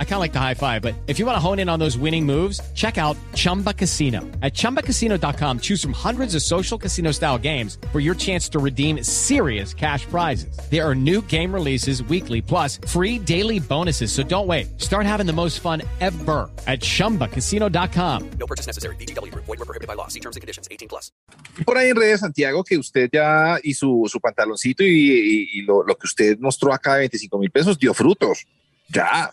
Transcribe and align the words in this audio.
I 0.00 0.04
kind 0.04 0.14
of 0.14 0.20
like 0.20 0.32
the 0.32 0.40
high 0.40 0.54
five, 0.54 0.82
but 0.82 0.94
if 1.06 1.20
you 1.20 1.26
want 1.26 1.36
to 1.36 1.40
hone 1.40 1.60
in 1.60 1.68
on 1.68 1.78
those 1.78 1.96
winning 1.96 2.26
moves, 2.26 2.60
check 2.74 2.98
out 2.98 3.16
Chumba 3.34 3.72
Casino. 3.72 4.22
At 4.42 4.54
ChumbaCasino.com, 4.54 5.60
choose 5.60 5.80
from 5.80 5.92
hundreds 5.92 6.34
of 6.34 6.42
social 6.42 6.76
casino 6.76 7.12
style 7.12 7.38
games 7.38 7.78
for 7.92 8.00
your 8.00 8.16
chance 8.16 8.48
to 8.48 8.58
redeem 8.58 9.04
serious 9.04 9.72
cash 9.72 10.04
prizes. 10.06 10.58
There 10.68 10.84
are 10.84 10.96
new 10.96 11.22
game 11.22 11.54
releases 11.54 12.02
weekly, 12.02 12.42
plus 12.42 12.80
free 12.88 13.20
daily 13.20 13.60
bonuses. 13.60 14.10
So 14.10 14.24
don't 14.24 14.48
wait. 14.48 14.80
Start 14.80 15.06
having 15.06 15.26
the 15.26 15.32
most 15.32 15.60
fun 15.60 15.82
ever 16.00 16.50
at 16.66 16.80
ChumbaCasino.com. 16.80 18.30
No 18.40 18.46
purchase 18.46 18.66
necessary. 18.66 18.96
BGW. 18.96 19.32
Void 19.32 19.46
were 19.46 19.56
prohibited 19.58 19.86
by 19.86 19.94
law. 19.94 20.08
See 20.08 20.20
terms 20.20 20.34
and 20.34 20.40
conditions. 20.40 20.66
18 20.72 20.88
plus. 20.88 21.12
Por 21.64 21.76
ahí 21.76 21.90
en 21.90 21.96
redes, 21.96 22.20
Santiago, 22.20 22.64
que 22.64 22.76
usted 22.78 23.08
ya 23.12 23.58
y 23.62 23.74
su, 23.74 24.08
su 24.10 24.20
pantaloncito 24.20 24.82
y, 24.82 24.88
y, 24.88 25.58
y 25.58 25.62
lo, 25.62 25.84
lo 25.84 25.96
que 25.96 26.06
usted 26.06 26.38
mostró 26.38 26.72
acá 26.72 26.94
de 26.94 27.00
25 27.00 27.38
mil 27.38 27.50
pesos 27.50 27.78
dio 27.78 27.94
frutos. 27.94 28.46
Ya. 28.88 29.30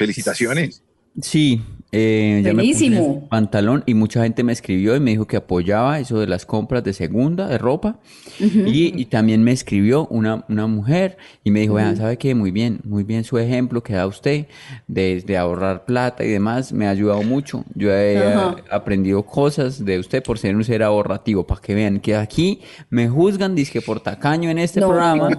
Felicitaciones. 0.00 0.82
Sí, 1.20 1.60
eh, 1.92 2.40
ya 2.44 2.52
me 2.52 2.62
puse 2.62 2.88
Buenísimo. 2.88 3.16
ese 3.18 3.26
pantalón 3.28 3.82
y 3.86 3.94
mucha 3.94 4.22
gente 4.22 4.42
me 4.44 4.52
escribió 4.52 4.94
y 4.96 5.00
me 5.00 5.10
dijo 5.10 5.26
que 5.26 5.36
apoyaba 5.36 5.98
eso 5.98 6.18
de 6.20 6.26
las 6.26 6.46
compras 6.46 6.84
de 6.84 6.92
segunda, 6.92 7.46
de 7.48 7.58
ropa. 7.58 7.98
y, 8.38 9.00
y 9.00 9.04
también 9.06 9.42
me 9.42 9.52
escribió 9.52 10.06
una, 10.06 10.44
una 10.48 10.66
mujer 10.66 11.18
y 11.44 11.50
me 11.50 11.60
dijo, 11.60 11.74
vean, 11.74 11.96
¿sabe 11.96 12.16
qué? 12.16 12.34
Muy 12.34 12.50
bien, 12.52 12.80
muy 12.84 13.02
bien 13.04 13.24
su 13.24 13.38
ejemplo 13.38 13.82
que 13.82 13.94
da 13.94 14.06
usted 14.06 14.46
de, 14.88 15.22
de 15.26 15.36
ahorrar 15.36 15.84
plata 15.84 16.24
y 16.24 16.28
demás. 16.28 16.72
Me 16.72 16.86
ha 16.86 16.90
ayudado 16.90 17.22
mucho. 17.22 17.64
Yo 17.74 17.90
he 17.92 18.22
aprendido 18.70 19.22
cosas 19.24 19.84
de 19.84 19.98
usted 19.98 20.22
por 20.22 20.38
ser 20.38 20.54
un 20.56 20.64
ser 20.64 20.82
ahorrativo, 20.82 21.46
para 21.46 21.60
que 21.60 21.74
vean 21.74 22.00
que 22.00 22.16
aquí 22.16 22.60
me 22.88 23.08
juzgan, 23.08 23.54
dizque 23.54 23.80
por 23.82 24.00
tacaño 24.00 24.48
en 24.50 24.58
este 24.58 24.80
No. 24.80 24.88
programa. 24.88 25.30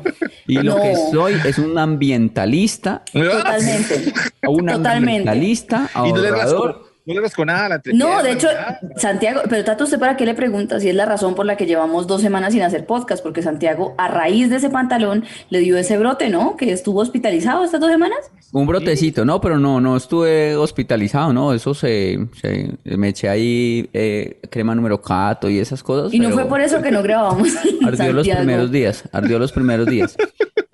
Y 0.48 0.56
lo 0.62 0.76
que 0.82 0.96
soy 1.12 1.34
es 1.46 1.58
un 1.58 1.78
ambientalista, 1.78 3.04
Totalmente. 3.14 4.14
un 4.48 4.58
Totalmente. 4.66 4.90
ambientalista, 4.90 5.90
no 6.46 6.68
le 7.06 7.16
no 7.16 7.22
rascó 7.22 7.46
nada 7.46 7.66
a 7.66 7.70
la 7.70 7.82
No, 7.94 8.22
de 8.22 8.32
hecho, 8.34 8.48
nada. 8.48 8.80
Santiago, 8.96 9.42
pero 9.50 9.64
Tato, 9.64 9.86
¿usted 9.86 9.98
para 10.00 10.16
qué 10.18 10.26
le 10.26 10.36
pregunta 10.36 10.80
si 10.80 10.88
es 10.88 10.96
la 10.96 11.06
razón 11.06 11.34
por 11.34 11.48
la 11.48 11.58
que 11.58 11.66
llevamos 11.66 12.06
dos 12.06 12.22
semanas 12.22 12.54
sin 12.54 12.62
hacer 12.62 12.86
podcast? 12.86 13.24
Porque 13.24 13.42
Santiago, 13.42 13.96
a 13.98 14.08
raíz 14.08 14.50
de 14.52 14.58
ese 14.58 14.70
pantalón, 14.70 15.26
le 15.50 15.60
dio 15.60 15.78
ese 15.78 15.98
brote, 15.98 16.30
¿no? 16.30 16.56
Que 16.56 16.72
estuvo 16.72 17.00
hospitalizado 17.02 17.64
estas 17.64 17.82
dos 17.82 17.90
semanas. 17.90 18.20
Un 18.54 18.68
brotecito, 18.68 19.26
no, 19.26 19.42
pero 19.42 19.58
no, 19.58 19.82
no 19.82 19.98
estuve 19.98 20.56
hospitalizado, 20.56 21.34
no, 21.34 21.54
eso 21.54 21.74
se, 21.74 22.20
se- 22.40 22.78
me 22.84 23.10
eché 23.10 23.30
ahí 23.30 23.90
eh, 23.94 24.40
crema 24.52 24.76
número 24.76 25.02
cato 25.02 25.50
y 25.50 25.58
esas 25.58 25.82
cosas. 25.82 26.14
Y 26.14 26.20
no 26.20 26.30
fue 26.30 26.46
por 26.46 26.62
eso 26.62 26.82
que 26.84 26.92
no 26.92 27.02
grabamos. 27.02 27.48
Ardió 27.86 28.14
los 28.14 28.28
primeros 28.28 28.72
días, 28.72 29.04
ardió 29.12 29.40
los 29.40 29.52
primeros 29.52 29.88
días. 29.88 30.16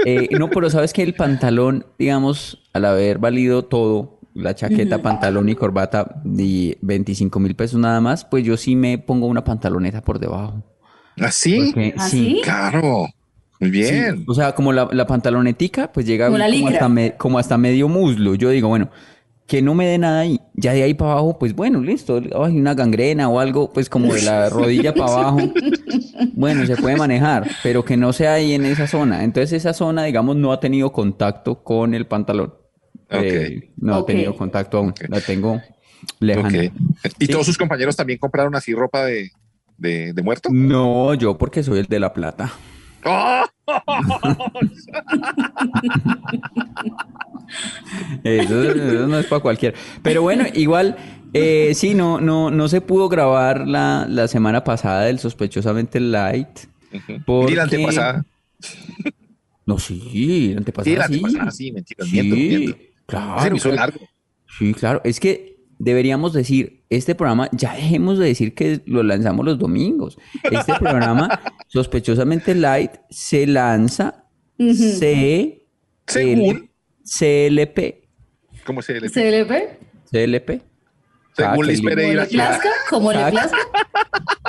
Eh, 0.06 0.28
no, 0.38 0.50
pero 0.50 0.70
sabes 0.70 0.92
que 0.94 1.04
el 1.04 1.14
pantalón, 1.14 1.86
digamos, 1.98 2.60
al 2.74 2.86
haber 2.86 3.18
valido 3.18 3.64
todo, 3.66 4.17
la 4.38 4.56
chaqueta, 4.56 5.02
pantalón 5.02 5.50
y 5.50 5.56
corbata, 5.56 6.22
de 6.24 6.78
25 6.82 7.40
mil 7.40 7.56
pesos 7.56 7.80
nada 7.80 8.00
más, 8.02 8.26
pues 8.26 8.44
yo 8.44 8.58
sí 8.58 8.76
me 8.76 8.98
pongo 8.98 9.28
una 9.28 9.44
pantaloneta 9.44 10.02
por 10.04 10.20
debajo. 10.20 10.64
¿Así? 11.20 11.58
Porque, 11.74 11.94
¿Ah, 11.98 12.08
sí? 12.10 12.42
Claro. 12.44 13.08
Muy 13.60 13.72
Sí, 13.72 13.92
bien. 13.92 14.24
o 14.28 14.34
sea, 14.36 14.54
como 14.54 14.72
la, 14.72 14.88
la 14.92 15.08
pantalonetica, 15.08 15.92
pues 15.92 16.06
llega 16.06 16.30
Como 16.30 16.68
hasta, 16.68 16.88
me- 16.90 17.16
como 17.18 17.40
hasta 17.40 17.58
medio 17.58 17.90
muslo. 17.90 18.36
Yo 18.36 18.52
digo, 18.52 18.68
bueno, 18.68 18.90
que 19.48 19.62
no 19.64 19.74
me 19.74 19.88
dé 19.88 19.98
nada 19.98 20.20
ahí. 20.20 20.40
Ya 20.54 20.74
de 20.74 20.84
ahí 20.84 20.94
para 20.94 21.14
abajo, 21.14 21.40
pues 21.40 21.56
bueno, 21.56 21.82
listo. 21.82 22.22
Ay, 22.40 22.60
una 22.60 22.76
gangrena 22.76 23.30
o 23.30 23.40
algo, 23.40 23.72
pues 23.74 23.90
como 23.90 24.14
de 24.14 24.22
la 24.22 24.50
rodilla 24.52 24.94
para 24.94 25.12
abajo. 25.12 25.40
Bueno, 26.34 26.66
se 26.68 26.78
puede 26.78 26.98
manejar, 26.98 27.48
pero 27.64 27.84
que 27.84 27.98
no 27.98 28.14
sea 28.14 28.34
ahí 28.34 28.54
en 28.54 28.66
esa 28.66 28.86
zona. 28.88 29.24
Entonces 29.24 29.54
esa 29.54 29.74
zona, 29.74 30.04
digamos, 30.04 30.36
no 30.36 30.52
ha 30.52 30.60
tenido 30.60 30.92
contacto 30.92 31.64
con 31.64 31.94
el 31.96 32.06
pantalón. 32.06 32.54
Eh, 33.10 33.72
no 33.78 34.00
Ok. 34.00 34.04
ha 34.04 34.06
tenido 34.06 34.36
contacto 34.36 34.78
aún. 34.78 34.94
La 35.08 35.22
tengo 35.22 35.62
lejana. 36.20 36.72
¿Y 37.20 37.28
todos 37.28 37.46
sus 37.46 37.58
compañeros 37.58 37.96
también 37.96 38.20
compraron 38.20 38.56
así 38.56 38.74
ropa 38.74 39.06
de, 39.06 39.32
de, 39.78 40.14
de 40.14 40.22
muerto? 40.24 40.50
No, 40.52 41.14
yo 41.14 41.38
porque 41.38 41.64
soy 41.64 41.80
el 41.80 41.86
de 41.88 42.00
la 42.00 42.14
plata. 42.14 42.52
Eso, 48.24 48.64
eso 48.64 49.08
no 49.08 49.20
es 49.20 49.26
para 49.28 49.42
cualquiera. 49.42 49.78
Pero 50.02 50.22
bueno, 50.22 50.46
igual, 50.54 50.98
eh, 51.34 51.74
sí, 51.76 51.94
no, 51.94 52.20
no, 52.20 52.52
no 52.52 52.68
se 52.68 52.82
pudo 52.82 53.10
grabar 53.10 53.68
la, 53.68 54.06
la 54.10 54.28
semana 54.28 54.64
pasada 54.64 55.04
del 55.04 55.20
sospechosamente 55.20 56.00
light. 56.00 56.48
Y 57.28 57.56
la 57.56 57.64
antepasada. 57.64 58.26
No, 59.66 59.80
sí, 59.80 60.52
la 60.54 60.60
antepasada 60.60 60.94
Sí, 60.94 60.98
la 60.98 61.08
sí. 61.08 61.14
antepasada, 61.16 61.52
sí, 61.52 61.72
mentira, 61.72 62.06
Sí, 62.06 62.12
miento, 62.14 62.36
miento. 62.36 62.78
Claro. 63.08 63.42
Se 63.42 63.50
me 63.50 63.58
hizo 63.58 63.72
largo. 63.72 64.00
Sí, 64.60 64.74
claro. 64.74 65.02
Es 65.04 65.20
que 65.20 65.58
deberíamos 65.80 66.34
decir, 66.34 66.84
este 66.90 67.16
programa, 67.16 67.50
ya 67.52 67.74
dejemos 67.76 68.18
de 68.20 68.26
decir 68.28 68.54
que 68.56 68.82
lo 68.86 69.04
lanzamos 69.04 69.46
los 69.46 69.58
domingos. 69.60 70.18
Este 70.44 70.74
programa, 70.76 71.40
sospechosamente 71.68 72.54
light, 72.56 72.92
se 73.10 73.46
lanza 73.48 74.24
C 74.58 75.66
Según, 76.08 76.70
CLP. 77.04 78.08
¿cómo 78.66 78.82
¿CLP? 78.82 79.80
CLP. 80.12 80.62
Cada 81.36 81.52
Según 81.52 81.66
que 81.66 81.72
Liz 81.72 81.80
Liz- 81.82 81.84
¿Cómo 81.84 81.96
Pereira. 81.96 82.24
le 82.24 82.30
plazca? 82.30 82.70
¿Cómo 82.90 83.12
le 83.14 83.32
plazca? 83.32 83.58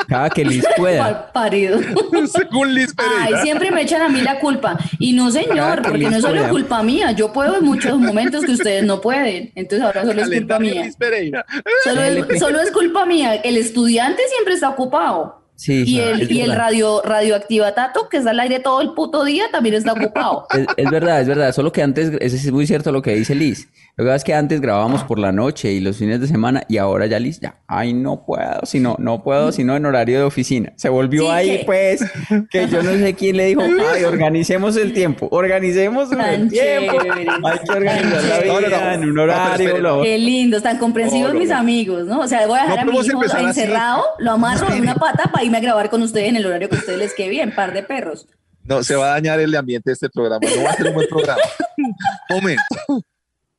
Cada 0.08 0.30
que 0.30 0.44
Liz 0.44 0.64
pueda. 0.76 1.30
Parido. 1.32 1.78
Según 2.32 2.74
Liz 2.74 2.94
Ay, 2.96 3.06
Pereira. 3.08 3.42
siempre 3.42 3.70
me 3.70 3.82
echan 3.82 4.02
a 4.02 4.08
mí 4.08 4.20
la 4.22 4.38
culpa. 4.40 4.78
Y 4.98 5.12
no, 5.12 5.30
señor, 5.30 5.82
porque 5.82 6.08
no 6.08 6.16
es 6.16 6.22
solo 6.22 6.48
culpa 6.48 6.82
mía. 6.82 7.12
Yo 7.12 7.32
puedo 7.32 7.56
en 7.56 7.64
muchos 7.64 7.98
momentos 7.98 8.44
que 8.44 8.52
ustedes 8.52 8.84
no 8.84 9.00
pueden. 9.00 9.52
Entonces 9.54 9.84
ahora 9.84 10.04
solo 10.04 10.22
es 10.22 10.30
culpa 10.30 10.58
mía. 10.58 10.84
Liz 10.84 10.96
Pereira. 10.96 11.44
Solo 11.84 12.02
es, 12.02 12.38
solo 12.38 12.60
es 12.60 12.70
culpa 12.70 13.04
mía. 13.04 13.34
El 13.36 13.56
estudiante 13.56 14.22
siempre 14.30 14.54
está 14.54 14.70
ocupado. 14.70 15.42
Sí, 15.60 15.82
Y 15.82 15.86
sí, 15.86 16.00
el, 16.00 16.20
es 16.22 16.30
y 16.30 16.40
el 16.40 16.54
radio, 16.54 17.02
radioactiva 17.04 17.74
Tato, 17.74 18.08
que 18.08 18.18
está 18.18 18.30
al 18.30 18.38
aire 18.38 18.60
todo 18.60 18.80
el 18.80 18.92
puto 18.94 19.24
día, 19.24 19.46
también 19.50 19.74
está 19.74 19.92
ocupado. 19.92 20.46
Es, 20.54 20.66
es 20.76 20.88
verdad, 20.90 21.20
es 21.20 21.26
verdad. 21.26 21.52
Solo 21.52 21.72
que 21.72 21.82
antes, 21.82 22.12
eso 22.20 22.36
es 22.36 22.52
muy 22.52 22.64
cierto 22.68 22.92
lo 22.92 23.02
que 23.02 23.16
dice 23.16 23.34
Liz. 23.34 23.68
Lo 23.96 24.04
que 24.04 24.08
pasa 24.10 24.16
es 24.18 24.24
que 24.24 24.34
antes 24.34 24.60
grabábamos 24.60 25.02
por 25.02 25.18
la 25.18 25.32
noche 25.32 25.72
y 25.72 25.80
los 25.80 25.96
fines 25.96 26.20
de 26.20 26.28
semana 26.28 26.62
y 26.68 26.76
ahora 26.76 27.06
ya 27.06 27.18
Liz, 27.18 27.40
ya, 27.40 27.56
ay, 27.66 27.92
no 27.92 28.24
puedo, 28.24 28.60
si 28.64 28.78
no, 28.78 28.94
no 29.00 29.24
puedo, 29.24 29.50
sino 29.50 29.74
en 29.74 29.84
horario 29.86 30.18
de 30.18 30.24
oficina. 30.24 30.72
Se 30.76 30.88
volvió 30.88 31.22
Sí, 31.24 31.28
ahí, 31.30 31.58
que- 31.58 31.64
pues, 31.64 32.04
que 32.48 32.68
yo 32.68 32.80
no 32.84 32.92
sé 32.92 33.14
quién 33.14 33.36
le 33.36 33.46
dijo, 33.46 33.62
ay, 33.92 34.04
organicemos 34.04 34.76
el 34.76 34.92
tiempo, 34.92 35.26
organicemos 35.32 36.12
el 36.12 36.18
Tan 36.18 36.48
tiempo. 36.48 36.92
chévere. 37.02 37.26
Hay 37.44 37.58
que 37.58 37.72
organizar 37.72 38.22
la 38.22 38.44
No, 38.46 38.60
no, 38.60 38.68
vida 38.68 38.84
no. 38.84 38.92
en 39.02 39.10
un 39.10 39.18
horario. 39.18 39.78
lo- 39.78 40.02
Qué 40.04 40.16
lindos, 40.18 40.62
tan 40.62 40.78
comprensivos 40.78 41.34
mis 41.34 41.50
amigos, 41.50 42.06
¿no? 42.06 42.20
O 42.20 42.28
sea, 42.28 42.46
voy 42.46 42.60
a 42.60 42.62
dejar 42.62 42.86
No 42.86 42.92
a 42.92 43.02
mi 43.02 43.06
hijo 43.08 43.38
encerrado, 43.40 44.04
lo 44.20 44.30
amarro 44.32 44.72
en 44.72 44.82
una 44.82 44.94
pata 44.94 45.24
para 45.32 45.44
irme 45.48 45.58
a 45.58 45.60
grabar 45.60 45.90
con 45.90 46.02
ustedes 46.02 46.28
en 46.28 46.36
el 46.36 46.46
horario 46.46 46.68
que 46.68 46.76
a 46.76 46.78
ustedes 46.78 46.98
les 46.98 47.14
quede 47.14 47.30
bien, 47.30 47.54
par 47.54 47.72
de 47.72 47.82
perros. 47.82 48.28
No, 48.64 48.82
se 48.82 48.94
va 48.94 49.06
a 49.06 49.10
dañar 49.12 49.40
el 49.40 49.54
ambiente 49.54 49.90
de 49.90 49.94
este 49.94 50.10
programa. 50.10 50.40
No 50.46 50.62
va 50.62 50.70
a 50.70 50.74
ser 50.74 50.88
un 50.88 50.94
buen 50.94 51.08
programa. 51.08 51.40
Momento. 52.30 53.04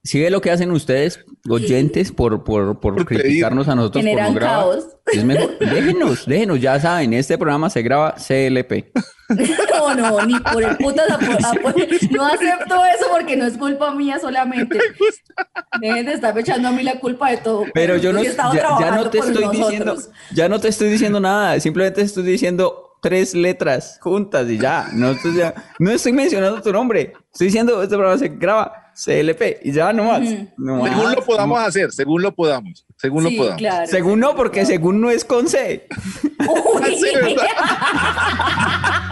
¿Sí 0.04 0.20
ve 0.22 0.30
lo 0.30 0.40
que 0.40 0.50
hacen 0.50 0.72
ustedes, 0.72 1.26
oyentes, 1.50 2.12
por, 2.14 2.44
por, 2.46 2.80
por 2.80 2.96
Por 2.96 3.06
pedir. 3.06 3.22
criticarnos 3.24 3.68
a 3.68 3.76
nosotros 3.76 4.02
por 4.04 4.12
no 4.12 4.18
Generan 4.18 4.34
grabar? 4.36 4.60
caos. 4.64 4.88
Es 5.12 5.24
mejor, 5.26 5.58
déjenos, 5.60 6.26
déjenos, 6.26 6.62
ya 6.62 6.80
saben, 6.80 7.14
este 7.14 7.38
programa 7.38 7.70
se 7.70 7.82
graba 7.82 8.16
CLP. 8.16 8.92
No, 9.80 9.94
no, 9.94 10.26
ni 10.26 10.40
por 10.40 10.64
el 10.64 10.76
putas 10.78 11.06
no 12.12 12.26
acepto 12.26 12.76
eso 12.86 13.06
porque 13.12 13.36
no 13.38 13.46
es 13.46 13.58
culpa 13.58 13.94
mía 13.94 14.18
solamente. 14.20 14.80
Dejen 15.80 16.06
de 16.08 16.14
estarme 16.14 16.42
echando 16.42 16.68
a 16.68 16.72
mí 16.72 16.82
la 16.84 17.00
culpa 17.00 17.30
de 17.30 17.38
todo. 17.38 17.66
Pero 17.74 17.96
yo 17.98 18.12
no, 18.12 18.20
he 18.20 18.26
estado 18.28 18.54
ya, 18.54 18.62
ya 18.62 18.68
no 18.70 18.78
trabajando 18.78 19.10
te 19.12 19.20
estoy 19.20 19.48
diciendo, 19.52 19.96
ya 20.34 20.50
no 20.50 20.60
te 20.60 20.68
estoy 20.68 20.90
diciendo 20.90 21.20
nada, 21.20 21.60
simplemente 21.60 22.02
estoy 22.02 22.24
diciendo 22.24 22.98
tres 23.02 23.34
letras 23.36 24.00
juntas 24.02 24.50
y 24.50 24.58
ya, 24.58 24.90
no 24.94 25.12
estoy, 25.12 25.36
ya- 25.38 25.54
no 25.80 25.92
estoy 25.92 26.12
mencionando 26.12 26.62
tu 26.62 26.72
nombre, 26.74 27.14
estoy 27.32 27.48
diciendo 27.48 27.82
este 27.84 27.96
programa 27.96 28.18
se 28.20 28.30
graba 28.30 28.89
CLP 29.04 29.60
y 29.64 29.72
ya 29.72 29.94
no 29.94 30.06
más. 30.06 30.22
no 30.58 30.78
más, 30.78 30.90
Según 30.92 31.12
lo 31.14 31.26
podamos 31.26 31.60
no- 31.60 31.66
hacer, 31.66 31.92
según 31.92 32.22
lo 32.22 32.36
podamos. 32.36 32.86
Según 32.98 33.24
lo 33.24 33.30
podamos. 33.32 33.58
claro. 33.58 33.88
Según 33.88 34.20
no, 34.20 34.36
porque 34.36 34.66
según 34.66 35.00
no 35.00 35.10
es 35.10 35.24
con 35.26 35.48
C. 35.48 35.88
Uy. 36.40 36.40
Sí, 37.00 37.06
¿verdad? 37.14 37.44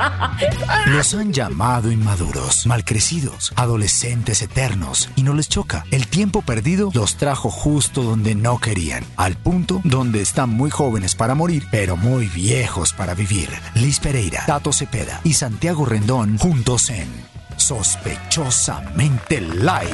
Los 0.87 1.13
han 1.13 1.33
llamado 1.33 1.91
inmaduros, 1.91 2.65
malcrecidos, 2.65 3.51
adolescentes 3.55 4.41
eternos 4.41 5.09
y 5.15 5.23
no 5.23 5.33
les 5.33 5.49
choca. 5.49 5.83
El 5.91 6.07
tiempo 6.07 6.41
perdido 6.41 6.89
los 6.93 7.17
trajo 7.17 7.49
justo 7.49 8.03
donde 8.03 8.35
no 8.35 8.59
querían, 8.59 9.03
al 9.15 9.35
punto 9.37 9.81
donde 9.83 10.21
están 10.21 10.49
muy 10.49 10.69
jóvenes 10.69 11.15
para 11.15 11.35
morir, 11.35 11.65
pero 11.71 11.97
muy 11.97 12.27
viejos 12.27 12.93
para 12.93 13.13
vivir. 13.15 13.49
Liz 13.75 13.99
Pereira, 13.99 14.43
Tato 14.45 14.71
Cepeda 14.73 15.21
y 15.23 15.33
Santiago 15.33 15.85
Rendón 15.85 16.37
juntos 16.37 16.89
en 16.89 17.07
Sospechosamente 17.67 19.41
Light. 19.41 19.91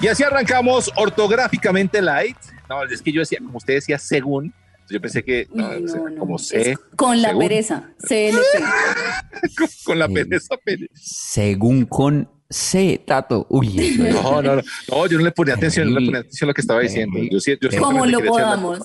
Y 0.00 0.08
así 0.08 0.22
arrancamos 0.22 0.90
ortográficamente 0.96 2.00
light. 2.00 2.38
No, 2.70 2.82
es 2.84 3.02
que 3.02 3.12
yo 3.12 3.20
decía, 3.20 3.40
como 3.44 3.58
usted 3.58 3.74
decía, 3.74 3.98
según, 3.98 4.54
Yo 4.88 4.98
pensé 5.02 5.22
que 5.22 5.48
no, 5.52 5.68
no, 5.80 6.08
no. 6.08 6.16
como 6.18 6.36
Es 6.36 6.46
C, 6.48 6.76
con 6.96 7.20
la 7.20 7.28
según. 7.28 7.42
pereza, 7.42 7.90
CLP. 8.08 9.54
con, 9.58 9.68
con 9.84 9.98
la 9.98 10.08
pereza. 10.08 10.54
pere- 10.64 10.88
Según 10.94 11.84
con 11.84 12.30
C, 12.48 13.02
Tato. 13.06 13.46
Uy, 13.50 13.96
No, 13.98 14.40
no, 14.40 14.56
no, 14.56 14.62
no, 14.88 15.06
yo 15.06 15.18
no 15.18 15.24
le 15.24 15.32
ponía 15.32 15.54
atención, 15.54 15.92
no 15.92 16.00
le 16.00 16.06
ponía 16.06 16.20
atención 16.20 16.48
a 16.48 16.50
lo 16.50 16.54
que 16.54 16.60
estaba 16.62 16.80
diciendo. 16.80 17.18
Yo, 17.30 17.38
sí- 17.38 17.58
yo 17.60 17.68
¿Cómo 17.78 18.02
simplemente 18.04 18.12
lo 18.12 18.32
podamos? 18.32 18.78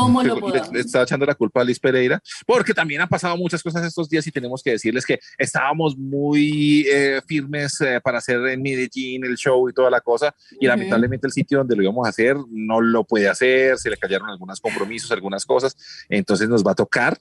¿Cómo 0.00 0.22
lo 0.22 0.34
le- 0.34 0.40
podamos? 0.40 0.72
le 0.72 0.80
estaba 0.80 1.04
echando 1.04 1.26
la 1.26 1.34
culpa 1.34 1.60
a 1.60 1.64
Liz 1.64 1.78
Pereira, 1.80 2.20
porque 2.46 2.72
también 2.74 3.00
han 3.00 3.08
pasado 3.08 3.36
muchas 3.36 3.62
cosas 3.62 3.84
estos 3.84 4.08
días 4.08 4.26
y 4.26 4.30
tenemos 4.32 4.62
que 4.62 4.70
decirles 4.72 5.04
que 5.06 5.18
estábamos 5.38 5.96
muy 5.96 6.86
eh, 6.90 7.20
firmes 7.26 7.80
eh, 7.80 8.00
para 8.02 8.18
hacer 8.18 8.44
en 8.46 8.62
Medellín 8.62 9.24
el 9.24 9.36
show 9.36 9.68
y 9.68 9.72
toda 9.72 9.90
la 9.90 10.00
cosa, 10.00 10.34
y 10.52 10.66
Ujú. 10.66 10.66
lamentablemente 10.66 11.26
el 11.26 11.32
sitio 11.32 11.58
donde 11.58 11.76
lo 11.76 11.82
íbamos 11.82 12.06
a 12.06 12.10
hacer 12.10 12.36
no 12.50 12.80
lo 12.80 13.04
puede 13.04 13.28
hacer, 13.28 13.78
se 13.78 13.90
le 13.90 13.96
cayeron 13.96 14.28
algunos 14.28 14.60
compromisos, 14.60 15.10
algunas 15.12 15.44
cosas, 15.44 15.76
entonces 16.08 16.48
nos 16.48 16.64
va 16.64 16.72
a 16.72 16.74
tocar 16.74 17.18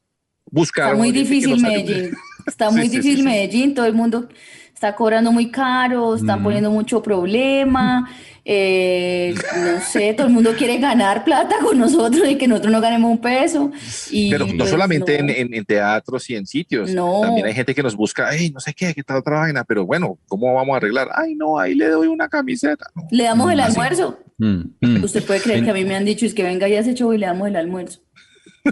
buscar. 0.51 0.85
Está 0.89 0.97
muy 0.97 1.11
difícil. 1.11 1.59
Medellín. 1.61 2.11
Está 2.45 2.69
Sí, 2.69 2.75
muy 2.75 2.83
sí, 2.83 2.89
sí, 2.89 2.95
difícil 2.97 3.17
sí. 3.17 3.23
Medellín. 3.23 3.73
Todo 3.73 3.85
el 3.87 3.93
mundo 3.93 4.29
está 4.75 4.93
cobrando 4.93 5.31
muy 5.31 5.49
caro, 5.49 6.15
están 6.15 6.43
poniendo 6.43 6.69
mucho 6.69 7.01
problema. 7.01 8.07
eh, 8.47 9.33
no 9.57 9.79
sé, 9.81 10.13
todo 10.13 10.27
el 10.27 10.33
mundo 10.33 10.51
quiere 10.55 10.77
ganar 10.77 11.23
plata 11.23 11.55
con 11.63 11.79
nosotros 11.79 12.29
y 12.29 12.37
que 12.37 12.47
nosotros 12.47 12.71
no 12.73 12.81
ganemos 12.81 13.09
un 13.09 13.17
peso. 13.17 13.71
Y 14.11 14.29
Pero 14.29 14.45
no 14.45 14.53
pues, 14.57 14.69
solamente 14.69 15.23
no. 15.23 15.31
En, 15.33 15.53
en- 15.53 15.65
teatros 15.65 16.29
y 16.29 16.35
en 16.35 16.45
sitios, 16.45 16.91
No. 16.91 17.21
también 17.21 17.47
hay 17.47 17.53
gente 17.53 17.73
que 17.73 17.81
nos 17.81 17.95
busca, 17.95 18.27
ay, 18.27 18.51
no 18.51 18.59
sé 18.59 18.73
qué, 18.73 18.93
qué 18.93 19.01
tal 19.01 19.17
otra 19.17 19.39
vaina, 19.39 19.63
pero 19.63 19.85
bueno, 19.85 20.19
¿cómo 20.27 20.53
vamos 20.53 20.73
a 20.73 20.77
arreglar? 20.77 21.07
Ay, 21.15 21.33
no, 21.35 21.57
ahí 21.57 21.73
le 21.73 21.87
doy 21.87 22.07
una 22.07 22.27
camiseta. 22.27 22.85
No. 22.93 23.07
Le 23.09 23.23
damos 23.23 23.51
el 23.51 23.61
Así. 23.61 23.71
almuerzo. 23.71 24.19
Mm, 24.37 24.61
mm. 24.81 25.03
Usted 25.05 25.23
puede 25.25 25.39
creer 25.39 25.63
que 25.63 25.71
a 25.71 25.73
mí 25.73 25.85
me 25.85 25.95
han 25.95 26.03
dicho 26.05 26.25
es 26.25 26.33
que 26.33 26.43
venga 26.43 26.67
y 26.67 26.75
hace 26.75 26.93
show 26.93 27.13
y 27.13 27.17
le 27.17 27.25
damos 27.25 27.47
el 27.47 27.55
almuerzo. 27.55 28.01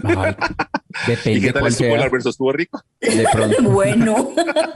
Ay, 0.02 0.34
¿Y 1.06 1.10
depende 1.10 1.40
qué 1.40 1.52
tal 1.52 1.66
estuvo 1.66 1.94
el 1.94 2.02
almuerzo? 2.02 2.30
¿Estuvo 2.30 2.52
rico? 2.52 2.82
De 3.00 3.26
pronto, 3.32 3.62
Bueno, 3.70 4.32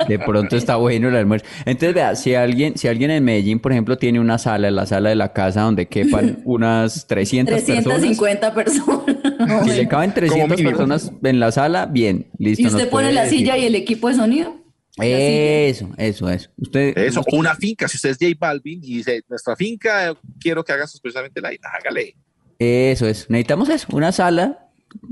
de 0.06 0.18
pronto 0.18 0.56
está 0.56 0.76
bueno 0.76 1.08
el 1.08 1.16
almuerzo. 1.16 1.46
Entonces, 1.64 1.94
vea, 1.94 2.16
si 2.16 2.34
alguien, 2.34 2.76
si 2.76 2.88
alguien 2.88 3.10
en 3.10 3.24
Medellín, 3.24 3.60
por 3.60 3.72
ejemplo, 3.72 3.98
tiene 3.98 4.20
una 4.20 4.38
sala, 4.38 4.70
la 4.70 4.86
sala 4.86 5.08
de 5.10 5.16
la 5.16 5.32
casa 5.32 5.62
donde 5.62 5.86
quepan 5.86 6.40
unas 6.44 7.06
300 7.06 7.54
personas. 7.54 7.84
350 7.84 8.54
personas. 8.54 9.16
Si 9.64 9.70
le 9.70 9.88
caben 9.88 10.12
300 10.12 10.50
mínimo. 10.50 10.70
personas 10.70 11.12
en 11.22 11.40
la 11.40 11.52
sala, 11.52 11.86
bien, 11.86 12.26
listo. 12.38 12.62
Y 12.62 12.66
usted 12.66 12.88
pone 12.88 13.12
la 13.12 13.24
decir. 13.24 13.40
silla 13.40 13.56
y 13.56 13.66
el 13.66 13.74
equipo 13.74 14.08
de 14.08 14.14
sonido. 14.14 14.56
Eso, 15.00 15.90
eso, 15.96 16.28
eso. 16.28 16.50
Usted, 16.56 16.98
Eso, 16.98 17.20
o 17.20 17.36
una 17.36 17.54
finca, 17.54 17.86
si 17.86 17.96
usted 17.96 18.10
es 18.10 18.18
J 18.20 18.34
Balvin 18.38 18.80
y 18.82 18.96
dice, 18.96 19.22
nuestra 19.28 19.54
finca, 19.54 20.16
quiero 20.40 20.64
que 20.64 20.72
hagas 20.72 20.98
precisamente 21.00 21.40
la 21.40 21.50
hágale. 21.62 22.16
Eso 22.58 23.06
es. 23.06 23.30
Necesitamos 23.30 23.68
eso, 23.68 23.86
una 23.92 24.10
sala. 24.10 24.67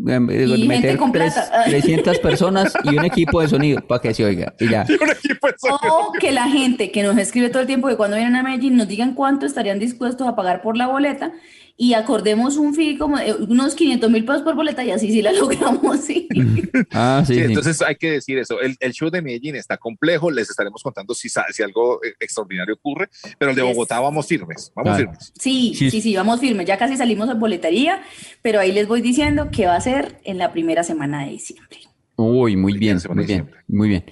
Em, 0.06 0.31
eh, 0.31 0.44
Y 0.44 0.49
gente 0.49 0.67
meter 0.69 0.96
con 0.96 1.12
tres- 1.12 1.34
plata. 1.34 1.64
300 1.64 2.19
personas 2.19 2.73
y 2.84 2.96
un 2.96 3.05
equipo 3.05 3.40
de 3.40 3.49
sonido 3.49 3.81
para 3.87 4.00
que 4.00 4.14
se 4.14 4.25
oiga. 4.25 4.55
Y 4.58 4.69
ya. 4.70 4.84
Y 4.88 4.93
un 5.02 5.11
equipo 5.11 5.46
de 5.49 5.55
sonido. 5.58 5.99
O 5.99 6.12
que 6.12 6.32
la 6.32 6.49
gente 6.49 6.90
que 6.90 7.02
nos 7.02 7.17
escribe 7.19 7.49
todo 7.50 7.61
el 7.61 7.67
tiempo 7.67 7.88
que 7.88 7.96
cuando 7.96 8.17
vienen 8.17 8.37
a 8.37 8.43
Medellín 8.43 8.76
nos 8.76 8.88
digan 8.88 9.14
cuánto 9.14 9.46
estarían 9.46 9.78
dispuestos 9.78 10.26
a 10.26 10.34
pagar 10.37 10.62
por 10.62 10.76
la 10.76 10.87
boleta 10.87 11.32
y 11.78 11.93
acordemos 11.94 12.56
un 12.56 12.75
fee 12.75 12.96
como 12.96 13.19
de 13.19 13.34
unos 13.34 13.75
500 13.75 14.11
mil 14.11 14.25
pesos 14.25 14.43
por 14.43 14.55
boleta 14.55 14.82
y 14.84 14.90
así 14.90 15.12
sí 15.12 15.20
la 15.23 15.32
logramos, 15.40 16.00
sí. 16.00 16.26
Ah, 16.93 17.23
sí, 17.26 17.34
Sí, 17.34 17.40
sí. 17.40 17.46
entonces 17.46 17.82
hay 17.82 17.96
que 17.96 18.11
decir 18.12 18.38
eso. 18.38 18.61
El, 18.61 18.76
el 18.81 18.93
show 18.93 19.11
de 19.11 19.20
Medellín 19.23 19.56
está 19.56 19.76
complejo, 19.76 20.31
les 20.31 20.49
estaremos 20.50 20.82
contando 20.82 21.14
si, 21.14 21.28
si 21.28 21.62
algo 21.62 22.02
eh, 22.05 22.14
extraordinario 22.20 22.75
ocurre, 22.75 23.08
pero 23.38 23.50
el 23.50 23.56
de 23.56 23.62
Yes. 23.62 23.73
Bogotá 23.75 24.00
vamos 24.00 24.26
firmes, 24.26 24.73
vamos 24.75 24.96
Claro. 24.96 25.11
firmes. 25.11 25.32
Sí, 25.38 25.75
Sí. 25.76 25.90
sí, 25.90 26.00
sí, 26.00 26.17
vamos 26.17 26.40
firmes. 26.40 26.67
Ya 26.67 26.78
casi 26.78 26.96
salimos 26.96 27.28
a 27.28 27.34
boletería, 27.34 28.02
pero 28.43 28.61
ahí 28.61 28.73
les 28.73 28.87
voy 28.88 29.00
diciendo 29.02 29.50
que 29.50 29.67
va 29.67 29.76
a 29.76 29.81
ser 29.81 30.20
en 30.25 30.38
la 30.38 30.52
primera 30.52 30.82
semana 30.82 31.25
de 31.25 31.32
diciembre. 31.32 31.78
Uy, 32.17 32.56
muy 32.56 32.78
bien, 32.78 32.99
muy 33.14 33.25
bien, 33.26 33.50
muy 33.69 33.88
bien. 33.90 34.05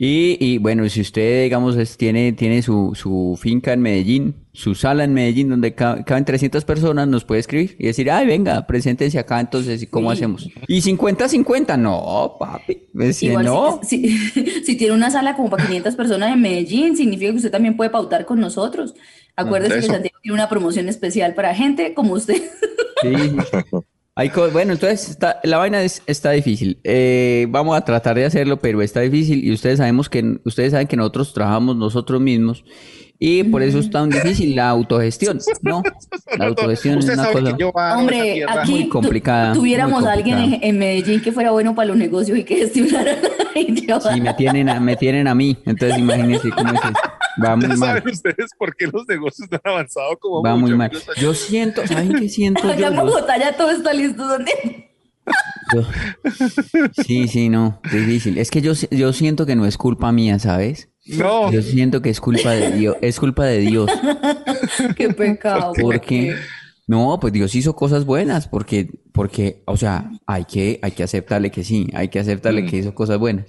Y, 0.00 0.36
y 0.38 0.58
bueno, 0.58 0.88
si 0.88 1.00
usted, 1.00 1.42
digamos, 1.42 1.76
es- 1.76 1.96
tiene, 1.96 2.32
tiene 2.32 2.62
su, 2.62 2.92
su 2.94 3.36
finca 3.40 3.72
en 3.72 3.80
Medellín, 3.80 4.36
su 4.52 4.76
sala 4.76 5.02
en 5.02 5.12
Medellín 5.12 5.48
donde 5.48 5.74
ca- 5.74 6.04
caben 6.04 6.24
300 6.24 6.64
personas, 6.64 7.08
nos 7.08 7.24
puede 7.24 7.40
escribir 7.40 7.74
y 7.80 7.86
decir, 7.88 8.08
ay, 8.08 8.24
venga, 8.28 8.64
preséntense 8.68 9.18
acá, 9.18 9.40
entonces, 9.40 9.82
¿y 9.82 9.88
cómo 9.88 10.10
Sí. 10.12 10.18
hacemos? 10.18 10.48
Y 10.68 10.82
50-50, 10.82 11.76
no, 11.76 12.36
papi. 12.38 12.84
Pues, 12.94 13.20
Igual 13.24 13.44
no. 13.46 13.80
si, 13.82 14.08
si- 14.08 14.44
si 14.64 14.76
tiene 14.76 14.94
una 14.94 15.10
sala 15.10 15.34
como 15.34 15.50
para 15.50 15.66
500 15.66 15.96
personas 15.96 16.32
en 16.32 16.42
Medellín, 16.42 16.96
significa 16.96 17.32
que 17.32 17.36
usted 17.38 17.50
también 17.50 17.76
puede 17.76 17.90
pautar 17.90 18.24
con 18.24 18.38
nosotros. 18.38 18.94
Acuérdese 19.34 19.80
que. 19.80 19.86
Santiago 19.86 20.18
tiene 20.22 20.34
una 20.34 20.48
promoción 20.48 20.88
especial 20.88 21.34
para 21.34 21.56
gente 21.56 21.92
como 21.94 22.12
usted. 22.14 22.40
Sí. 23.02 23.08
Hay 24.18 24.32
bueno, 24.52 24.72
entonces 24.72 25.10
está- 25.10 25.38
la 25.44 25.58
vaina 25.58 25.80
es- 25.80 26.02
está 26.06 26.32
difícil. 26.32 26.80
Eh, 26.82 27.46
vamos 27.50 27.76
a 27.76 27.82
tratar 27.84 28.16
de 28.16 28.24
hacerlo, 28.24 28.58
pero 28.58 28.82
está 28.82 29.00
difícil 29.00 29.44
y 29.44 29.52
ustedes 29.52 29.78
sabemos 29.78 30.08
que 30.08 30.40
ustedes 30.44 30.72
saben 30.72 30.88
que 30.88 30.96
nosotros 30.96 31.32
trabajamos 31.32 31.76
nosotros 31.76 32.20
mismos 32.20 32.64
y 33.20 33.44
por 33.44 33.62
eso 33.62 33.78
es 33.78 33.88
tan 33.90 34.10
difícil 34.10 34.56
la 34.56 34.70
autogestión, 34.70 35.38
¿no? 35.62 35.84
La 36.36 36.46
autogestión 36.46 36.98
es 36.98 37.04
una 37.04 37.30
cosa. 37.30 37.56
Hombre, 37.96 38.44
aquí 38.44 38.70
Muy 38.72 38.88
complicada, 38.88 39.52
tuviéramos 39.52 40.00
muy 40.00 40.10
a 40.10 40.12
alguien 40.14 40.58
en, 40.62 40.78
Medellín 40.78 41.22
que 41.22 41.30
fuera 41.30 41.52
bueno 41.52 41.76
para 41.76 41.86
los 41.86 41.96
negocios 41.96 42.36
y 42.38 42.42
que 42.42 42.56
gestionara 42.66 43.18
y 43.54 43.76
Sí, 43.76 44.20
me 44.20 44.34
tienen 44.34 44.68
a, 44.68 44.80
me 44.80 44.96
tienen 44.96 45.28
a 45.28 45.34
mí, 45.36 45.56
entonces 45.64 45.96
imagínense 45.96 46.50
cómo 46.50 46.72
es 46.72 46.80
esto. 46.84 47.17
Va 47.44 47.56
muy 47.56 47.68
¿Ya 47.68 47.76
mal, 47.76 47.78
saben 47.98 48.08
ustedes 48.12 48.50
por 48.58 48.74
qué 48.76 48.86
los 48.86 49.06
negocios 49.08 49.48
no 49.50 49.58
han 49.62 49.72
avanzado 49.72 50.16
como 50.18 50.42
va 50.42 50.54
mucho, 50.56 50.70
muy 50.70 50.78
mal. 50.78 50.90
Yo 51.20 51.34
siento, 51.34 51.86
¿saben 51.86 52.14
qué 52.18 52.28
siento 52.28 52.62
yo? 52.62 52.70
Acá 52.72 52.86
en 52.88 52.94
Yo- 52.96 53.04
Bogotá 53.04 53.38
ya 53.38 53.56
todo 53.56 53.70
está 53.70 53.92
listo. 53.92 54.26
¿dónde? 54.26 54.52
yo- 55.74 55.84
Sí, 57.04 57.28
sí, 57.28 57.48
no, 57.48 57.80
difícil. 57.92 58.38
Es 58.38 58.50
que 58.50 58.60
yo, 58.60 58.72
yo 58.90 59.12
siento 59.12 59.46
que 59.46 59.56
no 59.56 59.66
es 59.66 59.76
culpa 59.76 60.10
mía, 60.12 60.38
¿sabes? 60.38 60.88
No, 61.06 61.50
Yo 61.50 61.62
siento 61.62 62.02
que 62.02 62.10
es 62.10 62.20
culpa 62.20 62.50
de 62.52 62.72
Dios, 62.72 62.96
es 63.00 63.18
culpa 63.18 63.44
de 63.46 63.58
Dios. 63.58 63.90
Qué 64.96 65.08
pecado. 65.10 65.72
Porque, 65.80 66.34
no, 66.86 67.18
pues 67.20 67.32
Dios 67.32 67.54
hizo 67.54 67.74
cosas 67.74 68.04
buenas, 68.04 68.46
porque, 68.48 68.90
porque, 69.12 69.62
o 69.66 69.76
sea, 69.78 70.10
hay 70.26 70.44
que, 70.44 70.78
hay 70.82 70.90
que 70.92 71.02
aceptarle 71.02 71.50
que 71.50 71.64
sí, 71.64 71.88
hay 71.94 72.08
que 72.08 72.18
aceptarle 72.18 72.66
que 72.66 72.76
hizo 72.78 72.94
cosas 72.94 73.18
buenas, 73.18 73.46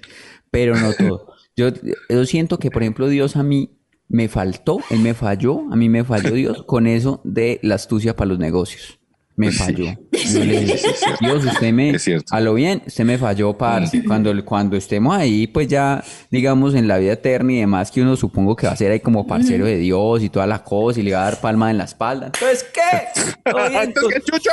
pero 0.52 0.76
no 0.78 0.94
todo. 0.94 1.34
Yo, 1.58 1.68
yo 2.10 2.26
siento 2.26 2.60
que, 2.60 2.72
por 2.72 2.82
ejemplo, 2.84 3.10
Dios 3.10 3.36
a 3.36 3.44
mí 3.44 3.79
me 4.10 4.28
faltó, 4.28 4.80
Él 4.90 5.00
me 5.00 5.14
falló, 5.14 5.62
a 5.72 5.76
mí 5.76 5.88
me 5.88 6.04
falló 6.04 6.32
Dios 6.34 6.64
con 6.64 6.88
eso 6.88 7.22
de 7.24 7.60
la 7.64 7.76
astucia 7.76 8.16
para 8.16 8.30
los 8.30 8.40
negocios. 8.40 8.98
Me 9.36 9.54
falló. 9.54 9.86
Yo 10.12 10.44
le 10.44 10.60
dije, 10.66 10.80
Dios, 11.22 11.46
usted 11.46 11.72
me, 11.72 11.96
a 12.32 12.42
lo 12.42 12.56
bien, 12.56 12.82
usted 12.86 13.06
me 13.06 13.18
falló, 13.18 13.57
parce. 13.57 14.04
Cuando, 14.04 14.33
cuando 14.44 14.76
estemos 14.76 15.16
ahí, 15.16 15.48
pues 15.48 15.69
ya, 15.69 16.04
digamos, 16.30 16.76
en 16.76 16.90
la 16.90 16.98
vida 16.98 17.14
eterna 17.14 17.54
y 17.54 17.60
demás, 17.60 17.90
que 17.90 18.02
uno 18.02 18.18
supongo 18.18 18.57
que 18.57 18.68
va 18.68 18.74
a 18.74 18.76
ser 18.76 18.92
ahí 18.92 19.00
como 19.00 19.26
parcero 19.26 19.64
de 19.66 19.78
Dios 19.78 20.22
y 20.24 20.30
toda 20.30 20.45
la 20.45 20.62
cosa 20.62 21.00
y 21.00 21.04
le 21.04 21.14
va 21.14 21.22
a 21.22 21.31
dar 21.31 21.40
palma 21.40 21.72
en 21.72 21.78
la 21.78 21.86
espalda. 21.86 22.26
Entonces, 22.26 22.66
¿qué? 22.74 23.22
Entonces, 23.81 24.24
¿qué, 24.26 24.31
Chucho? 24.31 24.50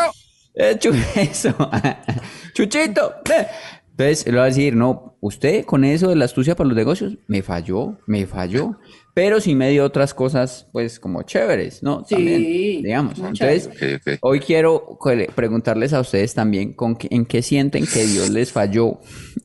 eh, 0.54 0.76
chu- 0.78 0.94
eso. 1.20 1.52
Chuchito. 2.54 3.14
eh. 3.36 3.46
Entonces, 3.90 4.26
le 4.26 4.36
va 4.36 4.42
a 4.44 4.46
decir, 4.46 4.76
no, 4.76 5.16
usted 5.20 5.64
con 5.64 5.82
eso 5.84 6.08
de 6.10 6.16
la 6.16 6.26
astucia 6.26 6.54
para 6.54 6.68
los 6.68 6.76
negocios, 6.76 7.16
me 7.26 7.42
falló, 7.42 7.98
me 8.06 8.26
falló. 8.26 8.78
Pero 9.16 9.40
sí 9.40 9.54
me 9.54 9.70
dio 9.70 9.82
otras 9.82 10.12
cosas, 10.12 10.66
pues, 10.72 11.00
como 11.00 11.22
chéveres, 11.22 11.82
¿no? 11.82 12.04
Sí, 12.06 12.16
También, 12.16 12.42
digamos. 12.82 13.18
Entonces, 13.18 13.70
hoy 14.20 14.40
quiero 14.40 14.98
preguntarles 15.34 15.94
a 15.94 16.00
ustedes 16.00 16.34
también 16.34 16.74
con 16.74 16.96
qué- 16.96 17.08
en 17.10 17.24
qué 17.24 17.40
sienten 17.40 17.86
que 17.86 18.04
Dios 18.04 18.28
les 18.28 18.52
falló. 18.52 19.00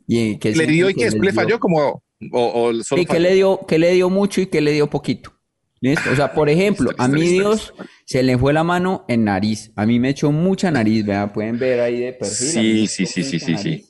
Y 0.07 0.33
en 0.33 0.39
qué 0.39 0.51
¿Le 0.53 0.67
dio 0.67 0.89
y 0.89 0.93
que 0.93 1.05
les 1.05 1.13
le 1.17 1.31
falló 1.31 1.57
como 1.57 2.03
o, 2.33 2.69
o 2.69 2.83
solo 2.83 3.01
y 3.01 3.05
que 3.05 3.21
le 3.21 3.33
dio, 3.33 3.61
que 3.65 3.79
le 3.79 3.93
dio 3.93 4.09
mucho 4.09 4.41
y 4.41 4.47
que 4.47 4.59
le 4.59 4.73
dio 4.73 4.89
poquito. 4.89 5.31
¿Listo? 5.79 6.11
O 6.11 6.15
sea, 6.17 6.33
por 6.33 6.49
ejemplo, 6.49 6.91
a 6.97 7.07
mí 7.07 7.21
Dios 7.21 7.73
se 8.05 8.23
le 8.23 8.37
fue 8.37 8.51
la 8.51 8.65
mano 8.65 9.05
en 9.07 9.23
nariz. 9.23 9.71
A 9.77 9.85
mí 9.85 10.01
me 10.01 10.09
echó 10.09 10.33
mucha 10.33 10.69
nariz, 10.69 11.05
¿verdad? 11.05 11.31
Pueden 11.31 11.57
ver 11.57 11.79
ahí 11.79 11.97
de 11.97 12.11
perfil. 12.11 12.87
Sí, 12.87 12.87
sí, 12.87 13.05
sí, 13.05 13.23
sí, 13.23 13.39
sí, 13.39 13.57
sí. 13.57 13.85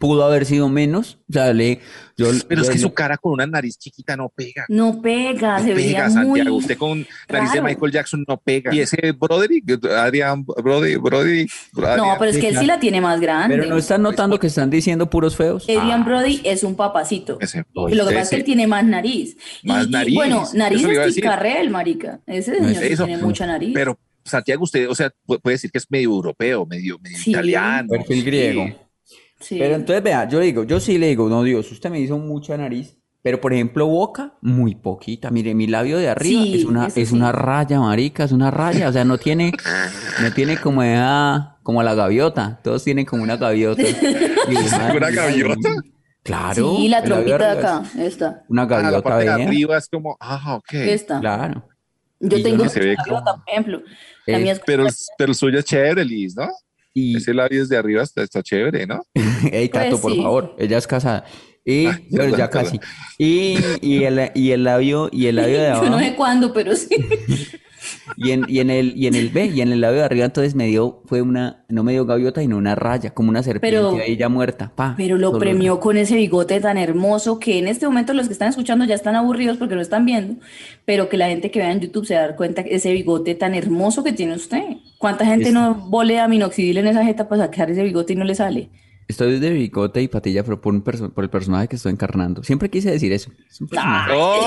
Pudo 0.00 0.24
haber 0.24 0.44
sido 0.44 0.68
menos. 0.68 1.18
O 1.30 1.32
sea, 1.32 1.52
le, 1.52 1.80
yo, 2.16 2.26
Pero 2.48 2.62
es 2.62 2.66
yo- 2.66 2.72
que 2.72 2.78
su 2.80 2.92
cara 2.92 3.16
con 3.16 3.32
una 3.32 3.46
nariz 3.46 3.78
chiquita 3.78 4.16
no 4.16 4.28
pega. 4.34 4.64
No 4.68 5.00
pega, 5.00 5.58
No 5.60 5.64
se 5.64 5.74
veía 5.74 6.06
pega, 6.06 6.08
muy. 6.24 6.40
Santiago. 6.40 6.56
Usted 6.56 6.76
con 6.78 7.06
nariz 7.28 7.52
de. 7.52 7.62
Michael 7.62 7.92
Jackson 7.92 8.24
no 8.26 8.36
pega. 8.36 8.74
Y 8.74 8.80
ese 8.80 9.12
Broderick, 9.12 9.64
Adrián 9.90 10.44
Brody, 10.44 10.96
Brody, 10.96 11.46
No, 11.74 12.16
pero 12.18 12.30
es 12.32 12.38
que 12.38 12.48
él 12.48 12.58
sí 12.58 12.66
la 12.66 12.80
tiene 12.80 13.00
más 13.00 13.20
grande. 13.20 13.56
Pero 13.56 13.68
no 13.68 13.76
están 13.76 14.02
notando 14.02 14.38
que 14.38 14.48
están 14.48 14.68
diciendo 14.70 15.08
puros 15.08 15.36
feos. 15.36 15.64
Adrian 15.68 16.04
Brody 16.04 16.40
es 16.44 16.64
un 16.64 16.74
papacito. 16.74 17.38
Ese, 17.40 17.64
Lo 17.74 17.86
que 17.86 17.96
pasa 18.02 18.20
es 18.20 18.30
que 18.30 18.36
él 18.36 18.44
tiene 18.44 18.66
más 18.66 18.84
nariz. 18.84 19.36
Y- 19.62 19.68
Más 19.68 19.86
y, 19.86 19.90
nariz, 19.90 20.14
bueno, 20.14 20.44
nariz 20.54 20.84
es. 20.84 21.20
Carrel, 21.22 21.70
marica. 21.70 22.20
Ese 22.26 22.60
No 22.60 22.68
señor 22.68 22.82
es 22.84 22.98
tiene 22.98 23.18
mucha 23.18 23.46
nariz. 23.46 23.70
Pero 23.74 23.98
Santiago, 24.24 24.64
usted, 24.64 24.88
o 24.88 24.94
sea, 24.94 25.10
pu- 25.26 25.40
puede 25.40 25.54
decir 25.54 25.70
que 25.70 25.78
es 25.78 25.90
medio 25.90 26.08
europeo, 26.10 26.64
medio, 26.66 26.98
medio 26.98 27.18
Sí. 27.18 27.30
italiano. 27.30 27.88
Perfil 27.90 28.24
griego. 28.24 28.64
Sí. 28.66 28.74
Pero 29.50 29.74
entonces, 29.74 30.02
vea, 30.02 30.28
yo 30.28 30.38
le 30.40 30.46
digo, 30.46 30.64
yo 30.64 30.80
sí 30.80 30.98
le 30.98 31.08
digo, 31.08 31.28
no, 31.28 31.42
Dios, 31.42 31.70
usted 31.72 31.90
me 31.90 32.00
hizo 32.00 32.18
mucha 32.18 32.56
nariz. 32.56 32.96
Pero, 33.22 33.40
por 33.40 33.54
ejemplo, 33.54 33.86
boca, 33.86 34.34
muy 34.42 34.74
poquita. 34.74 35.30
Mire, 35.30 35.54
mi 35.54 35.66
labio 35.66 35.96
de 35.96 36.10
arriba 36.10 36.42
Sí, 36.42 36.54
es 36.60 36.64
una, 36.66 36.86
es 36.88 37.08
sí. 37.08 37.14
una 37.14 37.32
raya, 37.32 37.80
marica, 37.80 38.24
es 38.24 38.32
una 38.32 38.50
raya. 38.50 38.88
O 38.90 38.92
sea, 38.92 39.04
no 39.06 39.16
tiene, 39.16 39.50
no 40.22 40.30
tiene 40.32 40.58
como 40.58 40.82
esa, 40.82 41.56
como 41.62 41.82
la 41.82 41.94
gaviota. 41.94 42.60
Todos 42.62 42.84
tienen 42.84 43.06
como 43.06 43.22
una 43.22 43.36
gaviota. 43.38 43.82
¿Una 44.96 45.10
gaviota? 45.10 45.70
Claro. 46.22 46.76
Sí, 46.76 46.88
la 46.88 47.02
trompita 47.02 47.54
de 47.54 47.58
acá, 47.58 47.82
esta, 47.98 48.44
Una 48.48 48.62
Ah, 48.62 48.66
la 48.66 48.76
gaviota 48.82 49.02
parte 49.02 49.24
de 49.30 49.36
vea. 49.36 49.46
arriba 49.46 49.78
es 49.78 49.88
como, 49.88 50.16
ah, 50.20 50.56
ok. 50.56 50.72
esta. 50.72 51.20
Claro. 51.20 51.68
Yo 52.20 52.36
Y 52.36 52.40
yo 52.42 52.44
tengo 52.44 52.64
esta 52.64 52.80
gaviota, 52.80 53.34
por 53.36 53.42
ejemplo. 53.46 53.82
La 54.26 54.38
Eh, 54.38 54.42
mía 54.42 54.52
es 54.52 54.60
Pero, 54.66 54.84
pero 55.18 55.30
el 55.32 55.34
suyo 55.34 55.58
es 55.58 55.64
chévere, 55.64 56.04
Liz, 56.04 56.34
¿no? 56.36 56.48
Y, 56.94 57.16
Ese 57.16 57.34
labio 57.34 57.60
desde 57.60 57.76
arriba 57.76 58.02
está, 58.04 58.22
está 58.22 58.42
chévere, 58.42 58.86
¿no? 58.86 59.02
Ey, 59.52 59.68
Tato, 59.68 59.90
Pues 59.90 60.00
por 60.02 60.12
sí. 60.12 60.22
favor, 60.22 60.54
ella 60.58 60.78
es 60.78 60.86
casada. 60.86 61.24
Y, 61.64 61.86
Ah, 61.86 61.98
ya 62.08 62.28
bueno, 62.28 62.50
casi. 62.50 62.78
Y, 63.18 63.58
y, 63.82 64.04
el, 64.04 64.30
y 64.34 64.52
el 64.52 64.64
labio, 64.64 65.08
y 65.12 65.26
el 65.26 65.36
labio 65.36 65.58
de 65.60 65.64
Yo 65.68 65.74
abajo, 65.74 65.90
no 65.90 65.98
sé 65.98 66.14
cuándo, 66.14 66.52
pero 66.52 66.76
sí. 66.76 66.88
Y 68.16 68.30
en, 68.32 68.44
y 68.48 68.60
en 68.60 68.70
el, 68.70 68.92
y 68.96 69.06
en 69.06 69.14
el 69.14 69.28
B, 69.30 69.46
y 69.46 69.60
en 69.60 69.72
el 69.72 69.80
labio 69.80 69.98
de 70.00 70.04
arriba, 70.04 70.24
entonces 70.24 70.54
me 70.54 70.66
dio, 70.66 71.02
fue 71.06 71.22
una, 71.22 71.64
no 71.68 71.82
me 71.84 71.92
dio 71.92 72.06
gaviota, 72.06 72.40
sino 72.40 72.56
una 72.56 72.74
raya, 72.74 73.10
como 73.10 73.30
una 73.30 73.42
serpiente 73.42 73.76
Pero- 73.78 73.96
ahí 73.96 74.16
ya 74.16 74.28
muerta. 74.28 74.72
Pa, 74.74 74.94
Pero 74.96 75.16
lo 75.18 75.38
premió 75.38 75.80
con 75.80 75.96
ese 75.96 76.16
bigote 76.16 76.60
tan 76.60 76.76
hermoso 76.78 77.38
que 77.38 77.58
en 77.58 77.68
este 77.68 77.86
momento 77.86 78.12
los 78.14 78.26
que 78.26 78.32
están 78.32 78.48
escuchando 78.48 78.84
ya 78.84 78.94
están 78.94 79.16
aburridos 79.16 79.56
porque 79.56 79.74
lo 79.74 79.80
están 79.82 80.04
viendo, 80.06 80.36
pero 80.84 81.08
que 81.08 81.16
la 81.16 81.28
gente 81.28 81.50
que 81.50 81.58
vea 81.58 81.72
en 81.72 81.80
YouTube 81.80 82.06
se 82.06 82.14
va 82.14 82.20
a 82.20 82.26
dar 82.28 82.36
cuenta 82.36 82.64
que 82.64 82.74
ese 82.74 82.92
bigote 82.92 83.34
tan 83.34 83.54
hermoso 83.54 84.04
que 84.04 84.12
tiene 84.12 84.34
usted. 84.34 84.62
¿Cuánta 84.98 85.26
gente 85.26 85.48
Es- 85.48 85.54
no 85.54 85.74
volea 85.74 86.28
minoxidil 86.28 86.78
en 86.78 86.86
esa 86.86 87.04
jeta 87.04 87.28
para 87.28 87.44
sacar 87.44 87.70
ese 87.70 87.82
bigote 87.82 88.12
y 88.12 88.16
no 88.16 88.24
le 88.24 88.34
sale? 88.34 88.68
Estoy 89.06 89.38
de 89.38 89.50
bigote 89.50 90.00
y 90.02 90.08
patilla, 90.08 90.42
pero 90.44 90.60
por, 90.60 90.72
un 90.74 90.82
perso- 90.82 91.12
por 91.12 91.24
el 91.24 91.30
personaje 91.30 91.68
que 91.68 91.76
estoy 91.76 91.92
encarnando. 91.92 92.42
Siempre 92.42 92.70
quise 92.70 92.90
decir 92.90 93.12
eso. 93.12 93.30
Es 93.50 93.60
un 93.60 93.68
personaje. 93.68 94.12
¡Oh! 94.14 94.40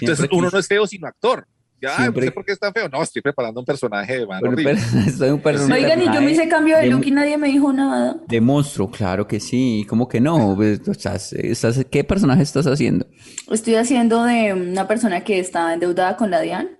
Entonces 0.00 0.28
uno 0.32 0.48
no 0.50 0.58
es 0.58 0.66
feo, 0.66 0.86
sino 0.86 1.06
actor. 1.06 1.46
Ya, 1.80 1.94
Siempre- 1.98 2.22
no 2.22 2.30
sé 2.30 2.32
por 2.32 2.44
qué 2.46 2.52
es 2.52 2.58
tan 2.58 2.72
feo. 2.72 2.88
No, 2.88 3.02
estoy 3.02 3.20
preparando 3.20 3.60
un 3.60 3.66
personaje 3.66 4.20
de 4.20 4.26
mano 4.26 4.40
por 4.40 4.48
un 4.48 4.54
horrible. 4.54 4.74
per- 4.76 5.12
Soy 5.12 5.28
un 5.30 5.40
per- 5.40 5.60
un 5.60 5.70
Oigan, 5.72 6.00
y 6.00 6.04
yo 6.06 6.10
me 6.12 6.14
personaje 6.14 6.32
hice 6.32 6.48
cambio 6.48 6.76
de 6.76 6.82
de 6.84 6.88
look 6.88 7.04
y 7.04 7.10
nadie 7.10 7.36
me 7.36 7.48
dijo 7.48 7.70
nada. 7.72 8.16
De 8.26 8.40
monstruo, 8.40 8.90
claro 8.90 9.26
que 9.26 9.38
sí. 9.40 9.84
¿Cómo 9.86 10.08
que 10.08 10.18
no? 10.18 10.54
Pues, 10.56 10.80
o 10.88 10.94
sea, 10.94 11.16
estás- 11.16 11.84
¿qué 11.90 12.02
personaje 12.04 12.42
estás 12.42 12.66
haciendo? 12.66 13.06
Estoy 13.50 13.74
haciendo 13.74 14.24
de 14.24 14.54
una 14.54 14.88
persona 14.88 15.22
que 15.22 15.38
está 15.38 15.74
endeudada 15.74 16.16
con 16.16 16.30
la 16.30 16.40
DIAN. 16.40 16.70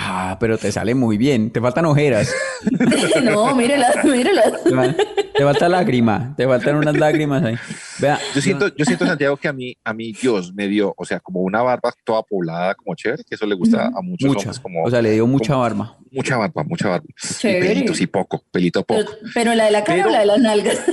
Ah, 0.00 0.36
pero 0.38 0.56
te 0.58 0.70
sale 0.70 0.94
muy 0.94 1.18
bien. 1.18 1.50
Te 1.50 1.60
faltan 1.60 1.84
ojeras. 1.86 2.32
no, 3.24 3.52
mírela, 3.56 3.88
mírela. 4.04 4.42
Te, 4.62 4.70
fa- 4.70 4.94
te 5.34 5.42
falta 5.44 5.68
lágrima. 5.68 6.34
Te 6.36 6.46
faltan 6.46 6.76
unas 6.76 6.96
lágrimas 6.96 7.42
ahí. 7.44 7.56
Vea, 7.98 8.16
Yo 8.32 8.40
siento, 8.40 8.68
yo 8.76 8.84
siento, 8.84 9.04
Santiago, 9.06 9.36
que 9.36 9.48
a 9.48 9.52
mí, 9.52 9.74
a 9.82 9.92
mí 9.92 10.12
Dios 10.12 10.54
me 10.54 10.68
dio, 10.68 10.94
o 10.96 11.04
sea, 11.04 11.18
como 11.18 11.40
una 11.40 11.62
barba 11.62 11.92
toda 12.04 12.22
poblada, 12.22 12.76
como 12.76 12.94
chévere, 12.94 13.24
que 13.28 13.34
eso 13.34 13.44
le 13.44 13.56
gusta 13.56 13.86
a 13.86 14.00
muchos 14.00 14.28
mucha. 14.28 14.38
hombres, 14.42 14.60
como 14.60 14.84
O 14.84 14.90
sea, 14.90 15.02
le 15.02 15.10
dio 15.10 15.26
mucha 15.26 15.54
como- 15.54 15.62
barba. 15.64 15.98
mucha 16.12 16.36
barba, 16.36 16.62
mucha 16.62 16.88
barba. 16.90 17.06
Y 17.08 17.34
Chévere. 17.38 17.66
pelito, 17.66 17.92
sí, 17.94 18.06
poco, 18.06 18.44
pelito 18.52 18.84
poco. 18.84 19.00
Pero, 19.04 19.30
pero 19.34 19.54
la 19.56 19.64
de 19.64 19.70
la 19.72 19.82
cara 19.82 20.04
Pero- 20.04 20.08
o 20.10 20.12
la 20.12 20.20
de 20.20 20.26
las 20.26 20.38
nalgas. 20.38 20.78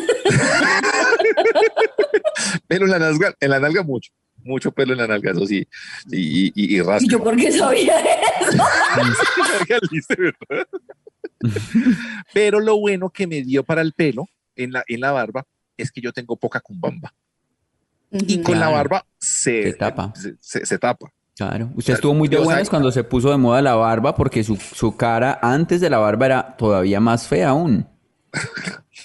Pero 2.68 2.86
en 2.86 2.92
la 2.92 3.00
nalga, 3.00 3.34
en 3.40 3.50
la 3.52 3.60
nalga 3.60 3.84
mucho, 3.84 4.12
mucho 4.46 4.72
pelo 4.72 4.94
en 4.94 5.00
la 5.00 5.08
nalga, 5.08 5.32
eso 5.32 5.46
sí, 5.46 5.68
y, 6.12 6.18
y, 6.48 6.52
y, 6.56 6.78
y. 6.78 6.82
¿Y 7.02 7.08
yo 7.10 7.22
por 7.24 7.36
qué 7.36 7.52
sabía 7.52 7.96
eso? 8.42 8.64
Pero 12.34 12.60
lo 12.60 12.78
bueno 12.80 13.10
que 13.10 13.28
me 13.28 13.42
dio 13.42 13.64
para 13.64 13.82
el 13.82 13.94
pelo 13.94 14.28
en 14.56 14.72
la, 14.72 14.84
en 14.88 15.02
la 15.02 15.12
barba 15.12 15.46
es 15.78 15.92
que 15.92 16.02
yo 16.02 16.12
tengo 16.14 16.36
poca 16.38 16.60
cumbamba. 16.62 17.14
Y 18.12 18.42
con 18.42 18.60
la 18.60 18.70
barba 18.70 19.06
se, 19.18 19.64
Se 19.64 19.74
tapa. 19.74 20.14
Se, 20.16 20.36
se- 20.40 20.66
se 20.66 20.78
tapa. 20.78 21.12
Claro. 21.36 21.70
Usted 21.76 21.96
estuvo 21.96 22.14
muy 22.14 22.30
de 22.30 22.36
Yo, 22.38 22.42
o 22.42 22.46
sea, 22.46 22.54
buenas 22.54 22.70
cuando 22.70 22.92
se 22.92 23.04
puso 23.04 23.30
de 23.30 23.36
moda 23.38 23.62
la 23.62 23.76
barba 23.76 24.16
porque 24.16 24.42
su, 24.44 24.56
su 24.56 24.96
cara 24.96 25.38
antes 25.42 25.82
de 25.82 25.90
la 25.90 25.98
barba 25.98 26.26
era 26.28 26.56
todavía 26.56 27.02
más 27.02 27.28
fea 27.28 27.50
aún. 27.50 27.86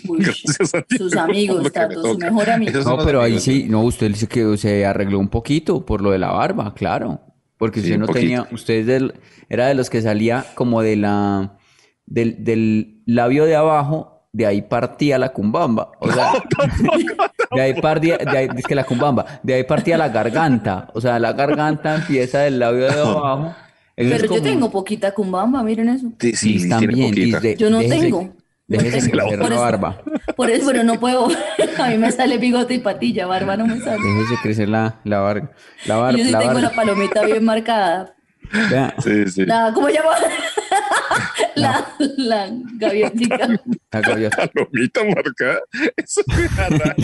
Uy, 0.08 0.18
Gracias, 0.24 0.70
Santiago, 0.70 1.04
sus 1.04 1.16
amigos, 1.16 1.62
me 1.62 1.70
Tato, 1.70 2.02
su 2.12 2.18
mejor 2.18 2.50
amigo. 2.50 2.80
No, 2.82 2.98
pero 3.04 3.20
ahí 3.22 3.38
sí, 3.40 3.66
no, 3.68 3.82
usted 3.82 4.08
dice 4.08 4.26
que 4.26 4.56
se 4.56 4.84
arregló 4.86 5.18
un 5.18 5.28
poquito 5.28 5.84
por 5.84 6.00
lo 6.00 6.10
de 6.10 6.18
la 6.18 6.32
barba, 6.32 6.74
claro. 6.74 7.20
Porque 7.58 7.80
Sí, 7.80 7.86
usted 7.88 7.98
no 7.98 8.06
poquito. 8.06 8.20
tenía, 8.22 8.46
usted 8.52 8.74
es 8.74 8.86
del- 8.86 9.14
era 9.50 9.66
de 9.66 9.74
los 9.74 9.90
que 9.90 10.00
salía 10.00 10.46
como 10.54 10.80
de 10.80 10.96
la, 10.96 11.58
del, 12.06 12.42
del 12.42 13.02
labio 13.04 13.44
de 13.44 13.56
abajo, 13.56 14.26
de 14.32 14.46
ahí 14.46 14.62
partía 14.62 15.18
la 15.18 15.30
cumbamba. 15.34 15.92
O 16.00 16.10
sea, 16.10 16.32
de 17.54 17.60
ahí 17.60 17.74
partía, 17.80 18.16
de 18.16 18.38
ahí, 18.38 18.48
es 18.56 18.64
que 18.64 18.74
la 18.74 18.84
cumbamba, 18.84 19.40
de 19.42 19.54
ahí 19.54 19.64
partía 19.64 19.98
la 19.98 20.08
garganta. 20.08 20.88
O 20.94 21.00
sea, 21.02 21.18
la 21.18 21.32
garganta 21.34 21.96
empieza 21.96 22.38
del 22.40 22.58
labio 22.58 22.84
de 22.86 22.92
abajo. 22.92 23.54
Eso 23.96 24.16
Pero 24.18 24.34
yo 24.36 24.42
tengo 24.42 24.70
poquita 24.70 25.12
cumbamba, 25.12 25.62
miren 25.62 25.90
eso. 25.90 26.10
Sí, 26.18 26.34
sí, 26.34 26.68
también, 26.68 27.12
Yo 27.58 27.68
no 27.68 27.80
déjese- 27.80 28.00
tengo. 28.00 28.32
Déjese 28.78 29.10
crecer 29.10 29.38
Por 29.38 29.48
la 29.50 29.54
eso- 29.56 29.60
barba. 29.60 30.02
Por 30.36 30.50
eso, 30.50 30.66
pero 30.66 30.82
no 30.84 30.98
puedo. 31.00 31.28
A 31.78 31.88
mí 31.88 31.98
me 31.98 32.10
sale 32.12 32.38
bigote 32.38 32.74
y 32.74 32.78
patilla, 32.78 33.26
barba 33.26 33.56
no 33.56 33.66
me 33.66 33.78
sale. 33.80 33.98
Déjese 34.02 34.34
crecer 34.42 34.68
la, 34.68 35.00
la 35.04 35.18
barba. 35.20 35.50
La 35.86 35.96
barba. 35.96 36.18
Yo 36.18 36.24
sí 36.24 36.30
la 36.30 36.38
tengo 36.38 36.54
barba. 36.54 36.68
la 36.68 36.74
palomita 36.76 37.22
bien 37.24 37.44
marcada. 37.44 38.14
Vea, 38.70 38.94
Sí, 39.02 39.26
sí. 39.28 39.44
La, 39.46 39.70
¿cómo 39.74 39.88
llama? 39.88 40.10
La, 41.56 41.94
la 42.16 42.48
gaviotica. 42.74 43.48
la 43.92 44.00
gaviota. 44.00 44.46
Palomita 44.54 45.04
marcada. 45.04 45.60
Eso 45.96 46.22
suena. 46.26 46.94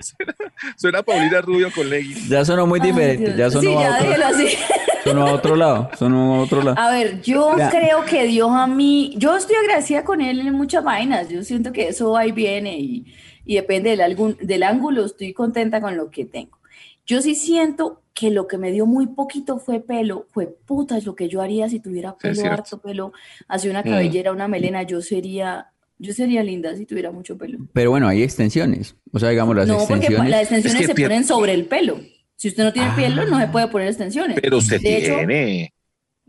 Suena, 0.00 0.34
suena 0.76 1.02
Paulina 1.02 1.40
Rubio 1.40 1.70
con 1.74 1.88
leggings. 1.90 2.28
Ya 2.28 2.44
sonó 2.44 2.66
muy 2.66 2.80
Ay, 2.82 2.86
diferente, 2.92 3.24
Dios. 3.34 3.36
ya 3.36 3.50
sonó, 3.50 3.60
Sí, 3.70 3.76
a 3.76 3.80
ya 3.82 3.90
otro, 3.96 4.08
déjelo 4.08 4.26
así. 4.26 4.56
sonó 5.04 5.26
a 5.26 5.32
otro 5.32 5.56
lado, 5.56 5.90
sonó 5.98 6.34
a 6.34 6.40
otro 6.42 6.62
lado. 6.62 6.78
A 6.78 6.90
ver, 6.90 7.20
yo 7.22 7.56
Ya. 7.58 7.70
creo 7.70 8.04
que 8.04 8.24
Dios 8.26 8.50
a 8.52 8.66
mí, 8.66 9.14
yo 9.16 9.36
estoy 9.36 9.56
agradecida 9.56 10.04
con 10.04 10.20
él 10.20 10.40
en 10.40 10.54
muchas 10.54 10.84
vainas, 10.84 11.28
yo 11.28 11.42
siento 11.42 11.72
que 11.72 11.88
eso 11.88 12.12
va 12.12 12.26
y 12.26 12.32
viene 12.32 12.78
y, 12.78 13.06
y 13.44 13.56
depende 13.56 13.90
del, 13.90 14.00
algún, 14.02 14.36
del 14.40 14.62
ángulo, 14.62 15.04
estoy 15.04 15.32
contenta 15.32 15.80
con 15.80 15.96
lo 15.96 16.10
que 16.10 16.24
tengo. 16.24 16.58
Yo 17.06 17.20
sí 17.22 17.34
siento 17.34 18.02
que 18.20 18.30
lo 18.30 18.46
que 18.46 18.58
me 18.58 18.70
dio 18.70 18.84
muy 18.86 19.06
poquito 19.06 19.58
fue 19.58 19.80
pelo, 19.80 20.26
fue 20.30 20.46
puta, 20.46 20.98
es 20.98 21.06
lo 21.06 21.14
que 21.14 21.28
yo 21.28 21.40
haría 21.40 21.68
si 21.70 21.80
tuviera 21.80 22.16
pelo, 22.18 22.44
harto 22.52 22.78
pelo, 22.80 23.12
así 23.48 23.68
una 23.70 23.80
Mm. 23.80 23.84
cabellera, 23.90 24.32
una 24.32 24.46
melena, 24.46 24.82
yo 24.82 25.00
sería, 25.00 25.68
yo 25.98 26.12
sería 26.12 26.42
linda 26.42 26.76
si 26.76 26.84
tuviera 26.84 27.10
mucho 27.10 27.38
pelo. 27.38 27.58
Pero 27.72 27.90
bueno, 27.90 28.06
hay 28.08 28.22
extensiones. 28.22 28.94
O 29.12 29.18
sea, 29.18 29.30
digamos, 29.30 29.56
las 29.56 29.66
no, 29.68 29.78
extensiones. 29.78 30.28
las 30.30 30.42
extensiones 30.42 30.80
Es 30.82 30.86
que 30.88 30.94
se 30.94 31.02
ponen 31.02 31.24
sobre 31.24 31.54
el 31.54 31.64
pelo. 31.64 31.98
Si 32.36 32.48
usted 32.48 32.64
no 32.64 32.72
tiene 32.72 32.88
Ah. 32.90 32.96
pelo, 32.96 33.24
no 33.26 33.38
se 33.40 33.46
puede 33.48 33.68
poner 33.68 33.88
extensiones. 33.88 34.38
Pero 34.40 34.58
usted 34.58 34.80
De 34.80 34.96
hecho, 34.98 35.16
tiene. 35.16 35.72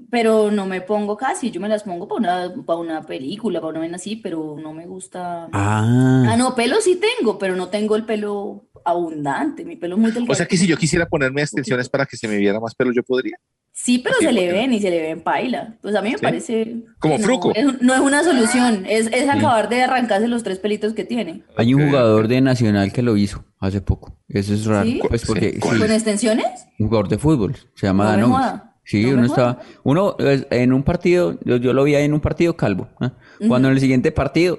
Pero 0.10 0.51
no 0.51 0.65
me 0.65 0.81
pongo 0.81 1.15
casi, 1.17 1.51
yo 1.51 1.62
me 1.62 1.70
las 1.70 1.84
pongo 1.84 2.08
para 2.08 2.20
una, 2.50 2.63
para 2.65 2.79
una 2.79 3.01
película, 3.03 3.60
para 3.62 3.72
una 3.72 3.79
vaina 3.79 3.96
así, 3.98 4.15
pero 4.15 4.58
no 4.62 4.74
me 4.74 4.86
gusta. 4.88 5.48
Ah, 5.51 6.25
Ah, 6.29 6.38
no, 6.38 6.55
pelo 6.55 6.77
sí 6.81 7.00
tengo, 7.20 7.38
pero 7.38 7.55
no 7.55 7.67
tengo 7.70 7.96
el 7.96 8.05
pelo 8.05 8.65
abundante, 8.86 9.65
mi 9.65 9.75
pelo 9.75 9.96
es 9.96 10.01
muy 10.01 10.12
delgado. 10.12 10.31
O 10.31 10.36
sea 10.36 10.46
que 10.46 10.58
si 10.58 10.67
yo 10.67 10.77
quisiera 10.77 11.05
ponerme 11.08 11.41
extensiones 11.41 11.89
para 11.89 12.05
que 12.05 12.17
se 12.17 12.27
me 12.27 12.38
viera 12.38 12.60
más 12.60 12.74
pelo, 12.75 12.91
yo 12.93 13.03
podría. 13.03 13.36
Sí, 13.74 14.00
pero 14.00 14.15
Así, 14.17 14.25
se 14.25 14.34
le 14.34 14.51
ven 14.51 14.74
y 14.74 14.81
se 14.81 14.89
le 14.89 15.01
ven 15.01 15.22
paila. 15.22 15.77
Pues 15.81 15.96
a 15.96 16.01
mí 16.01 16.10
me 16.12 16.17
¿Sí? 16.17 16.22
parece 16.22 16.75
Como 17.00 17.17
no, 17.17 17.24
fruco. 17.24 17.51
es- 17.55 17.81
no 17.81 17.93
es 17.93 18.00
una 18.01 18.22
solución, 18.24 18.86
es, 18.88 19.08
es 19.08 19.29
acabar 19.29 19.70
de 19.70 19.81
arrancarse 19.84 20.27
los 20.27 20.43
tres 20.43 20.60
pelitos 20.60 20.93
que 20.93 21.05
tiene. 21.05 21.43
hay 21.55 21.74
un 21.74 21.88
jugador 21.88 22.27
de 22.27 22.41
Nacional 22.41 22.91
que 22.91 23.01
lo 23.01 23.15
hizo 23.17 23.46
hace 23.60 23.79
poco. 23.81 24.17
Eso 24.27 24.53
es 24.53 24.65
raro. 24.65 24.86
¿Sí? 24.86 25.00
Pues 25.08 25.25
porque 25.25 25.53
Sí, 25.53 25.60
¿Con 25.60 25.89
extensiones? 25.91 26.46
un 26.79 26.88
jugador 26.88 27.08
de 27.08 27.17
fútbol. 27.17 27.55
Se 27.75 27.88
llama 27.88 28.17
No 28.17 28.29
joda. 28.29 28.71
Sí, 28.91 29.05
No 29.05 29.13
uno 29.13 29.25
estaba, 29.25 29.60
uno 29.83 30.17
en 30.19 30.74
un 30.74 30.83
partido, 30.83 31.39
yo, 31.45 31.55
yo 31.55 31.71
lo 31.71 31.86
vi 31.86 31.95
ahí 31.95 32.03
en 32.03 32.13
un 32.13 32.19
partido 32.19 32.57
calvo, 32.57 32.89
¿ah? 33.00 33.13
cuando 33.48 33.69
en 33.69 33.75
el 33.75 33.79
siguiente 33.79 34.12
partido, 34.12 34.57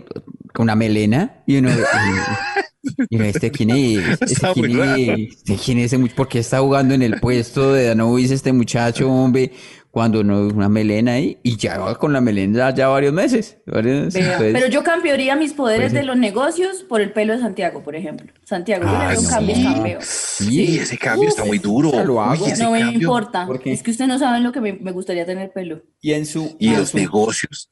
con 0.55 0.65
una 0.65 0.75
melena, 0.75 1.43
y 1.47 1.59
uno, 1.59 1.69
y 1.69 3.15
uno, 3.15 3.25
¿este 3.25 3.51
quién 3.51 3.71
es? 3.71 4.23
¿Este 4.23 4.47
muy 4.57 4.73
quién 4.73 5.11
es? 5.11 5.37
¿Este 5.37 5.57
quién 5.63 5.79
es 5.81 5.95
¿Por 6.17 6.29
qué 6.29 6.39
está 6.39 6.61
jugando 6.61 6.95
en 6.95 7.03
el 7.03 7.21
puesto 7.21 7.75
de 7.75 7.89
Danovis 7.89 8.31
este 8.31 8.55
muchacho, 8.55 9.13
hombre? 9.13 9.53
Cuando 9.93 10.25
no, 10.25 10.49
una 10.49 10.71
melena 10.71 11.13
ahí, 11.13 11.39
y 11.43 11.57
ya 11.59 11.77
va 11.79 11.95
con 11.99 12.15
la 12.15 12.21
melena 12.23 12.75
ya 12.75 12.89
varios 12.89 13.13
meses. 13.13 13.59
varios- 13.67 14.13
Vea, 14.15 14.25
entonces- 14.25 14.53
Pero 14.55 14.67
yo 14.69 14.83
cambiaría 14.83 15.37
mis 15.37 15.53
poderes 15.53 15.83
Pues 15.83 15.93
sí. 15.93 15.99
de 15.99 16.05
los 16.05 16.17
negocios 16.17 16.83
por 16.89 17.03
el 17.03 17.13
pelo 17.13 17.35
de 17.35 17.41
Santiago, 17.41 17.83
por 17.85 17.95
ejemplo. 17.95 18.33
Santiago, 18.43 18.85
yo 18.87 18.91
le 19.11 19.23
no. 19.23 19.29
cambio 19.29 19.55
cambio. 19.75 19.99
Sí, 20.01 20.79
ese 20.79 20.97
cambio 20.97 21.29
está 21.29 21.45
muy 21.45 21.59
duro. 21.59 21.93
ya 21.93 22.05
lo 22.05 22.23
hago. 22.23 22.43
Uy, 22.43 22.53
No 22.59 22.71
me 22.71 22.81
cambio. 22.81 23.01
importa. 23.01 23.47
Es 23.67 23.83
que 23.83 23.91
ustedes 23.91 24.09
no 24.09 24.19
saben 24.19 24.43
lo 24.43 24.51
que 24.51 24.63
me, 24.63 24.73
me 24.73 24.93
gustaría 24.93 25.27
tener 25.27 25.53
pelo. 25.53 25.83
y 26.01 26.13
en 26.15 26.25
su, 26.25 26.57
Y 26.59 26.69
en 26.69 26.79
los 26.79 26.89
su- 26.89 26.97
negocios. 26.97 27.71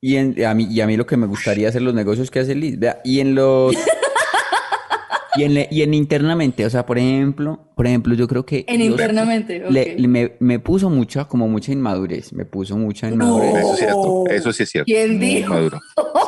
Y, 0.00 0.14
en- 0.14 0.44
a 0.46 0.54
mí, 0.54 0.68
y 0.70 0.80
a 0.80 0.86
mí 0.86 0.96
lo 0.96 1.06
que 1.06 1.16
me 1.16 1.26
gustaría 1.26 1.68
hacer 1.70 1.82
los 1.82 1.92
negocios 1.92 2.30
que 2.30 2.38
hace 2.38 2.54
Liz. 2.54 2.78
Vea, 2.78 3.00
y 3.04 3.18
en 3.18 3.34
los. 3.34 3.74
y, 5.36 5.42
en, 5.44 5.66
y 5.70 5.82
en 5.82 5.94
internamente, 5.94 6.64
o 6.64 6.70
sea, 6.70 6.86
por 6.86 6.98
ejemplo, 6.98 7.60
por 7.76 7.86
ejemplo, 7.86 8.14
yo 8.14 8.26
creo 8.26 8.44
que. 8.46 8.64
En 8.68 8.78
Dios 8.78 8.90
internamente, 8.92 9.64
ok. 9.64 9.70
le- 9.70 9.98
le- 9.98 10.08
me, 10.08 10.32
me 10.40 10.58
puso 10.58 10.88
mucha, 10.90 11.26
como 11.26 11.48
mucha 11.48 11.70
inmadurez. 11.72 12.32
Me 12.32 12.44
puso 12.44 12.76
mucha 12.76 13.08
inmadurez. 13.10 13.54
Eso 13.56 13.72
es 13.74 13.78
cierto. 13.78 14.24
Eso 14.30 14.52
sí 14.52 14.62
es 14.62 14.70
cierto. 14.70 14.86
¿Quién 14.86 15.16
Muy 15.18 15.26
dijo? 15.26 15.54
maduro. 15.54 15.80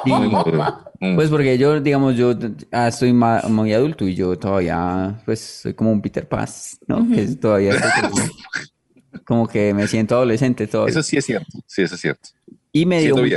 Sí. 0.05 0.11
Muy 0.13 0.29
maduro. 0.29 0.79
Mm. 1.01 1.15
Pues 1.15 1.31
porque 1.31 1.57
yo, 1.57 1.81
digamos, 1.81 2.15
yo 2.17 2.35
ah, 2.73 2.89
estoy 2.89 3.13
ma- 3.13 3.43
muy 3.49 3.73
adulto 3.73 4.07
y 4.07 4.15
yo 4.15 4.39
todavía, 4.39 5.21
pues, 5.25 5.41
soy 5.63 5.73
como 5.75 5.91
un 5.93 6.03
Peter 6.03 6.29
Paz, 6.29 6.79
¿no? 6.87 7.09
Que 7.09 7.23
es 7.23 7.41
todavía 7.41 7.75
como, 8.03 8.15
como 9.25 9.49
que 9.49 9.73
me 9.75 9.87
siento 9.89 10.15
adolescente 10.17 10.67
todavía. 10.67 10.91
Eso 10.93 11.03
sí 11.03 11.17
es 11.17 11.25
cierto. 11.25 11.59
Sí, 11.67 11.83
eso 11.83 11.95
es 11.95 12.01
cierto. 12.01 12.29
Y 12.73 12.87
me 12.87 13.01
dio, 13.01 13.17
muy 13.17 13.35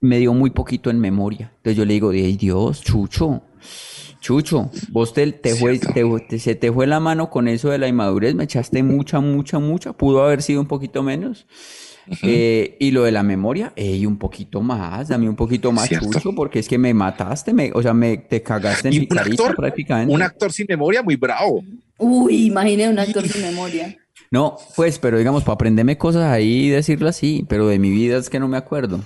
me 0.00 0.18
dio 0.18 0.32
muy 0.34 0.50
poquito 0.50 0.90
en 0.90 0.98
memoria. 0.98 1.52
Entonces 1.58 1.76
yo 1.76 1.84
le 1.84 1.92
digo, 1.92 2.10
ay 2.10 2.36
Dios, 2.36 2.80
Chucho, 2.82 3.42
Chucho, 4.22 4.70
vos 4.90 5.12
te, 5.12 5.30
te 5.32 5.54
fue, 5.56 5.78
Cierto. 5.78 5.92
te- 6.20 6.26
te- 6.28 6.38
se 6.38 6.54
te 6.54 6.70
fue 6.72 6.86
la 6.86 7.00
mano 7.00 7.28
con 7.28 7.48
eso 7.48 7.70
de 7.70 7.78
la 7.78 7.88
inmadurez, 7.88 8.36
me 8.36 8.44
echaste 8.44 8.82
mucha, 8.84 9.18
mucha, 9.18 9.58
mucha, 9.58 9.92
pudo 9.92 10.22
haber 10.22 10.42
sido 10.42 10.60
un 10.60 10.68
poquito 10.68 11.02
menos. 11.02 11.44
Eh, 12.22 12.76
y 12.78 12.92
lo 12.92 13.02
de 13.02 13.10
la 13.12 13.22
memoria, 13.24 13.72
ey, 13.74 14.06
un 14.06 14.18
poquito 14.18 14.60
más, 14.60 15.08
dame 15.08 15.28
un 15.28 15.34
poquito 15.34 15.72
más, 15.72 15.88
Cierto. 15.88 16.06
Chucho, 16.12 16.32
porque 16.34 16.60
es 16.60 16.68
que 16.68 16.78
me 16.78 16.94
mataste, 16.94 17.52
me, 17.52 17.72
o 17.74 17.82
sea, 17.82 17.94
me, 17.94 18.16
te 18.16 18.42
cagaste 18.42 18.88
en 18.88 18.94
mi 18.94 19.00
un 19.00 19.06
carita 19.06 19.42
actor, 19.42 19.56
prácticamente. 19.56 20.14
un 20.14 20.22
actor 20.22 20.52
sin 20.52 20.66
memoria 20.68 21.02
muy 21.02 21.16
bravo. 21.16 21.64
Uy, 21.98 22.46
imagine 22.46 22.88
un 22.88 22.98
actor 23.00 23.26
sin 23.28 23.42
memoria. 23.42 23.96
No, 24.30 24.56
pues, 24.76 24.98
pero 25.00 25.18
digamos, 25.18 25.42
para 25.42 25.54
aprenderme 25.54 25.98
cosas 25.98 26.24
ahí 26.30 26.66
y 26.66 26.70
decirlo 26.70 27.08
así, 27.08 27.44
pero 27.48 27.66
de 27.66 27.78
mi 27.80 27.90
vida 27.90 28.18
es 28.18 28.30
que 28.30 28.38
no 28.40 28.46
me 28.48 28.56
acuerdo. 28.56 29.00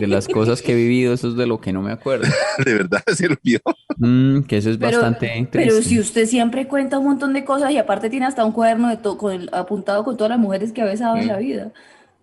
De 0.00 0.06
las 0.06 0.28
cosas 0.28 0.60
que 0.62 0.72
he 0.72 0.74
vivido, 0.74 1.14
eso 1.14 1.28
es 1.28 1.36
de 1.36 1.46
lo 1.46 1.60
que 1.60 1.72
no 1.72 1.82
me 1.82 1.92
acuerdo. 1.92 2.26
De 2.64 2.74
verdad, 2.74 3.02
se 3.14 3.26
olvidó. 3.26 3.60
Mm, 3.98 4.42
que 4.42 4.56
eso 4.58 4.70
es 4.70 4.76
Pero, 4.78 4.98
bastante 4.98 5.28
triste. 5.28 5.48
pero 5.58 5.82
si 5.82 6.00
usted 6.00 6.26
siempre 6.26 6.66
cuenta 6.66 6.98
un 6.98 7.04
montón 7.06 7.32
de 7.32 7.44
cosas 7.44 7.70
y 7.70 7.78
aparte 7.78 8.10
tiene 8.10 8.26
hasta 8.26 8.44
un 8.44 8.52
cuaderno 8.52 8.88
de 8.88 8.98
con 9.16 9.32
el- 9.32 9.50
apuntado 9.52 10.04
con 10.04 10.16
todas 10.16 10.30
las 10.30 10.38
mujeres 10.38 10.72
que 10.72 10.82
ha 10.82 10.84
besado 10.84 11.16
en 11.16 11.28
la 11.28 11.38
vida. 11.38 11.72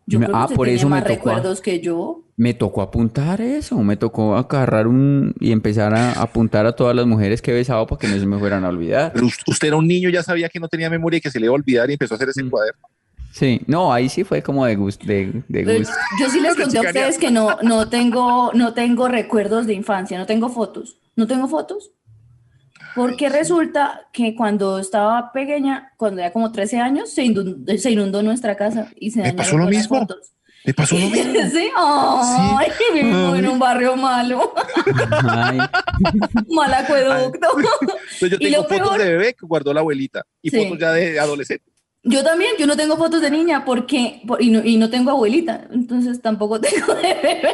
Yo 0.08 0.20
Me- 0.20 0.26
creo 0.26 0.36
que 0.36 0.42
ah, 0.42 0.46
usted 0.46 0.56
por 0.56 0.66
tiene 0.68 0.80
eso 0.80 0.90
me 0.90 0.96
más 0.98 1.04
tocó 1.04 1.12
a- 1.30 1.34
recuerdos 1.36 1.62
que 1.62 1.80
yo. 1.80 2.24
Me 2.36 2.54
tocó 2.56 2.82
apuntar 2.82 3.40
eso, 3.40 3.78
me 3.84 3.96
tocó 3.98 4.36
agarrar 4.36 4.88
un 4.88 5.34
y 5.40 5.52
empezar 5.52 5.94
a 5.94 6.14
apuntar 6.14 6.66
a 6.66 6.72
todas 6.74 6.96
las 6.96 7.06
mujeres 7.06 7.42
que 7.42 7.52
he 7.52 7.54
besado 7.54 7.86
para 7.86 8.00
que 8.00 8.08
no 8.08 8.18
se 8.20 8.26
me 8.26 8.38
fueran 8.40 8.66
a 8.66 8.70
olvidar. 8.70 9.12
Pero 9.14 9.28
us- 9.28 9.38
usted 9.48 9.68
era 9.70 9.78
un 9.78 9.88
niño, 9.88 10.10
ya 10.10 10.24
sabía 10.24 10.50
que 10.50 10.60
no 10.60 10.68
tenía 10.68 10.90
memoria 10.90 11.20
y 11.20 11.22
que 11.22 11.30
se 11.30 11.40
le 11.40 11.46
iba 11.46 11.54
a 11.54 11.56
olvidar 11.56 11.90
y 11.90 11.94
empezó 11.94 12.16
a 12.16 12.18
hacer 12.18 12.30
ese 12.30 12.44
Mm. 12.44 12.50
cuaderno. 12.50 12.88
Sí, 13.32 13.62
no, 13.68 13.94
ahí 13.94 14.10
sí 14.10 14.24
fue 14.24 14.42
como 14.44 14.66
de 14.66 14.76
gusto, 14.76 15.06
de, 15.06 15.44
de 15.48 15.64
Yo, 15.66 15.78
gusto. 15.80 15.94
yo 16.20 16.30
sí 16.30 16.40
les 16.42 16.56
conté 16.56 16.78
a 16.78 16.82
ustedes 16.82 17.18
que 17.18 17.32
no, 17.32 17.58
no 17.62 17.88
tengo, 17.90 18.52
no 18.54 18.74
tengo 18.74 19.08
recuerdos 19.08 19.66
de 19.68 19.74
infancia, 19.74 20.18
no 20.18 20.26
tengo 20.26 20.50
fotos. 20.50 20.98
¿No 21.16 21.28
tengo 21.28 21.48
fotos? 21.48 21.92
Porque 22.96 23.30
resulta 23.30 24.08
que 24.12 24.36
cuando 24.36 24.80
estaba 24.80 25.32
pequeña, 25.32 25.94
cuando 25.98 26.22
era 26.22 26.34
como 26.34 26.52
13 26.52 26.80
años, 26.80 27.10
se 27.10 27.24
inundó, 27.24 27.78
se 27.78 27.92
inundó 27.92 28.22
nuestra 28.22 28.56
casa 28.58 28.90
y 28.98 29.12
se 29.12 29.20
¿Me 29.20 29.24
dañaron 29.32 29.38
pasó 29.46 29.58
lo 29.58 29.66
mismo? 29.68 30.00
fotos. 30.00 30.34
¿Le 30.64 30.74
pasó 30.74 30.96
lo 30.98 31.08
mismo? 31.08 31.34
Sí, 31.52 31.70
ay, 31.78 32.68
vivimos 32.94 33.38
en 33.40 33.48
un 33.48 33.60
barrio 33.60 33.96
malo, 33.96 34.54
Ay, 35.30 35.58
mal 36.50 36.74
acueducto. 36.74 37.48
Entonces 37.60 38.30
yo 38.30 38.38
Y 38.40 38.52
tengo 38.52 38.58
lo 38.58 38.64
fotos 38.64 38.90
peor- 38.90 38.98
de 39.00 39.10
bebé 39.12 39.34
que 39.36 39.46
guardó 39.46 39.74
la 39.74 39.80
abuelita 39.80 40.26
y 40.42 40.50
Sí. 40.50 40.58
fotos 40.64 40.78
ya 40.80 40.92
de 40.92 41.18
adolescente. 41.20 41.71
Yo 42.04 42.24
también, 42.24 42.52
yo 42.58 42.66
no 42.66 42.76
tengo 42.76 42.98
fotos 42.98 43.22
de 43.22 43.30
niña 43.30 43.64
porque, 43.64 44.24
por- 44.26 44.42
y, 44.42 44.50
no, 44.50 44.62
y 44.66 44.78
no 44.78 44.90
tengo 44.90 45.12
abuelita, 45.12 45.68
entonces 45.72 46.20
tampoco 46.20 46.60
tengo 46.62 46.96
de 46.96 47.14
bebé. 47.22 47.52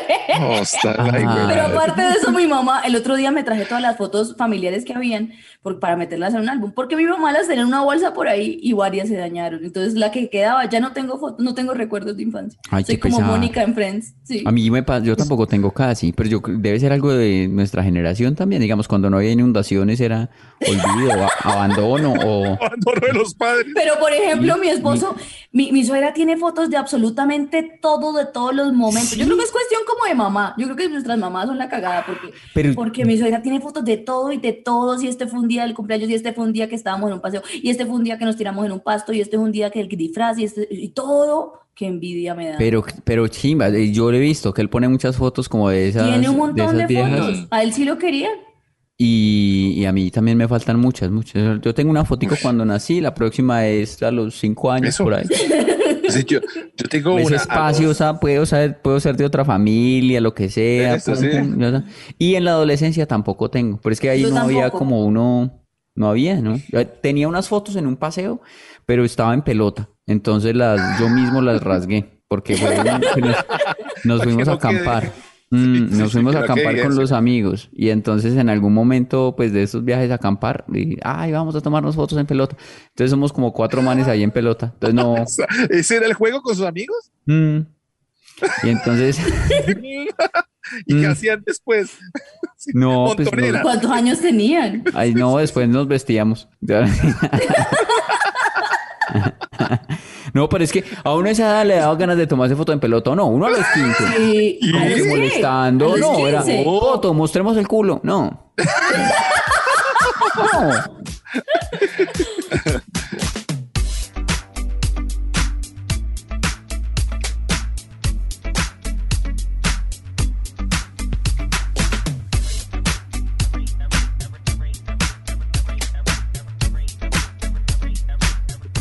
Pero 0.81 1.61
aparte 1.63 2.01
de 2.01 2.11
eso, 2.11 2.31
mi 2.31 2.47
mamá, 2.47 2.81
el 2.85 2.95
otro 2.95 3.15
día 3.17 3.29
me 3.31 3.43
traje 3.43 3.65
todas 3.65 3.81
las 3.81 3.97
fotos 3.97 4.35
familiares 4.37 4.85
que 4.85 4.93
habían 4.93 5.31
por- 5.61 5.79
para 5.81 5.97
meterlas 5.97 6.33
en 6.33 6.41
un 6.41 6.49
álbum, 6.49 6.71
porque 6.71 6.95
mi 6.95 7.03
mamá 7.05 7.33
las 7.33 7.47
tenía 7.47 7.63
en 7.63 7.67
una 7.67 7.81
bolsa 7.81 8.13
por 8.13 8.29
ahí 8.29 8.57
y 8.61 8.71
varias 8.71 9.09
se 9.09 9.17
dañaron. 9.17 9.65
Entonces 9.65 9.95
la 9.95 10.11
que 10.11 10.29
quedaba, 10.29 10.63
ya 10.69 10.79
no 10.79 10.93
tengo 10.93 11.19
fotos, 11.19 11.43
no 11.43 11.53
tengo 11.53 11.73
recuerdos 11.73 12.15
de 12.15 12.23
infancia. 12.23 12.57
Ay, 12.71 12.85
Soy 12.85 12.97
como. 12.97 13.19
Mónica 13.19 13.61
en 13.63 13.73
Friends. 13.73 14.13
Sí. 14.23 14.43
a 14.45 14.51
mí 14.53 14.69
me 14.71 14.81
pasa, 14.83 15.03
yo 15.05 15.17
tampoco 15.17 15.47
tengo 15.47 15.71
casi, 15.71 16.13
pero 16.13 16.29
yo 16.29 16.41
debe 16.47 16.79
ser 16.79 16.93
algo 16.93 17.11
de 17.13 17.49
nuestra 17.49 17.83
generación 17.83 18.35
también. 18.35 18.61
Digamos, 18.61 18.87
cuando 18.87 19.09
no 19.09 19.17
había 19.17 19.31
inundaciones 19.31 19.99
era 19.99 20.29
olvido, 20.61 21.27
abandono 21.43 22.13
o 22.13 22.45
Abandono 22.61 23.01
de 23.07 23.13
los 23.13 23.33
padres. 23.35 23.65
Pero, 23.75 23.97
por 23.99 24.13
ejemplo, 24.13 24.36
mi 24.39 24.67
esposo, 24.69 25.15
mi, 25.51 25.71
mi 25.71 25.83
suegra 25.83 26.13
tiene 26.13 26.37
fotos 26.37 26.69
de 26.69 26.77
absolutamente 26.77 27.79
todo, 27.81 28.13
de 28.13 28.25
todos 28.25 28.53
los 28.55 28.73
momentos. 28.73 29.15
Yo 29.15 29.25
creo 29.25 29.37
que 29.37 29.43
es 29.43 29.51
cuestión 29.51 29.81
como 29.87 30.05
de 30.07 30.15
mamá. 30.15 30.53
Yo 30.57 30.65
creo 30.65 30.75
que 30.75 30.89
nuestras 30.89 31.17
mamás 31.17 31.47
son 31.47 31.57
la 31.57 31.69
cagada 31.69 32.05
porque, 32.05 32.31
Pero- 32.53 32.73
porque 32.75 33.05
mi 33.05 33.17
suegra 33.17 33.41
tiene 33.41 33.59
fotos 33.59 33.83
de 33.85 33.97
todo 33.97 34.31
y 34.31 34.37
de 34.37 34.53
todos. 34.53 35.03
Y 35.03 35.07
este 35.07 35.27
fue 35.27 35.39
un 35.39 35.47
día 35.47 35.63
del 35.63 35.73
cumpleaños, 35.73 36.09
y 36.09 36.13
este 36.13 36.33
fue 36.33 36.43
un 36.45 36.53
día 36.53 36.67
que 36.69 36.75
estábamos 36.75 37.07
en 37.09 37.13
un 37.15 37.21
paseo, 37.21 37.41
y 37.61 37.69
este 37.69 37.85
fue 37.85 37.95
un 37.95 38.03
día 38.03 38.17
que 38.17 38.25
nos 38.25 38.35
tiramos 38.35 38.65
en 38.65 38.71
un 38.71 38.79
pasto, 38.79 39.13
y 39.13 39.21
este 39.21 39.37
fue 39.37 39.45
un 39.45 39.51
día 39.51 39.69
que 39.69 39.79
el 39.81 39.87
disfraz, 39.87 40.37
y, 40.39 40.43
este, 40.45 40.67
y 40.69 40.89
todo. 40.89 41.61
Qué 41.75 41.85
envidia 41.85 42.33
me 42.33 42.49
da. 42.49 42.55
Pero, 42.57 42.83
pero 43.03 43.27
chimba, 43.27 43.67
eh, 43.67 43.91
yo 43.91 44.11
le 44.11 44.17
he 44.17 44.21
visto 44.21 44.51
que 44.51 44.61
él 44.63 44.69
pone 44.69 44.87
muchas 44.87 45.15
fotos 45.15 45.47
como 45.47 45.69
de 45.69 45.89
esas, 45.89 46.07
tiene 46.07 46.27
un 46.27 46.33
de 46.33 46.63
montón 46.63 46.75
de, 46.75 46.87
viejas. 46.87 47.19
fotos. 47.19 47.47
A 47.51 47.61
él 47.61 47.71
sí 47.71 47.85
lo 47.85 47.99
querían. 47.99 48.31
Y, 48.99 49.73
y 49.77 49.85
a 49.85 49.91
mí 49.93 50.09
también 50.09 50.37
me 50.37 50.47
faltan 50.47 50.79
muchas, 50.79 51.11
muchas. 51.11 51.61
Yo 51.61 51.73
tengo 51.73 51.91
una 51.91 52.03
fotico 52.03 52.35
cuando 52.41 52.65
nací, 52.65 52.99
la 52.99 53.13
próxima 53.13 53.67
es 53.67 54.01
a 54.01 54.09
los 54.09 54.39
cinco 54.39 54.71
años 54.71 54.89
Eso. 54.89 55.03
por 55.03 55.13
ahí. 55.15 55.25
Sí, 56.09 56.23
yo, 56.23 56.39
yo 56.77 56.87
tengo 56.89 57.17
Ese 57.19 57.27
una. 57.27 57.35
espacio, 57.35 57.89
o 57.89 57.93
sea, 57.93 58.13
puedo 58.17 58.45
ser, 58.45 58.81
puedo 58.81 58.97
ser 58.97 59.17
de 59.17 59.25
otra 59.25 59.43
familia, 59.43 60.21
lo 60.21 60.33
que 60.33 60.47
sea. 60.47 60.95
Eso 60.95 61.11
pum, 61.11 61.21
sí. 61.21 61.27
pum, 61.37 61.59
ya 61.59 61.67
está. 61.67 61.83
Y 62.17 62.35
en 62.35 62.45
la 62.45 62.51
adolescencia 62.51 63.05
tampoco 63.05 63.49
tengo, 63.49 63.77
pero 63.83 63.91
es 63.91 63.99
que 63.99 64.09
ahí 64.09 64.21
Yo 64.21 64.29
no 64.29 64.39
había 64.39 64.69
como 64.69 65.03
uno, 65.05 65.65
no 65.95 66.09
había, 66.09 66.39
¿no? 66.39 66.61
Yo 66.71 66.87
Tenía 66.87 67.27
unas 67.27 67.49
fotos 67.49 67.75
en 67.75 67.87
un 67.87 67.97
paseo, 67.97 68.39
pero 68.85 69.03
estaba 69.03 69.33
en 69.33 69.41
pelota, 69.41 69.89
entonces 70.05 70.55
las, 70.55 70.97
yo 70.97 71.09
mismo 71.09 71.41
las 71.41 71.61
rasgué, 71.61 72.21
porque 72.29 72.55
que 72.55 72.61
nos, 73.21 73.35
nos 74.05 74.23
fuimos 74.23 74.47
a 74.47 74.53
acampar. 74.53 75.11
Mm, 75.49 75.73
Sí, 75.89 75.95
nos 75.97 76.09
sí, 76.09 76.13
fuimos 76.17 76.35
a 76.35 76.39
acampar 76.39 76.81
con 76.81 76.95
los 76.95 77.13
amigos 77.13 77.69
y 77.71 77.89
entonces 77.89 78.35
en 78.35 78.49
algún 78.49 78.73
momento 78.73 79.33
pues 79.37 79.53
de 79.53 79.63
esos 79.63 79.85
viajes 79.85 80.11
a 80.11 80.15
acampar 80.15 80.65
y, 80.73 80.97
ay 81.03 81.31
vamos 81.31 81.55
a 81.55 81.61
tomarnos 81.61 81.95
fotos 81.95 82.17
en 82.19 82.25
pelota 82.25 82.57
entonces 82.89 83.11
somos 83.11 83.31
como 83.31 83.53
cuatro 83.53 83.81
manes 83.81 84.09
ahí 84.09 84.23
en 84.23 84.31
pelota 84.31 84.73
entonces 84.73 84.93
no 84.95 85.15
¿Ese 85.69 85.95
era 85.95 86.05
el 86.05 86.13
juego 86.15 86.41
con 86.41 86.53
sus 86.53 86.65
amigos? 86.65 87.11
Mm. 87.25 87.59
Y 88.63 88.69
entonces, 88.69 89.19
¿Y 90.85 90.93
Mm. 90.95 90.99
qué 91.01 91.07
hacían 91.07 91.43
después? 91.45 91.97
No, 92.73 93.13
pues 93.15 93.29
no, 93.33 93.61
¿Cuántos 93.61 93.89
años 93.89 94.19
tenían? 94.19 94.83
ay, 94.93 95.13
no, 95.13 95.37
después 95.37 95.69
nos 95.69 95.87
vestíamos. 95.87 96.49
No, 100.37 100.47
pero 100.47 100.63
es 100.63 100.71
que 100.71 100.83
a 101.03 101.15
uno 101.15 101.29
a 101.29 101.31
esa 101.31 101.45
edad 101.47 101.65
le 101.65 101.75
daba 101.77 101.95
ganas 101.95 102.15
de 102.15 102.27
tomarse 102.27 102.55
foto 102.55 102.71
en 102.71 102.79
pelota, 102.79 103.09
¿o 103.09 103.15
no? 103.15 103.25
Uno 103.25 103.47
a 103.47 103.49
los 103.49 103.65
15. 103.73 104.03
Sí, 104.17 104.59
¿a 104.61 104.71
Como 104.71 104.85
los 104.85 104.93
que 104.93 105.01
qué? 105.03 105.09
molestando, 105.09 105.85
¿A 105.87 105.97
los 105.97 105.99
no, 105.99 106.27
era 106.27 106.43
15? 106.43 106.63
foto, 106.63 107.13
mostremos 107.15 107.57
el 107.57 107.67
culo, 107.67 107.99
no. 108.03 108.51
No. 110.53 110.69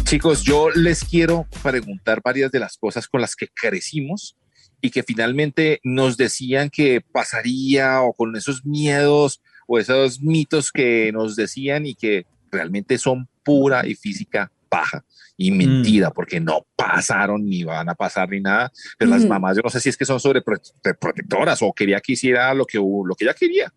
Chicos, 0.07 0.45
yo 0.45 0.71
les 0.71 1.03
quiero 1.03 1.49
preguntar 1.65 2.21
varias 2.25 2.53
de 2.53 2.61
las 2.61 2.77
cosas 2.77 3.09
con 3.09 3.21
las 3.21 3.35
que 3.35 3.49
crecimos 3.49 4.37
y 4.81 4.91
que 4.91 5.03
finalmente 5.03 5.81
nos 5.83 6.17
decían 6.17 6.71
que 6.71 7.01
pasaría 7.01 8.01
o 8.03 8.13
con 8.13 8.37
esos 8.37 8.65
miedos 8.65 9.43
o 9.67 9.81
esos 9.81 10.21
mitos 10.21 10.71
que 10.71 11.11
nos 11.13 11.35
decían 11.35 11.87
y 11.87 11.97
que 11.97 12.25
realmente 12.53 12.99
son 12.99 13.29
pura 13.43 13.85
y 13.85 13.97
física 13.97 14.53
paja 14.69 15.05
y 15.37 15.51
mentira 15.51 16.13
porque 16.13 16.39
no 16.39 16.65
pasaron 16.77 17.45
ni 17.45 17.65
van 17.65 17.89
a 17.89 17.97
pasar 17.97 18.29
ni 18.29 18.39
nada. 18.39 18.71
Pero 18.97 19.11
las 19.11 19.25
mamás, 19.25 19.57
yo 19.57 19.63
no 19.65 19.71
sé 19.71 19.81
si 19.81 19.89
es 19.89 19.97
que 19.97 20.05
son 20.05 20.21
sobreprotectoras 20.21 21.61
o 21.63 21.73
quería 21.73 22.01
que 22.01 22.13
hiciera 22.13 22.55
lo 22.55 22.65
que, 22.65 22.79
lo 22.79 23.15
que 23.17 23.25
ella 23.25 23.35
quería. 23.35 23.75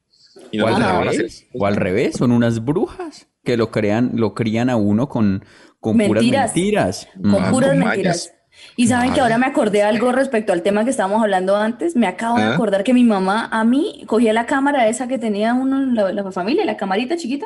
Y 0.52 0.60
no 0.60 0.66
O 0.66 0.68
al, 0.68 1.08
hacer. 1.08 1.22
revés, 1.22 1.48
o 1.54 1.66
al 1.66 1.76
revés, 1.76 2.18
son 2.18 2.32
unas 2.32 2.64
brujas 2.64 3.28
que 3.44 3.58
lo 3.58 3.72
crean, 3.72 4.12
lo 4.14 4.36
crían 4.36 4.70
a 4.70 4.76
uno 4.76 5.10
con, 5.10 5.44
con 5.80 5.98
puras 5.98 6.24
Mentiras. 6.24 6.56
mentiras. 6.56 7.08
Con 7.22 7.44
Ah, 7.44 7.52
puras 7.52 7.70
con 7.72 7.80
mentiras. 7.80 8.28
mañas. 8.28 8.34
Y 8.76 8.88
saben 8.88 9.14
que 9.14 9.22
ahora 9.22 9.38
me 9.38 9.46
acordé 9.46 9.84
algo 9.84 10.12
respecto 10.12 10.52
al 10.52 10.62
tema 10.64 10.84
que 10.84 10.90
estábamos 10.90 11.22
hablando 11.22 11.56
antes. 11.56 11.96
Me 11.96 12.08
acabo 12.08 12.38
de 12.38 12.44
¿Ah? 12.44 12.54
acordar 12.54 12.84
que 12.84 12.94
mi 12.94 13.04
mamá 13.04 13.48
a 13.52 13.64
mí 13.64 14.04
cogía 14.06 14.34
la 14.34 14.46
cámara 14.46 14.88
esa 14.88 15.08
que 15.08 15.18
tenía 15.18 15.54
uno 15.54 15.82
en 15.82 15.96
la, 15.96 16.12
la 16.12 16.32
familia, 16.32 16.66
la 16.66 16.76
camarita 16.76 17.16
chiquita, 17.16 17.46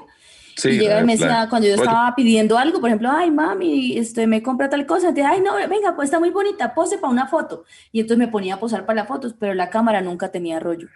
Sí, 0.56 0.70
y 0.70 0.80
llegaba 0.80 1.00
y 1.00 1.02
la- 1.02 1.06
me 1.08 1.12
decía, 1.14 1.48
cuando 1.50 1.68
yo 1.68 1.76
estaba 1.76 2.14
pidiendo 2.16 2.58
algo, 2.58 2.80
por 2.80 2.90
ejemplo, 2.90 3.10
ay, 3.12 3.30
mami, 3.32 3.98
este, 3.98 4.26
me 4.28 4.42
compra 4.44 4.70
tal 4.70 4.86
cosa, 4.86 5.10
entonces, 5.10 5.32
ay, 5.32 5.42
no, 5.42 5.56
venga, 5.68 5.96
pues 5.96 6.08
está 6.08 6.20
muy 6.20 6.30
bonita, 6.32 6.74
pose 6.76 6.98
para 6.98 7.12
una 7.12 7.28
foto. 7.28 7.64
Y 7.92 8.00
entonces 8.02 8.20
me 8.20 8.28
ponía 8.32 8.56
a 8.56 8.60
posar 8.60 8.86
para 8.86 9.02
las 9.02 9.08
fotos, 9.08 9.36
pero 9.40 9.54
la 9.56 9.70
cámara 9.70 10.02
nunca 10.02 10.30
tenía 10.32 10.60
rollo. 10.60 10.88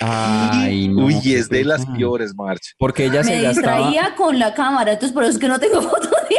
Ay, 0.00 0.88
no, 0.88 1.04
Uy, 1.06 1.34
es 1.34 1.48
de 1.48 1.64
las 1.64 1.84
peores, 1.86 2.34
March. 2.34 2.74
Porque 2.78 3.04
ella 3.04 3.18
me 3.22 3.24
se 3.24 3.42
gastaba. 3.42 3.76
distraía 3.88 4.14
con 4.16 4.38
la 4.38 4.54
cámara, 4.54 4.92
entonces 4.92 5.12
por 5.12 5.24
eso 5.24 5.32
es 5.34 5.38
que 5.38 5.48
no 5.48 5.58
tengo 5.58 5.82
fotos 5.82 6.10
de 6.28 6.36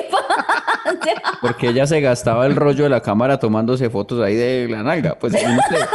Porque 1.41 1.69
ella 1.69 1.85
se 1.85 2.01
gastaba 2.01 2.45
el 2.47 2.55
rollo 2.55 2.83
de 2.85 2.89
la 2.89 3.01
cámara 3.01 3.37
tomándose 3.39 3.89
fotos 3.89 4.19
ahí 4.21 4.35
de 4.35 4.67
la 4.69 4.83
nalga. 4.83 5.17
Pues 5.17 5.33
no 5.33 5.39
sé. 5.39 5.47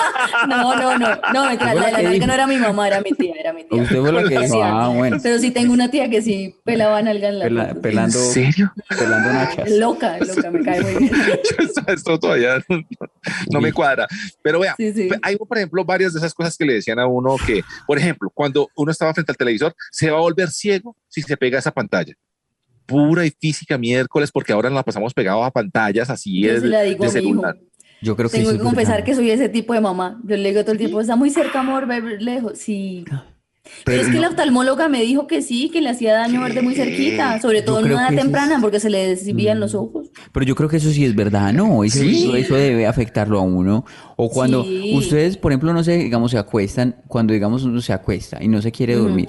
No, 0.48 0.76
no, 0.76 0.98
no, 0.98 1.08
no, 1.32 1.46
me 1.50 1.56
Fue 1.56 1.66
la 1.66 1.74
la, 1.74 1.80
la 1.90 1.90
nalga 1.92 2.10
dijo. 2.10 2.26
no 2.26 2.32
era 2.34 2.46
mi 2.46 2.56
mamá, 2.56 2.86
era 2.88 3.00
mi 3.00 3.10
tía, 3.12 3.32
era 3.38 3.52
mi 3.52 3.64
tía. 3.64 3.80
Usted 3.82 4.00
fue 4.00 4.12
la 4.12 4.22
que 4.28 4.38
dijo, 4.38 4.62
ah, 4.62 4.88
bueno, 4.88 5.16
Pero 5.22 5.38
sí 5.38 5.50
tengo 5.50 5.72
una 5.72 5.90
tía 5.90 6.10
que 6.10 6.20
sí 6.20 6.54
pelaba 6.64 7.00
nalga 7.00 7.28
en 7.28 7.38
la 7.38 7.44
pela- 7.46 7.68
foto. 7.68 7.80
pelando, 7.80 8.18
¿En 8.18 8.24
serio? 8.32 8.72
pelando 8.88 9.32
nachas. 9.32 9.70
Loca, 9.70 10.18
loca, 10.18 10.50
me 10.50 10.62
cae 10.62 10.80
muy 10.82 10.94
bien. 11.08 11.10
esto, 11.58 11.80
esto 11.86 12.18
todavía 12.18 12.58
no, 12.68 12.82
no 13.50 13.60
me 13.60 13.72
cuadra. 13.72 14.06
Pero 14.42 14.60
vea, 14.60 14.74
Sí, 14.76 14.92
sí. 14.92 15.08
hay, 15.22 15.36
por 15.36 15.56
ejemplo, 15.56 15.84
varias 15.84 16.12
de 16.12 16.18
esas 16.18 16.34
cosas 16.34 16.56
que 16.56 16.64
le 16.64 16.74
decían 16.74 16.98
a 16.98 17.06
uno 17.06 17.36
que, 17.46 17.55
por 17.86 17.98
ejemplo, 17.98 18.30
cuando 18.32 18.68
uno 18.76 18.90
estaba 18.90 19.12
frente 19.14 19.32
al 19.32 19.36
televisor, 19.36 19.74
se 19.90 20.10
va 20.10 20.18
a 20.18 20.20
volver 20.20 20.50
ciego 20.50 20.96
si 21.08 21.22
se 21.22 21.36
pega 21.36 21.58
a 21.58 21.60
esa 21.60 21.70
pantalla. 21.72 22.14
Pura 22.86 23.26
y 23.26 23.30
física 23.30 23.76
miércoles, 23.78 24.30
porque 24.30 24.52
ahora 24.52 24.68
nos 24.68 24.76
la 24.76 24.82
pasamos 24.84 25.12
pegados 25.12 25.44
a 25.44 25.50
pantallas 25.50 26.08
así 26.08 26.42
Yo 26.42 26.52
de, 26.54 26.60
sí 26.60 26.66
la 26.68 26.82
digo 26.82 27.04
de 27.04 27.10
a 27.10 27.12
mi 27.14 27.18
hijo. 27.28 27.28
celular. 27.42 27.58
Yo 28.02 28.14
creo 28.14 28.28
que 28.28 28.38
Tengo 28.38 28.50
que 28.50 28.56
es 28.56 28.62
confesar 28.62 29.04
que 29.04 29.14
soy 29.14 29.30
ese 29.30 29.48
tipo 29.48 29.72
de 29.72 29.80
mamá. 29.80 30.20
Yo 30.24 30.36
le 30.36 30.50
digo 30.50 30.62
todo 30.62 30.72
el 30.72 30.78
tiempo, 30.78 31.00
está 31.00 31.16
muy 31.16 31.30
cerca, 31.30 31.60
amor, 31.60 31.86
ve 31.86 32.00
lejos. 32.20 32.58
Sí. 32.58 33.04
Pero, 33.84 34.02
es 34.02 34.08
que 34.08 34.14
no- 34.14 34.20
la 34.20 34.28
oftalmóloga 34.28 34.88
me 34.88 35.02
dijo 35.02 35.26
que 35.26 35.42
sí, 35.42 35.70
que 35.72 35.80
le 35.80 35.90
hacía 35.90 36.14
daño 36.14 36.40
verte 36.42 36.62
muy 36.62 36.74
cerquita, 36.74 37.40
sobre 37.40 37.62
todo 37.62 37.78
en 37.80 37.86
una 37.86 38.02
edad 38.08 38.12
es- 38.14 38.20
temprana, 38.20 38.58
porque 38.60 38.80
se 38.80 38.90
le 38.90 39.06
desvían 39.08 39.60
los 39.60 39.74
ojos. 39.74 40.08
Pero 40.32 40.44
yo 40.46 40.54
creo 40.54 40.68
que 40.68 40.76
eso 40.78 40.90
sí 40.90 41.04
es 41.04 41.14
verdad, 41.14 41.52
¿no? 41.52 41.84
Eso, 41.84 41.98
Sí. 42.00 42.24
eso, 42.24 42.36
eso 42.36 42.54
debe 42.56 42.86
afectarlo 42.86 43.38
a 43.38 43.42
uno. 43.42 43.84
O 44.16 44.28
cuando 44.30 44.64
Sí. 44.64 44.92
ustedes, 44.94 45.36
por 45.36 45.52
ejemplo, 45.52 45.72
no 45.72 45.84
sé, 45.84 45.98
digamos, 45.98 46.30
se 46.32 46.38
acuestan, 46.38 46.96
cuando 47.08 47.32
digamos 47.34 47.64
uno 47.64 47.80
se 47.80 47.92
acuesta 47.92 48.38
y 48.42 48.48
no 48.48 48.60
se 48.62 48.72
quiere 48.72 48.94
dormir, 48.94 49.28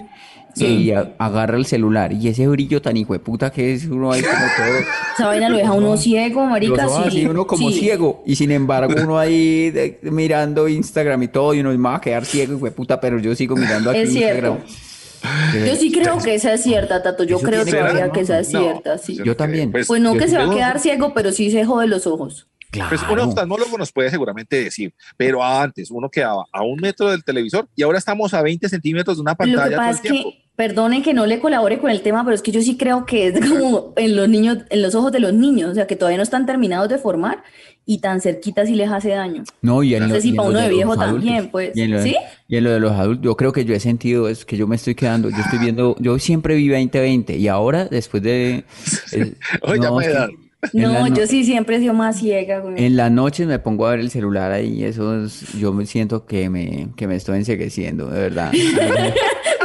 y 0.65 0.91
a- 0.91 1.13
agarra 1.17 1.57
el 1.57 1.65
celular 1.65 2.11
y 2.13 2.27
ese 2.27 2.47
brillo 2.47 2.81
tan 2.81 2.97
hijo 2.97 3.13
de 3.13 3.19
puta 3.19 3.51
que 3.51 3.73
es 3.73 3.85
uno 3.85 4.11
ahí 4.11 4.21
como 4.21 4.35
todo. 4.35 4.77
Esa 5.17 5.27
vaina 5.27 5.49
lo 5.49 5.57
deja 5.57 5.71
uno 5.73 5.97
ciego, 5.97 6.41
Los 6.41 6.49
marica, 6.51 6.87
ojos 6.87 7.03
sí. 7.03 7.07
así, 7.09 7.25
uno 7.25 7.45
como 7.47 7.69
sí. 7.69 7.79
ciego. 7.79 8.23
Y 8.25 8.35
sin 8.35 8.51
embargo, 8.51 8.93
uno 9.01 9.17
ahí 9.19 9.69
de- 9.71 9.99
mirando 10.03 10.67
Instagram 10.67 11.23
y 11.23 11.27
todo, 11.27 11.53
y 11.53 11.59
uno 11.59 11.69
me 11.69 11.77
va 11.77 11.95
a 11.95 12.01
quedar 12.01 12.25
ciego, 12.25 12.55
hijo 12.55 12.65
de 12.65 12.71
puta, 12.71 12.99
pero 12.99 13.19
yo 13.19 13.35
sigo 13.35 13.55
mirando 13.55 13.89
aquí 13.91 13.99
Es 13.99 14.11
cierto. 14.13 14.57
Instagram. 14.59 15.67
Yo 15.67 15.75
sí 15.75 15.91
creo 15.91 16.17
que 16.19 16.35
esa 16.35 16.53
es 16.53 16.61
cierta, 16.63 17.01
Tato. 17.01 17.23
Yo 17.23 17.39
creo 17.39 17.65
todavía 17.65 18.11
que 18.11 18.21
esa 18.21 18.39
es 18.39 18.53
No, 18.53 18.59
cierta, 18.61 18.97
sí. 18.97 19.17
yo 19.23 19.35
también. 19.35 19.71
Pues, 19.71 19.87
Pues 19.87 20.01
no 20.01 20.13
que 20.15 20.27
se 20.27 20.37
va 20.37 20.45
a 20.45 20.49
quedar 20.53 20.79
ciego, 20.79 21.13
pero 21.13 21.31
sí 21.31 21.49
se 21.51 21.65
jode 21.65 21.87
los 21.87 22.05
ojos. 22.07 22.47
pues 22.71 23.01
un 23.01 23.07
Claro. 23.07 23.23
oftalmólogo 23.29 23.77
nos 23.77 23.91
puede 23.91 24.09
seguramente 24.11 24.61
decir, 24.63 24.93
pero 25.15 25.43
antes 25.43 25.89
uno 25.89 26.09
quedaba 26.09 26.45
a 26.51 26.61
un 26.63 26.79
metro 26.79 27.09
del 27.09 27.23
televisor 27.23 27.67
y 27.75 27.81
ahora 27.83 27.97
estamos 27.97 28.33
a 28.33 28.41
20 28.41 28.69
centímetros 28.69 29.17
de 29.17 29.21
una 29.21 29.31
Lo 29.31 29.37
pantalla 29.37 29.63
que 29.63 29.69
todo 29.71 29.77
pasa 29.77 29.89
el 29.89 29.95
es 29.95 30.01
tiempo. 30.01 30.29
que, 30.31 30.46
perdonen 30.57 31.03
que 31.03 31.13
no 31.13 31.25
le 31.27 31.39
colabore 31.39 31.77
con 31.77 31.89
el 31.91 32.01
tema, 32.01 32.23
pero 32.25 32.35
es 32.35 32.41
que 32.41 32.51
yo 32.51 32.61
sí 32.61 32.75
creo 32.75 33.05
que 33.05 33.27
es 33.27 33.39
como 33.49 33.93
en 33.95 34.15
los 34.17 34.27
niños, 34.27 34.57
en 34.69 34.81
los 34.81 34.93
ojos 34.95 35.11
de 35.13 35.19
los 35.21 35.31
niños, 35.33 35.71
o 35.71 35.73
sea, 35.75 35.87
que 35.87 35.95
todavía 35.95 36.17
no 36.17 36.23
están 36.23 36.45
terminados 36.45 36.89
de 36.89 36.97
formar 36.97 37.43
y 37.85 37.99
tan 37.99 38.19
cerquita 38.19 38.65
sí 38.65 38.75
les 38.75 38.89
hace 38.91 39.09
daño. 39.11 39.43
No, 39.61 39.81
y 39.83 39.93
en 39.95 40.01
No 40.01 40.07
lo- 40.09 40.15
sé 40.15 40.21
si 40.21 40.29
y 40.31 40.33
para 40.33 40.49
uno 40.49 40.59
de 40.59 40.67
viejo 40.69 40.91
adultos. 40.93 41.13
también, 41.13 41.49
pues. 41.51 41.77
Y 41.77 41.81
en, 41.83 41.91
lo 41.91 41.97
de, 42.01 42.09
¿Sí? 42.09 42.15
y 42.49 42.57
en 42.57 42.63
lo 42.65 42.71
de 42.71 42.79
los 42.81 42.91
adultos, 42.91 43.23
yo 43.23 43.37
creo 43.37 43.53
que 43.53 43.63
yo 43.63 43.73
he 43.75 43.79
sentido 43.79 44.27
es 44.27 44.43
que 44.43 44.57
yo 44.57 44.67
me 44.67 44.75
estoy 44.75 44.95
quedando, 44.95 45.29
yo 45.29 45.37
estoy 45.37 45.59
viendo, 45.59 45.95
yo 45.99 46.19
siempre 46.19 46.55
vi 46.55 46.67
2020 46.67 47.37
y 47.37 47.47
ahora 47.47 47.85
después 47.85 48.21
de... 48.23 48.65
eh, 49.13 49.33
Oye, 49.61 49.79
ya 49.79 49.89
no, 49.89 49.95
me 49.97 50.07
da. 50.09 50.25
en 50.25 50.81
No, 50.81 51.07
no- 51.07 51.15
yo 51.15 51.27
sí 51.27 51.45
siempre 51.45 51.75
he 51.77 51.79
sido 51.79 51.93
más 51.93 52.17
ciega, 52.19 52.59
güey. 52.59 52.83
En 52.83 52.97
las 52.97 53.11
noches 53.11 53.45
me 53.47 53.59
pongo 53.59 53.85
a 53.85 53.91
ver 53.91 53.99
el 54.01 54.09
celular 54.09 54.51
ahí 54.51 54.81
y 54.81 54.83
eso 54.85 55.23
es- 55.23 55.53
yo 55.53 55.71
me 55.71 55.85
siento 55.85 56.25
que 56.25 56.49
me, 56.49 56.89
que 56.97 57.05
me 57.07 57.15
estoy 57.15 57.37
ensegueciendo, 57.37 58.07
de 58.09 58.19
verdad. 58.21 58.51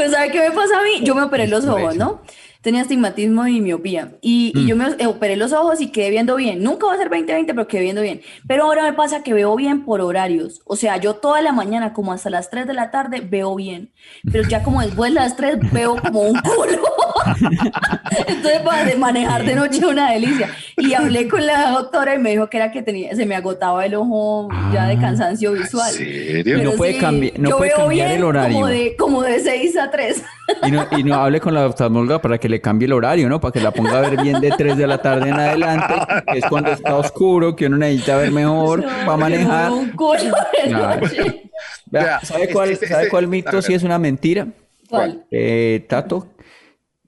Pero 0.03 0.15
¿sabe 0.15 0.33
qué 0.33 0.41
me 0.41 0.51
pasa 0.51 0.81
a 0.81 0.83
mí? 0.83 1.05
Yo 1.05 1.15
me 1.15 1.23
operé 1.23 1.47
los 1.47 1.65
ojos. 1.65 1.95
¿no? 1.95 2.23
Tenía 2.61 2.83
astigmatismo 2.83 3.47
y 3.47 3.61
miopía. 3.61 4.19
Y, 4.21 4.53
y 4.53 4.67
yo 4.67 4.75
me 4.75 5.07
operé 5.07 5.37
los 5.37 5.53
ojos 5.53 5.81
y 5.81 5.93
quedé 5.93 6.11
viendo 6.11 6.35
bien. 6.35 6.61
Nunca 6.61 6.89
va 6.89 6.95
a 6.95 6.97
ser 6.97 7.09
2020, 7.09 7.55
pero 7.55 7.69
quedé 7.69 7.83
viendo 7.83 8.03
bien. 8.03 8.21
Pero 8.49 8.65
ahora 8.65 8.83
me 8.83 8.95
pasa 8.95 9.23
que 9.23 9.33
veo 9.33 9.55
bien 9.55 9.85
por 9.85 10.01
horarios. 10.01 10.61
O 10.65 10.75
sea, 10.75 10.97
yo 10.97 11.15
toda 11.15 11.41
la 11.41 11.53
mañana, 11.53 11.93
como 11.93 12.13
hasta 12.13 12.31
las 12.31 12.51
3 12.51 12.67
de 12.67 12.75
la 12.75 12.91
tarde, 12.91 13.21
veo 13.21 13.55
bien. 13.55 13.93
Pero 14.33 14.49
ya 14.49 14.65
como 14.65 14.81
después 14.81 15.13
de 15.13 15.21
las 15.21 15.37
3, 15.37 15.73
veo 15.73 15.95
como 15.97 16.23
un 16.23 16.41
culo. 16.41 16.83
Entonces, 18.27 18.61
para 18.65 18.85
de 18.85 18.97
manejar 18.97 19.45
de 19.45 19.55
noche 19.55 19.79
es 19.79 19.85
una 19.85 20.13
delicia. 20.13 20.49
Y 20.77 20.95
hablé 20.95 21.29
con 21.29 21.45
la 21.47 21.71
doctora 21.71 22.15
y 22.15 22.19
me 22.19 22.31
dijo 22.31 22.49
que 22.49 22.57
era 22.59 22.71
que 22.71 22.83
tenía, 22.83 23.15
se 23.15 23.27
me 23.27 23.35
agotaba 23.37 23.85
el 23.87 23.95
ojo 23.95 24.49
ya 24.73 24.87
de 24.87 24.95
Ah. 24.95 25.01
cansancio 25.01 25.53
visual. 25.53 25.89
¿En 25.91 25.95
serio? 25.97 26.59
Y 26.59 26.63
no 26.63 26.73
puede 26.73 26.99
cambi- 27.01 27.33
no 27.37 27.51
yo 27.51 27.59
puede 27.59 27.71
veo 27.71 27.79
cambiar 27.87 28.09
bien 28.09 28.19
el 28.19 28.25
horario. 28.25 28.55
Como 28.55 28.67
de, 28.67 28.97
como 28.97 29.23
de 29.23 29.41
6 29.41 29.77
a 29.79 29.91
3. 29.91 30.23
Y 30.67 30.71
no, 30.71 30.87
y 30.97 31.03
no 31.05 31.15
hable 31.15 31.41
con 31.41 31.55
la 31.55 31.67
oftalmóloga 31.67 32.21
para 32.21 32.39
que 32.39 32.49
le 32.49 32.61
cambie 32.61 32.87
el 32.87 32.93
horario, 32.93 33.29
¿no? 33.29 33.41
Para 33.41 33.53
que 33.53 33.61
la 33.61 33.71
ponga 33.71 33.99
a 33.99 34.01
ver 34.03 34.21
bien 34.21 34.41
de 34.41 34.51
3 34.51 34.77
de 34.77 34.87
la 34.87 34.99
tarde 34.99 35.29
en 35.31 35.35
adelante, 35.35 35.95
que 36.33 36.39
es 36.39 36.45
cuando 36.47 36.71
está 36.73 36.97
oscuro, 36.97 37.57
que 37.57 37.67
uno 37.67 37.79
necesita 37.79 38.17
ver 38.17 38.31
mejor 38.31 38.85
para 39.07 39.17
manejar. 39.17 39.71
Un 39.73 39.91
culo 39.93 40.19
de 40.63 40.69
Claro. 40.69 41.01
noche. 41.01 41.51
Vea, 41.87 42.03
Vea, 42.05 42.21
¿sabe 42.23 42.49
cuál, 42.49 42.71
este- 42.71 42.87
sabe 42.89 43.03
este- 43.03 43.11
cuál 43.11 43.29
mito 43.29 43.53
ver. 43.53 43.63
sí 43.63 43.75
es 43.75 43.83
una 43.83 43.99
mentira? 43.99 44.47
¿Cuál? 44.89 45.25
Eh, 45.31 45.85
Tato, 45.89 46.27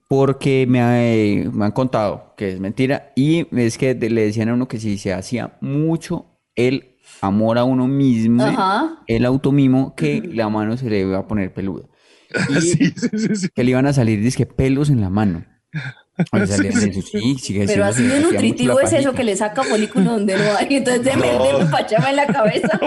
porque 0.07 0.65
me, 0.67 0.81
ha- 0.81 1.03
eh, 1.03 1.49
me 1.51 1.65
han 1.65 1.71
contado 1.71 2.33
que 2.37 2.49
es 2.53 2.59
mentira 2.59 3.11
y 3.15 3.47
es 3.57 3.77
que 3.77 3.95
de- 3.95 4.09
le 4.09 4.25
decían 4.25 4.49
a 4.49 4.53
uno 4.53 4.67
que 4.67 4.79
si 4.79 4.97
se 4.97 5.13
hacía 5.13 5.57
mucho 5.61 6.25
el 6.55 6.95
amor 7.21 7.57
a 7.57 7.63
uno 7.63 7.87
mismo, 7.87 8.43
Ajá. 8.43 9.01
el 9.07 9.25
automimo, 9.25 9.95
que 9.95 10.21
la 10.33 10.49
mano 10.49 10.77
se 10.77 10.89
le 10.89 10.99
iba 11.01 11.17
a 11.19 11.27
poner 11.27 11.53
peluda. 11.53 11.85
Y 12.49 12.61
Sí, 12.61 12.93
sí, 12.95 13.09
sí, 13.17 13.35
sí. 13.35 13.47
que 13.53 13.63
le 13.63 13.71
iban 13.71 13.85
a 13.87 13.93
salir, 13.93 14.21
dizque 14.21 14.45
pelos 14.45 14.89
en 14.89 15.01
la 15.01 15.09
mano. 15.09 15.45
Sí, 16.17 17.35
sí, 17.37 17.59
Pero 17.59 17.73
sí, 17.73 17.81
así 17.81 18.03
sí, 18.03 18.07
de 18.07 18.21
nutritivo 18.21 18.79
es 18.79 18.93
eso 18.93 19.11
que 19.13 19.25
le 19.25 19.35
saca 19.35 19.63
folículo 19.63 20.11
donde 20.13 20.37
no 20.37 20.43
hay. 20.57 20.67
Entonces 20.77 21.03
te 21.11 21.17
mete 21.17 21.55
un 21.59 21.69
pachama 21.69 22.09
en 22.11 22.15
la 22.15 22.25
cabeza. 22.25 22.79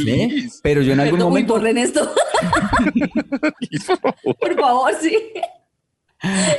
Liz, 0.00 0.58
Pero 0.62 0.80
yo 0.80 0.94
en 0.94 1.00
algún 1.00 1.20
uy, 1.20 1.24
momento, 1.44 1.58
esto, 1.66 2.10
por 4.40 4.54
favor, 4.58 4.90
sí. 5.02 5.16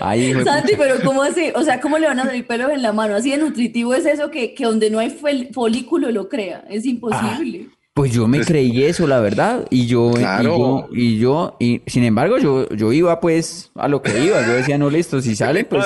Ay, 0.02 0.26
hijo 0.26 0.40
de 0.40 0.46
Santi, 0.46 0.74
pero 0.78 0.96
¿cómo 1.04 1.24
así? 1.24 1.52
O 1.56 1.64
sea, 1.64 1.80
¿cómo 1.80 1.98
le 1.98 2.08
van 2.08 2.20
a 2.20 2.26
salir 2.26 2.46
pelos 2.46 2.72
en 2.72 2.82
la 2.82 2.94
mano? 2.94 3.16
Así 3.16 3.32
de 3.32 3.38
nutritivo 3.38 3.94
es 3.94 4.06
eso 4.06 4.30
que, 4.30 4.54
que 4.54 4.66
donde 4.66 4.90
no 4.90 5.00
hay 5.00 5.10
folículo 5.54 6.12
lo 6.12 6.30
crea. 6.30 6.66
Es 6.70 6.86
imposible. 6.86 7.70
Pues 7.94 8.12
yo 8.12 8.28
me 8.28 8.42
creí 8.42 8.86
eso, 8.86 9.06
la 9.06 9.20
verdad, 9.20 9.68
y 9.70 9.86
yo, 9.86 10.14
y 10.18 10.44
yo, 10.44 10.88
y 10.92 11.20
yo, 11.20 11.56
y 11.60 11.84
sin 11.86 12.04
embargo, 12.04 12.40
yo, 12.40 12.68
yo 12.70 12.92
iba 12.92 13.20
pues 13.20 13.72
a 13.76 13.88
lo 13.88 14.02
que 14.02 14.20
iba, 14.20 14.44
yo 14.48 14.54
decía, 14.54 14.80
no, 14.80 14.90
listo, 14.90 15.22
si 15.22 15.36
sale, 15.36 15.64
pues 15.64 15.86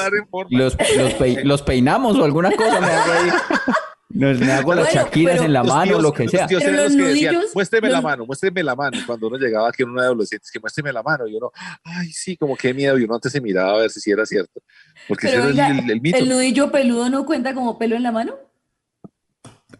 los, 0.49 0.77
los, 0.95 1.15
los 1.43 1.61
peinamos 1.63 2.17
o 2.17 2.23
alguna 2.23 2.49
cosa, 2.51 2.79
me 2.79 2.87
hago 2.87 3.11
ahí, 3.11 3.29
Nos- 4.09 4.39
me 4.39 4.51
hago 4.53 4.73
las 4.73 4.85
Bueno, 4.85 5.01
chaquiras 5.03 5.33
pero 5.35 5.45
en 5.45 5.53
la 5.53 5.59
Los 5.63 5.67
mano, 5.75 5.83
tíos- 5.91 6.01
lo 6.01 6.13
que 6.13 6.23
los 6.23 6.31
sea. 6.31 6.47
tíos 6.47 6.63
Pero 6.63 6.75
los 6.77 6.83
los 6.85 6.95
que 6.95 7.03
decían, 7.13 7.35
nudillos- 7.35 7.51
muéstreme 7.53 7.89
la 7.89 7.95
los- 7.95 8.03
mano, 8.03 8.25
muéstreme 8.25 8.63
la 8.63 8.75
mano. 8.75 8.97
Cuando 9.05 9.27
uno 9.27 9.37
llegaba 9.37 9.67
aquí 9.67 9.83
en 9.83 9.89
un 9.89 9.99
adolescente, 9.99 10.43
es 10.45 10.51
que 10.51 10.59
muéstreme 10.61 10.93
la 10.93 11.03
mano. 11.03 11.27
Y 11.27 11.35
uno, 11.35 11.51
ay, 11.83 12.07
sí, 12.13 12.37
como 12.37 12.55
qué 12.55 12.73
miedo. 12.73 12.97
Y 12.97 13.03
uno 13.03 13.15
antes 13.15 13.31
se 13.33 13.41
miraba 13.41 13.73
a 13.73 13.77
ver 13.79 13.89
si 13.89 13.99
sí 13.99 14.09
era 14.11 14.25
cierto. 14.25 14.61
Porque 15.09 15.27
Pero 15.27 15.39
ese 15.41 15.47
venga, 15.49 15.67
era 15.67 15.77
el, 15.77 15.83
el- 15.83 15.91
el 15.91 16.01
mito. 16.01 16.17
¿el 16.17 16.29
nudillo 16.29 16.71
peludo 16.71 17.09
no 17.09 17.25
cuenta 17.25 17.53
como 17.53 17.77
pelo 17.77 17.95
en 17.97 18.03
la 18.03 18.11
mano? 18.13 18.33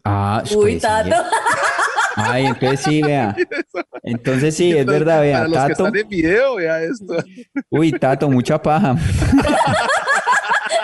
Ah, 0.03 0.43
Uy, 0.51 0.55
pues 0.55 0.73
sí, 0.75 0.79
Tato. 0.81 1.09
ya. 1.09 1.29
Ay, 2.17 2.45
entonces 2.47 2.79
sí, 2.81 3.01
vea. 3.03 3.35
Entonces 4.03 4.55
sí, 4.55 4.75
es 4.75 4.85
verdad, 4.85 5.21
vea, 5.21 5.37
Para 5.37 5.47
los 5.49 5.57
que 5.59 5.73
Tato. 5.73 5.85
están 5.87 6.01
en 6.01 6.09
video, 6.09 6.55
vea 6.55 6.81
esto. 6.81 7.15
Uy, 7.69 7.91
Tato, 7.91 8.29
mucha 8.29 8.61
paja. 8.61 8.95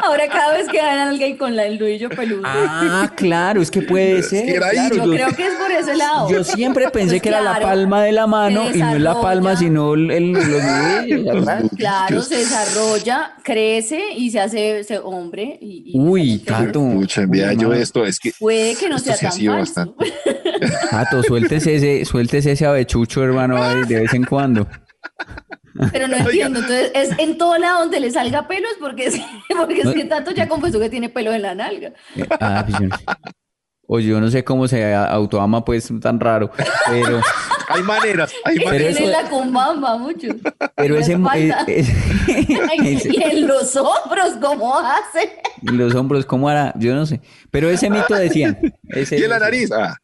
Ahora 0.06 0.28
cada 0.28 0.54
vez 0.54 0.68
que 0.70 0.78
dan 0.78 0.98
a 1.00 1.10
alguien 1.10 1.38
con 1.38 1.56
la, 1.56 1.66
el 1.66 1.80
nudillo 1.80 2.10
peludo. 2.10 2.42
Ah, 2.46 3.10
claro, 3.16 3.62
es 3.62 3.72
que 3.72 3.82
puede 3.82 4.22
ser. 4.24 4.46
que 4.46 4.56
era 4.56 4.68
ahí. 4.68 4.76
claro, 4.76 4.96
yo, 4.98 5.06
yo- 5.06 5.12
creo 5.14 5.28
que 5.36 5.48
es 5.48 5.54
por 5.54 5.72
ese 5.72 5.96
lado. 5.96 6.30
Yo 6.30 6.44
siempre 6.44 6.90
pensé 6.90 7.10
Pues 7.12 7.22
que 7.22 7.30
era 7.30 7.42
la 7.42 7.60
palma 7.60 8.04
de 8.04 8.12
la 8.12 8.28
mano 8.28 8.70
se 8.72 8.78
y 8.78 8.82
no 8.82 8.96
es 8.96 9.02
la 9.02 9.22
palma, 9.22 9.56
sino 9.56 9.94
el, 9.94 10.12
el- 10.12 10.32
los 10.34 10.46
nudillos. 10.64 11.48
Claro, 11.78 12.22
se 12.22 12.38
desarrolla, 12.38 13.34
crece 13.44 14.02
y 14.16 14.30
se 14.32 14.40
hace 14.40 14.84
se- 14.84 15.00
hombre. 15.00 15.58
Y, 15.62 15.94
y 15.96 16.00
Uy, 16.00 16.40
se 16.40 16.46
Tato. 16.46 16.82
Mucha 16.82 17.22
envidia 17.22 17.50
Uy, 17.50 17.58
yo 17.58 17.74
esto. 17.74 18.06
Es 18.06 18.20
que 18.20 18.34
Puede 18.40 18.76
que 18.76 18.90
no 18.90 19.00
sea 19.00 19.14
ha 19.16 19.18
tan 19.18 19.32
sido 19.32 19.54
falso. 19.54 19.96
bastante. 19.98 20.14
Tato, 20.90 21.24
suéltese 21.24 21.76
ese, 21.76 22.06
suéltese 22.06 22.52
ese 22.52 22.66
avechucho, 22.66 23.24
hermano, 23.24 23.64
de 23.86 24.00
vez 24.02 24.14
en 24.14 24.24
cuando. 24.26 24.68
Pero 25.92 26.08
no 26.08 26.16
entiendo. 26.18 26.60
Entonces, 26.60 26.92
es 26.94 27.10
en 27.20 27.38
todo 27.38 27.58
lado 27.58 27.80
donde 27.82 28.00
le 28.00 28.12
salga 28.12 28.48
pelo 28.48 28.68
es 28.70 28.78
porque, 28.80 29.08
es- 29.08 29.22
porque 29.50 29.82
es 29.82 29.90
que 29.90 30.06
Tato 30.06 30.32
ya 30.32 30.48
confesó 30.48 30.80
que 30.80 30.90
tiene 30.90 31.10
pelo 31.10 31.34
en 31.34 31.42
la 31.42 31.56
nalga. 31.56 31.94
Eh, 32.16 32.28
Ah, 32.40 32.66
pues 32.68 32.80
yo 32.80 32.88
no 32.88 32.98
sé. 32.98 33.04
O 33.86 34.00
yo 34.00 34.22
no 34.22 34.32
sé 34.32 34.44
cómo 34.46 34.66
se 34.68 34.94
autoama, 34.96 35.66
pues, 35.66 35.92
tan 36.02 36.18
raro. 36.20 36.50
Pero, 36.90 37.22
hay 37.68 37.84
maneras, 37.84 38.32
hay 38.46 38.56
Pero 38.56 38.68
maneras. 38.70 38.96
Tiene 38.98 39.12
eso- 39.12 39.22
la 39.24 39.30
cumbamba 39.30 39.98
mucho. 39.98 40.28
pero 40.76 40.96
En 40.96 41.02
ese, 41.02 41.14
eh, 41.14 41.86
Ay, 42.72 42.96
ese- 42.96 43.10
y 43.12 43.22
en 43.22 43.46
los 43.48 43.76
hombros, 43.76 44.34
¿cómo 44.42 44.80
hace? 44.80 45.38
los 45.64 45.94
hombros, 45.96 46.26
¿cómo 46.26 46.48
hará? 46.50 46.74
Yo 46.78 46.96
no 46.96 47.06
sé. 47.06 47.20
Pero 47.52 47.70
ese 47.70 47.90
mito 47.90 48.16
decían. 48.16 48.58
Ese, 48.88 49.20
Y 49.20 49.24
en 49.24 49.30
la 49.30 49.40
nariz. 49.40 49.70
Ah. 49.72 49.98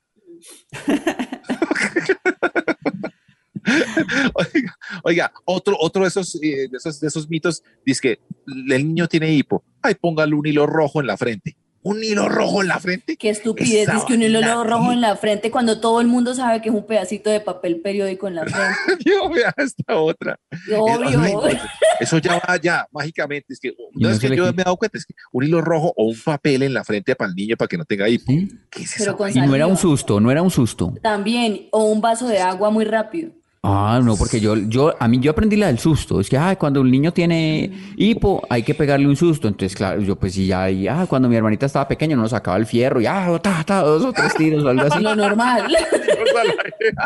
Oiga, 4.33 4.77
oiga, 5.03 5.33
otro, 5.45 5.75
otro 5.79 6.03
de 6.03 6.09
esos, 6.09 6.35
eh, 6.35 6.67
de 6.69 6.77
esos, 6.77 6.99
de 6.99 7.07
esos 7.07 7.29
mitos 7.29 7.63
dice 7.85 8.01
que 8.01 8.19
el 8.47 8.87
niño 8.87 9.07
tiene 9.07 9.31
hipo. 9.33 9.63
Ay, 9.81 9.95
póngale 9.95 10.35
un 10.35 10.45
hilo 10.45 10.65
rojo 10.65 10.99
en 11.01 11.07
la 11.07 11.17
frente. 11.17 11.55
un 11.81 12.03
hilo 12.03 12.27
rojo 12.27 12.61
en 12.61 12.67
la 12.67 12.77
frente. 12.79 13.15
Qué 13.15 13.29
estupidez, 13.29 13.87
Esa 13.87 13.97
es 13.99 14.03
que 14.03 14.13
un 14.13 14.21
hilo 14.21 14.41
rojo 14.65 14.91
en 14.91 14.99
la 14.99 15.15
frente 15.15 15.49
cuando 15.49 15.79
todo 15.79 16.01
el 16.01 16.07
mundo 16.07 16.35
sabe 16.35 16.61
que 16.61 16.67
es 16.69 16.75
un 16.75 16.85
pedacito 16.85 17.29
de 17.29 17.39
papel 17.39 17.79
periódico 17.79 18.27
en 18.27 18.35
la 18.35 18.45
frente. 18.45 18.59
Yo 19.05 19.29
vea 19.29 19.53
esta 19.57 19.95
otra. 19.95 20.37
Obvio. 20.77 21.19
Ay, 21.21 21.33
pues, 21.33 21.57
Eso 22.01 22.17
ya 22.17 22.33
va 22.39 22.57
ya, 22.57 22.85
mágicamente. 22.91 23.53
Es 23.53 23.59
que, 23.61 23.73
no, 23.93 24.09
es 24.09 24.19
que 24.19 24.35
yo 24.35 24.43
me 24.53 24.61
he 24.61 24.65
dado 24.65 24.75
cuenta, 24.75 24.97
es 24.97 25.05
que 25.05 25.13
un 25.31 25.45
hilo 25.45 25.61
rojo 25.61 25.93
o 25.95 26.05
un 26.05 26.19
papel 26.19 26.63
en 26.63 26.73
la 26.73 26.83
frente 26.83 27.15
para 27.15 27.29
el 27.29 27.35
niño 27.35 27.55
para 27.55 27.67
que 27.67 27.77
no 27.77 27.85
tenga 27.85 28.09
hipo. 28.09 28.31
¿Sí? 28.31 28.49
¿Qué 28.69 28.83
es 28.83 28.95
Pero 28.97 29.11
eso? 29.11 29.17
con 29.17 29.29
Y 29.29 29.39
no 29.41 29.55
era 29.55 29.65
un 29.67 29.77
susto, 29.77 30.19
no 30.19 30.31
era 30.31 30.41
un 30.41 30.51
susto. 30.51 30.93
También, 31.01 31.67
o 31.71 31.85
un 31.85 32.01
vaso 32.01 32.27
de 32.27 32.39
agua 32.39 32.69
muy 32.71 32.83
rápido. 32.83 33.31
Ah, 33.61 33.99
no, 34.01 34.15
porque 34.15 34.39
yo, 34.39 34.55
yo, 34.55 34.95
a 34.97 35.07
mí 35.09 35.19
yo 35.19 35.31
aprendí 35.31 35.57
la 35.57 35.67
del 35.67 35.79
susto. 35.79 36.21
Es 36.21 36.29
que, 36.29 36.37
ah, 36.37 36.55
cuando 36.57 36.79
el 36.81 36.89
niño 36.89 37.11
tiene 37.11 37.69
hipo, 37.97 38.41
hay 38.49 38.63
que 38.63 38.73
pegarle 38.73 39.05
un 39.05 39.17
susto. 39.17 39.49
Entonces, 39.49 39.75
claro, 39.75 40.01
yo 40.01 40.15
pues 40.15 40.33
sí, 40.33 40.47
ya, 40.47 40.69
y, 40.71 40.87
ah, 40.87 41.05
cuando 41.09 41.27
mi 41.27 41.35
hermanita 41.35 41.65
estaba 41.65 41.85
pequeña, 41.87 42.15
nos 42.15 42.31
sacaba 42.31 42.55
el 42.55 42.65
fierro 42.65 43.01
y, 43.01 43.05
ah, 43.05 43.37
ta, 43.43 43.61
ta, 43.65 43.81
dos 43.81 44.05
o 44.05 44.13
tres 44.13 44.33
tiros 44.35 44.63
o 44.63 44.69
algo 44.69 44.83
así. 44.83 45.01
Lo 45.01 45.15
normal. 45.15 45.65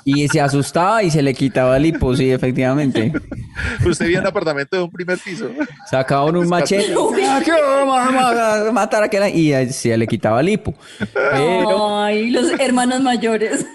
Y 0.06 0.28
se 0.28 0.40
asustaba 0.42 1.02
y 1.02 1.10
se 1.10 1.22
le 1.22 1.34
quitaba 1.34 1.78
el 1.78 1.88
hipo, 1.88 2.16
sí, 2.16 2.30
efectivamente. 2.30 3.12
Usted 3.86 4.06
vive 4.06 4.18
en 4.18 4.22
un 4.24 4.28
apartamento 4.28 4.78
de 4.78 4.84
un 4.84 4.92
primer 4.92 5.18
piso. 5.18 5.50
Sacaban 5.90 6.36
un 6.36 6.48
machete. 6.48 6.94
"Ah, 7.28 7.42
¿qué 7.44 7.52
vamos 7.52 7.98
a 7.98 8.72
matar 8.72 9.04
a 9.04 9.06
aquel-". 9.08 9.34
Y 9.36 9.72
se 9.72 9.98
le 9.98 10.06
quitaba 10.08 10.42
el 10.42 10.50
hipo. 10.50 10.74
Pero, 11.14 12.00
Ay, 12.04 12.30
los 12.30 12.52
hermanos 12.60 13.02
mayores. 13.02 13.66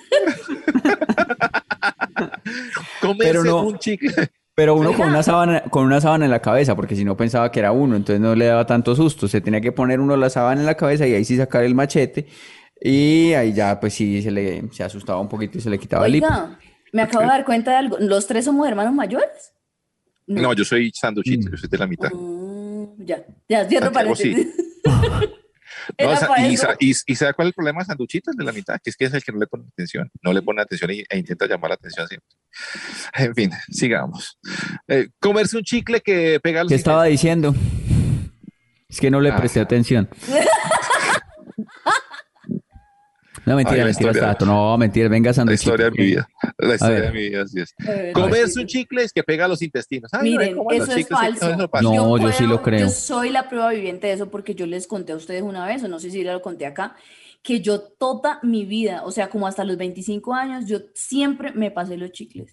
Comerse 3.01 3.33
Pero 3.33 3.45
no. 3.45 3.63
un 3.65 3.79
chicle. 3.79 4.13
pero 4.55 4.75
uno 4.75 4.93
con 4.93 5.09
una 5.09 5.23
sábana, 5.23 5.63
con 5.71 5.85
una 5.85 6.01
sábana 6.01 6.25
en 6.25 6.33
la 6.33 6.41
cabeza, 6.43 6.75
porque 6.75 6.97
si 6.97 7.05
no 7.05 7.17
pensaba 7.17 7.53
que 7.53 7.61
era 7.61 7.71
uno, 7.71 7.95
entonces 7.95 8.21
no 8.21 8.35
le 8.35 8.47
daba 8.47 8.67
tanto 8.67 8.97
susto. 8.97 9.29
Se 9.29 9.41
tenía 9.41 9.61
que 9.61 9.71
poner 9.71 10.01
uno 10.01 10.17
la 10.17 10.31
sábana 10.31 10.61
en 10.61 10.67
la 10.67 10.75
cabeza 10.75 11.07
y 11.07 11.15
ahí 11.15 11.25
sí 11.25 11.37
sacar 11.37 11.63
el 11.63 11.77
machete. 11.77 12.27
Y 12.81 13.35
ahí 13.35 13.53
ya, 13.53 13.79
pues 13.79 13.95
sí, 13.95 14.21
se 14.21 14.33
le 14.33 14.65
se 14.73 14.83
asustaba 14.83 15.21
un 15.21 15.29
poquito 15.29 15.59
y 15.59 15.61
se 15.61 15.71
le 15.71 15.79
quitaba 15.79 16.07
el 16.07 16.17
hipo. 16.17 16.27
Me 16.93 17.03
acabo 17.03 17.21
de 17.21 17.29
dar 17.29 17.45
cuenta 17.45 17.71
de 17.71 17.77
algo. 17.77 17.99
¿Los 18.01 18.27
tres 18.27 18.45
somos 18.47 18.67
hermanos 18.67 18.93
mayores? 18.95 19.53
No, 20.27 20.53
yo 20.53 20.65
soy 20.65 20.91
sanduchito, 20.93 21.51
yo 21.51 21.57
soy 21.57 21.69
de 21.69 21.79
la 21.79 21.87
mitad. 21.87 22.11
Mm, 22.13 23.05
ya, 23.05 23.25
ya, 23.49 23.65
cierro 23.65 23.87
Santiago, 23.87 24.17
sí. 24.17 24.53
No, 25.99 26.27
pa' 26.29 26.41
y, 26.41 26.55
y, 26.81 26.93
y 27.07 27.15
¿sabe 27.17 27.35
cuál 27.35 27.49
es 27.49 27.51
el 27.51 27.55
problema 27.55 27.81
de 27.81 27.87
Sanduchito? 27.87 28.31
El 28.31 28.37
de 28.37 28.45
la 28.45 28.53
mitad, 28.53 28.79
que 28.83 28.91
es 28.91 28.97
que 28.97 29.05
es 29.07 29.15
el 29.15 29.23
que 29.23 29.33
no 29.33 29.39
le 29.39 29.47
pone 29.47 29.65
atención. 29.73 30.11
No 30.23 30.33
le 30.33 30.43
pone 30.43 30.61
atención 30.63 30.91
y- 30.91 31.05
e 31.09 31.19
intenta 31.19 31.47
llamar 31.47 31.71
la 31.71 31.75
atención 31.77 32.07
siempre. 32.09 32.29
En 33.15 33.35
fin, 33.35 33.51
sigamos. 33.71 34.39
Eh, 34.89 35.09
comerse 35.21 35.57
un 35.57 35.63
chicle 35.65 36.01
que 36.01 36.41
pega 36.41 36.63
los 36.63 36.69
¿Qué 36.71 36.75
estaba 36.77 37.05
diciendo? 37.05 37.55
Es 38.89 39.01
que 39.01 39.11
no 39.11 39.21
le 39.21 39.33
presté 39.33 39.61
Ah. 39.61 39.65
atención. 39.65 40.09
No, 43.49 43.57
mentira, 43.57 43.75
Ay, 43.75 43.79
la 43.81 43.85
mentira, 43.87 44.11
historia. 44.11 44.37
No, 44.47 44.79
mentira, 44.79 45.09
venga, 45.09 45.33
La 45.45 45.53
historia 45.53 45.85
de 45.87 45.91
mi 45.93 46.05
vida. 46.05 46.29
La 46.59 46.75
historia 46.75 46.95
ver. 47.01 47.05
de 47.07 47.13
mi 47.13 47.29
vida, 47.29 47.43
así 47.43 47.61
es. 47.61 47.75
Eh, 47.87 48.13
Comerse 48.15 48.61
un 48.61 48.67
chicle 48.67 49.03
es 49.03 49.13
que 49.13 49.23
pega 49.23 49.47
a 49.47 49.49
los 49.49 49.63
intestinos. 49.63 50.13
Ay, 50.15 50.31
Miren, 50.31 50.49
ay, 50.49 50.55
¿cómo 50.55 50.71
los 50.71 50.89
eso 50.89 50.99
es 50.99 51.09
falso. 51.09 51.57
No, 51.83 52.19
yo 52.19 52.33
sí 52.33 52.45
lo 52.47 52.63
creo. 52.63 52.81
Yo 52.81 52.89
soy 52.91 53.31
la 53.31 53.49
prueba 53.49 53.71
viviente 53.71 54.07
de 54.07 54.13
eso 54.15 54.31
porque 54.31 54.55
yo 54.55 54.67
les 54.67 54.87
conté 54.87 55.13
a 55.13 55.17
ustedes 55.17 55.43
una 55.43 55.67
vez, 55.67 55.83
o 55.85 55.89
no 55.89 55.99
sé 55.99 56.11
si 56.11 56.23
ya 56.23 56.33
lo 56.33 56.43
conté 56.43 56.67
acá, 56.67 56.95
que 57.43 57.61
yo 57.61 57.81
toda 57.81 58.41
mi 58.43 58.65
vida, 58.67 59.03
o 59.05 59.11
sea, 59.13 59.29
como 59.31 59.47
hasta 59.47 59.65
los 59.65 59.77
25 59.77 60.35
años, 60.35 60.67
yo 60.67 60.79
siempre 60.95 61.53
me 61.53 61.71
pasé 61.71 61.97
los 61.97 62.13
chicles. 62.13 62.53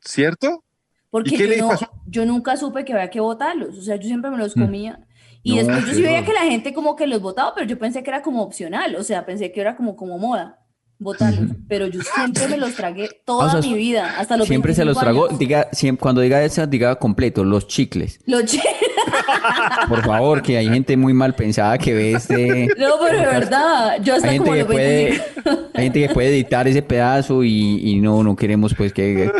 ¿Cierto? 0.00 0.64
Porque 1.10 1.34
¿Y 1.34 1.38
qué 1.38 1.44
yo, 1.44 1.50
le 1.50 1.56
no- 1.58 1.68
pasó? 1.68 1.90
yo 2.06 2.26
nunca 2.26 2.56
supe 2.56 2.84
que 2.84 2.92
había 2.92 3.10
que 3.10 3.20
botarlos, 3.20 3.78
o 3.78 3.82
sea, 3.82 3.96
yo 3.96 4.08
siempre 4.08 4.30
me 4.30 4.38
los 4.38 4.54
comía. 4.54 4.98
Y. 5.44 5.52
No, 5.52 5.58
después 5.58 5.86
yo 5.86 5.94
sí 5.94 6.02
veía 6.02 6.24
que 6.24 6.32
la 6.32 6.40
gente 6.42 6.74
como 6.74 6.96
que 6.96 7.06
los 7.06 7.20
botaba, 7.20 7.54
pero 7.54 7.66
yo 7.66 7.78
pensé 7.78 8.02
que 8.02 8.10
era 8.10 8.22
como 8.22 8.42
opcional, 8.42 8.96
o 8.96 9.04
sea, 9.04 9.24
pensé 9.24 9.52
que 9.52 9.60
era 9.60 9.76
como, 9.76 9.94
como 9.94 10.18
moda 10.18 10.58
botarlos, 10.98 11.50
pero 11.68 11.86
yo 11.86 12.00
siempre 12.02 12.48
me 12.48 12.56
los 12.56 12.74
tragué 12.74 13.08
toda 13.24 13.46
O 13.46 13.50
sea, 13.50 13.60
mi 13.60 13.76
vida, 13.76 14.18
hasta 14.18 14.36
los 14.36 14.46
Siempre 14.46 14.74
se 14.74 14.84
los 14.84 14.96
25 14.96 15.26
tragó. 15.28 15.38
Diga, 15.38 15.68
siempre, 15.72 16.00
cuando 16.02 16.20
diga 16.22 16.42
eso, 16.42 16.66
diga 16.66 16.96
completo, 16.96 17.44
los 17.44 17.66
chicles. 17.68 18.20
Los 18.26 18.44
chi- 18.46 18.60
Por 19.88 20.02
favor, 20.04 20.42
que 20.42 20.56
hay 20.58 20.68
gente 20.68 20.96
muy 20.96 21.12
mal 21.14 21.34
pensada 21.34 21.76
que 21.78 21.92
ve 21.94 22.12
este. 22.12 22.68
No, 22.78 22.94
pero 23.02 23.18
de 23.18 23.26
verdad, 23.26 23.96
yo 24.02 24.14
Hay 24.14 24.18
hasta 24.18 24.28
gente, 24.32 24.44
como 24.44 24.52
que 24.56 24.64
puede, 24.64 25.04
25. 25.44 25.70
hay 25.74 25.82
gente 25.84 26.00
que 26.06 26.14
puede 26.14 26.28
editar 26.28 26.68
ese 26.68 26.82
pedazo 26.82 27.42
y, 27.44 27.80
y 27.90 28.00
no, 28.00 28.22
no 28.22 28.36
queremos 28.36 28.74
pues 28.74 28.92
que 28.92 29.30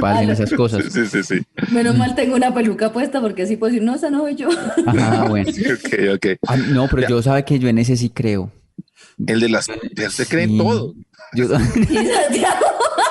pasen 0.00 0.30
esas 0.30 0.52
cosas. 0.52 0.84
Sí, 0.92 1.06
sí, 1.06 1.22
sí. 1.22 1.34
Menos 1.70 1.96
mal 1.96 2.14
tengo 2.14 2.36
una 2.36 2.52
peluca 2.54 2.92
puesta 2.92 3.20
porque 3.20 3.42
así 3.42 3.56
puedo 3.56 3.72
decir, 3.72 3.84
no, 3.86 3.94
esa 3.94 4.10
no 4.10 4.20
soy 4.20 4.34
yo. 4.36 4.48
Ajá, 4.86 5.24
bueno. 5.28 5.50
Ok, 5.72 5.94
ok. 6.16 6.26
Ah, 6.48 6.56
no, 6.56 6.88
pero 6.88 7.08
yo 7.08 7.22
sabe 7.22 7.44
que 7.44 7.58
yo 7.58 7.68
en 7.68 7.78
ese 7.78 7.96
sí 7.96 8.10
creo. 8.10 8.50
El 9.26 9.40
de 9.40 9.48
las... 9.48 9.68
Se 10.10 10.26
creen 10.26 10.50
Sí. 10.50 10.58
todo. 10.58 10.94
Yo- 11.34 11.44
Y 11.76 11.96
Santiago, 12.06 12.61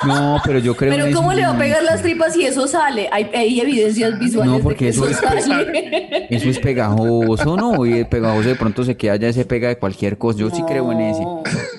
no, 0.07 0.41
pero 0.45 0.59
yo 0.59 0.75
creo 0.75 0.91
pero 0.93 1.15
¿cómo 1.15 1.33
le 1.33 1.41
va 1.43 1.51
a 1.51 1.57
pegar 1.57 1.83
las 1.83 2.01
tripas 2.01 2.33
si 2.33 2.45
eso 2.45 2.67
sale? 2.67 3.07
Hay, 3.11 3.29
hay 3.33 3.59
evidencias 3.59 4.17
visuales 4.19 4.51
No, 4.51 4.57
de 4.57 4.63
porque 4.63 4.77
que 4.85 4.87
eso 4.89 5.07
eso, 5.07 5.27
es- 5.35 5.45
sale. 5.45 6.27
Eso 6.29 6.49
es 6.49 6.59
pegajoso, 6.59 7.55
¿no? 7.57 7.85
Y 7.85 7.93
el 7.99 8.07
pegajoso 8.07 8.49
de 8.49 8.55
pronto 8.55 8.83
se 8.83 8.95
queda 8.97 9.15
ya 9.17 9.31
se 9.33 9.45
pega 9.45 9.67
de 9.69 9.77
cualquier 9.77 10.17
cosa. 10.17 10.39
Yo 10.39 10.49
sí 10.49 10.63
creo 10.67 10.91
en 10.91 11.01
ese. 11.01 11.21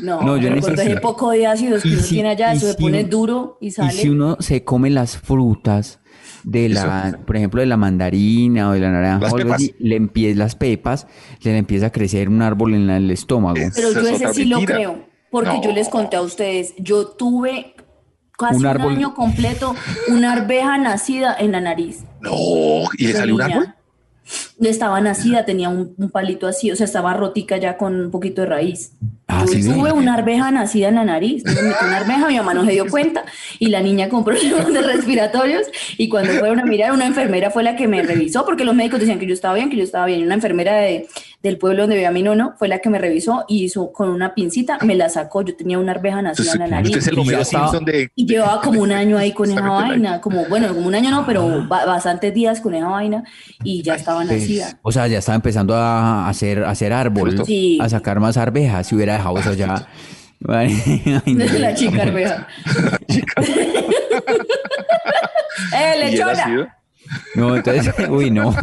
No, 0.03 0.21
No, 0.23 0.37
yo 0.37 0.49
en 0.49 0.61
pero 0.61 0.75
ese 0.75 0.95
sí. 0.95 1.01
poco 1.01 1.31
de 1.31 1.47
ácidos 1.47 1.83
que 1.83 1.97
si- 1.97 2.15
tiene 2.15 2.31
allá, 2.31 2.53
eso 2.53 2.67
se 2.67 2.73
si 2.75 2.83
pone 2.83 3.01
uno- 3.01 3.09
duro 3.09 3.59
y 3.61 3.69
Y 3.69 3.71
sale. 3.71 3.93
si 3.93 4.09
uno 4.09 4.37
se 4.41 4.65
come 4.65 4.91
las 4.91 5.17
frutas 5.17 6.01
de 6.45 6.69
la, 6.69 7.19
por 7.25 7.37
ejemplo, 7.37 7.61
de 7.61 7.67
la 7.67 7.77
mandarina 7.77 8.69
o 8.69 8.73
de 8.73 8.81
la 8.81 8.91
naranja, 8.91 9.21
Las 9.23 9.33
o 9.33 9.37
algo 9.37 9.47
pepas. 9.49 9.63
así, 9.63 9.75
le 9.79 9.97
empieza 9.97 10.39
las 10.39 10.55
pepas, 10.57 11.07
le 11.43 11.57
empieza 11.57 11.87
a 11.87 11.91
crecer 11.93 12.29
un 12.29 12.43
árbol 12.43 12.75
en 12.75 12.87
la- 12.89 12.97
el 12.97 13.11
estómago. 13.11 13.57
Es- 13.57 13.75
Pero 13.75 13.93
yo 13.93 14.01
es 14.01 14.21
ese 14.21 14.35
sí 14.35 14.45
lo 14.45 14.61
creo, 14.63 15.05
porque 15.31 15.51
No. 15.51 15.63
yo 15.63 15.73
les 15.73 15.89
conté 15.89 16.17
a 16.17 16.21
ustedes, 16.23 16.75
yo 16.79 17.07
tuve 17.07 17.75
casi 18.43 18.57
Un 18.57 18.61
un, 18.63 18.67
árbol. 18.67 18.93
año 18.93 19.15
completo 19.15 19.75
una 20.09 20.33
arveja 20.33 20.77
nacida 20.79 21.35
en 21.39 21.53
la 21.53 21.61
nariz. 21.61 22.05
No, 22.21 22.33
¿y 22.99 23.07
le 23.07 23.13
salió 23.15 23.35
un 23.37 23.43
árbol? 23.43 23.75
Estaba 24.61 25.01
nacida, 25.01 25.45
tenía 25.45 25.69
un, 25.69 25.95
un 25.99 26.11
palito 26.11 26.47
así, 26.47 26.71
o 26.71 26.77
sea, 26.77 26.87
estaba 26.87 27.13
rotica 27.13 27.57
ya 27.57 27.77
con 27.77 28.01
un 28.01 28.11
poquito 28.13 28.43
de 28.43 28.47
raíz. 28.47 28.93
Ah, 29.27 29.45
Yo 29.47 29.53
¿sí 29.53 29.63
ve? 29.69 29.75
tuve 29.75 29.93
una 29.93 30.15
arveja 30.15 30.51
nacida 30.53 30.89
en 30.89 30.95
la 30.95 31.05
nariz, 31.05 31.43
me 31.45 31.51
metí 31.55 31.85
una 31.85 31.97
arveja, 31.97 32.29
mi 32.29 32.37
mamá 32.37 32.55
no 32.55 32.65
se 32.65 32.71
dio 32.71 32.87
cuenta 32.89 33.25
y 33.59 33.69
la 33.69 33.81
niña 33.81 34.09
con 34.09 34.25
problemas 34.25 34.73
de 34.73 34.81
respiratorios 34.83 35.63
y 35.99 36.09
cuando 36.09 36.33
fueron 36.35 36.61
a 36.61 36.65
mirar, 36.65 36.93
una 36.93 37.07
enfermera 37.07 37.51
fue 37.51 37.63
la 37.65 37.75
que 37.75 37.89
me 37.89 38.03
revisó 38.03 38.45
porque 38.45 38.65
los 38.65 38.75
médicos 38.75 39.01
decían 39.01 39.19
que 39.19 39.27
yo 39.27 39.35
estaba 39.35 39.55
bien, 39.55 39.69
que 39.71 39.77
yo 39.77 39.83
estaba 39.83 40.07
bien. 40.07 40.21
Y 40.21 40.25
una 40.25 40.35
enfermera 40.35 40.75
de- 40.77 41.09
del 41.43 41.59
pueblo 41.59 41.83
donde 41.83 41.97
vivía 41.97 42.11
mi 42.13 42.23
nono 42.23 42.55
fue 42.59 42.69
la 42.69 42.79
que 42.79 42.89
me 42.89 42.99
revisó 42.99 43.45
y 43.49 43.65
hizo 43.65 43.93
con 43.93 44.09
una 44.09 44.35
pincita, 44.35 44.79
me 44.83 44.95
la 44.95 45.09
sacó, 45.09 45.43
yo 45.43 45.57
tenía 45.57 45.79
una 45.79 45.93
arveja 45.93 46.23
nacida 46.23 46.53
en 46.53 46.59
la 46.61 46.67
nariz. 46.69 46.97
estaba- 46.97 47.45
Simpson 47.45 47.85
de... 47.85 48.11
Y 48.15 48.27
llevaba 48.27 48.61
como 48.61 48.81
un 48.81 48.93
año 48.93 49.19
ahí 49.19 49.33
con 49.33 49.51
esa 49.51 49.61
vaina, 49.61 50.21
como, 50.21 50.45
bueno, 50.47 50.69
como 50.75 50.87
un 50.87 50.95
año 50.95 51.11
no, 51.11 51.27
pero 51.27 51.67
ba- 51.69 51.85
bastantes 51.85 52.33
días 52.33 52.61
con 52.61 52.75
esa 52.75 52.87
vaina 52.89 53.25
y 53.65 53.83
ya 53.83 53.95
estaba 53.97 54.19
Pues, 54.25 54.41
nacida. 54.41 54.79
o 54.83 54.93
sea, 54.93 55.07
ya 55.09 55.19
estaba 55.19 55.37
empezando 55.37 55.75
a 55.75 56.29
hacer, 56.29 56.65
a 56.65 56.71
hacer 56.71 56.93
árbol. 56.93 57.45
Sí. 57.45 57.79
a 57.81 57.89
sacar 57.89 58.21
más 58.21 58.37
arvejas. 58.37 58.87
Si 58.87 58.95
hubiera 58.95 59.15
dejado 59.15 59.39
eso 59.39 59.53
ya. 59.55 59.87
Ay, 60.49 61.03
no. 61.27 61.45
la 61.59 61.75
chica 61.75 62.03
arveja. 62.03 62.47
¡Eh, 65.75 65.95
¿Y 65.97 66.11
lechona! 66.11 66.77
No, 67.35 67.57
entonces, 67.57 67.95
uy, 68.09 68.31
no. 68.31 68.55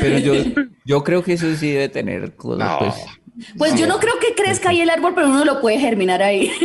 Pero 0.00 0.18
yo, 0.18 0.34
yo 0.84 1.04
creo 1.04 1.22
que 1.22 1.34
eso 1.34 1.54
sí 1.56 1.70
debe 1.70 1.88
tener 1.88 2.34
cosas, 2.36 2.68
No. 2.68 2.78
pues. 2.78 2.94
Pues 3.56 3.80
yo 3.80 3.86
no 3.86 3.98
creo 3.98 4.12
que 4.20 4.34
crezca 4.40 4.68
ahí 4.70 4.82
el 4.82 4.90
árbol, 4.90 5.14
pero 5.14 5.28
uno 5.28 5.42
lo 5.44 5.60
puede 5.60 5.78
germinar 5.78 6.22
ahí. 6.22 6.50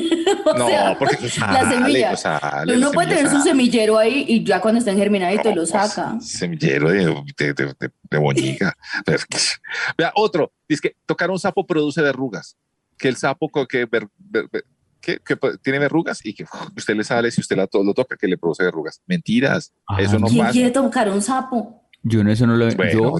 O 0.46 0.54
No, 0.54 0.68
sea, 0.68 0.98
porque 1.00 1.26
eso 1.28 1.40
la 1.42 1.62
sale, 1.62 1.76
semilla. 1.76 2.12
eso 2.12 2.22
sale, 2.40 2.76
uno 2.78 2.88
la 2.88 2.92
puede 2.94 3.08
semilla 3.08 3.16
tener 3.30 3.32
su 3.32 3.38
sale. 3.40 3.50
semillero 3.52 3.98
ahí 3.98 4.26
y 4.28 4.44
ya 4.44 4.60
cuando 4.62 4.80
estén 4.80 4.98
germinaditos 4.98 5.56
lo 5.56 5.62
No, 5.62 5.66
saca. 5.66 6.12
pues, 6.18 6.28
Semillero 6.30 6.90
de, 6.90 7.06
de, 7.38 7.54
de, 7.54 7.66
de- 7.80 7.92
de 8.12 8.18
boñiga. 8.18 8.74
Vea, 9.98 10.12
otro, 10.16 10.52
dice 10.68 10.82
que 10.90 10.96
tocar 11.06 11.32
un 11.32 11.40
sapo 11.40 11.66
produce 11.66 12.02
verrugas. 12.02 12.58
Que 12.98 13.08
el 13.08 13.16
sapo 13.18 13.50
que, 13.68 13.86
ver- 13.86 14.08
ver- 14.18 14.48
ver- 14.52 14.66
que, 15.02 15.20
que 15.20 15.38
tiene 15.62 15.80
verrugas 15.80 16.20
y 16.26 16.34
que 16.34 16.44
uf, 16.44 16.50
usted 16.76 16.96
le 16.96 17.04
sale 17.04 17.32
si 17.32 17.42
usted 17.42 17.56
la 17.56 17.68
to- 17.68 17.84
lo 17.84 17.94
toca 17.94 18.16
que 18.18 18.28
le 18.28 18.38
produce 18.38 18.64
verrugas. 18.64 19.02
Mentiras, 19.06 19.74
Ah, 19.88 20.02
eso 20.02 20.20
no 20.20 20.28
¿Quién 20.28 20.40
pasa. 20.40 20.52
quiere 20.52 20.72
tocar 20.72 21.10
un 21.10 21.22
sapo? 21.22 21.84
Yo 22.04 22.24
no, 22.24 22.32
eso 22.32 22.48
no 22.48 22.56
lo 22.56 22.66
Bueno, 22.76 22.92
yo. 22.92 23.16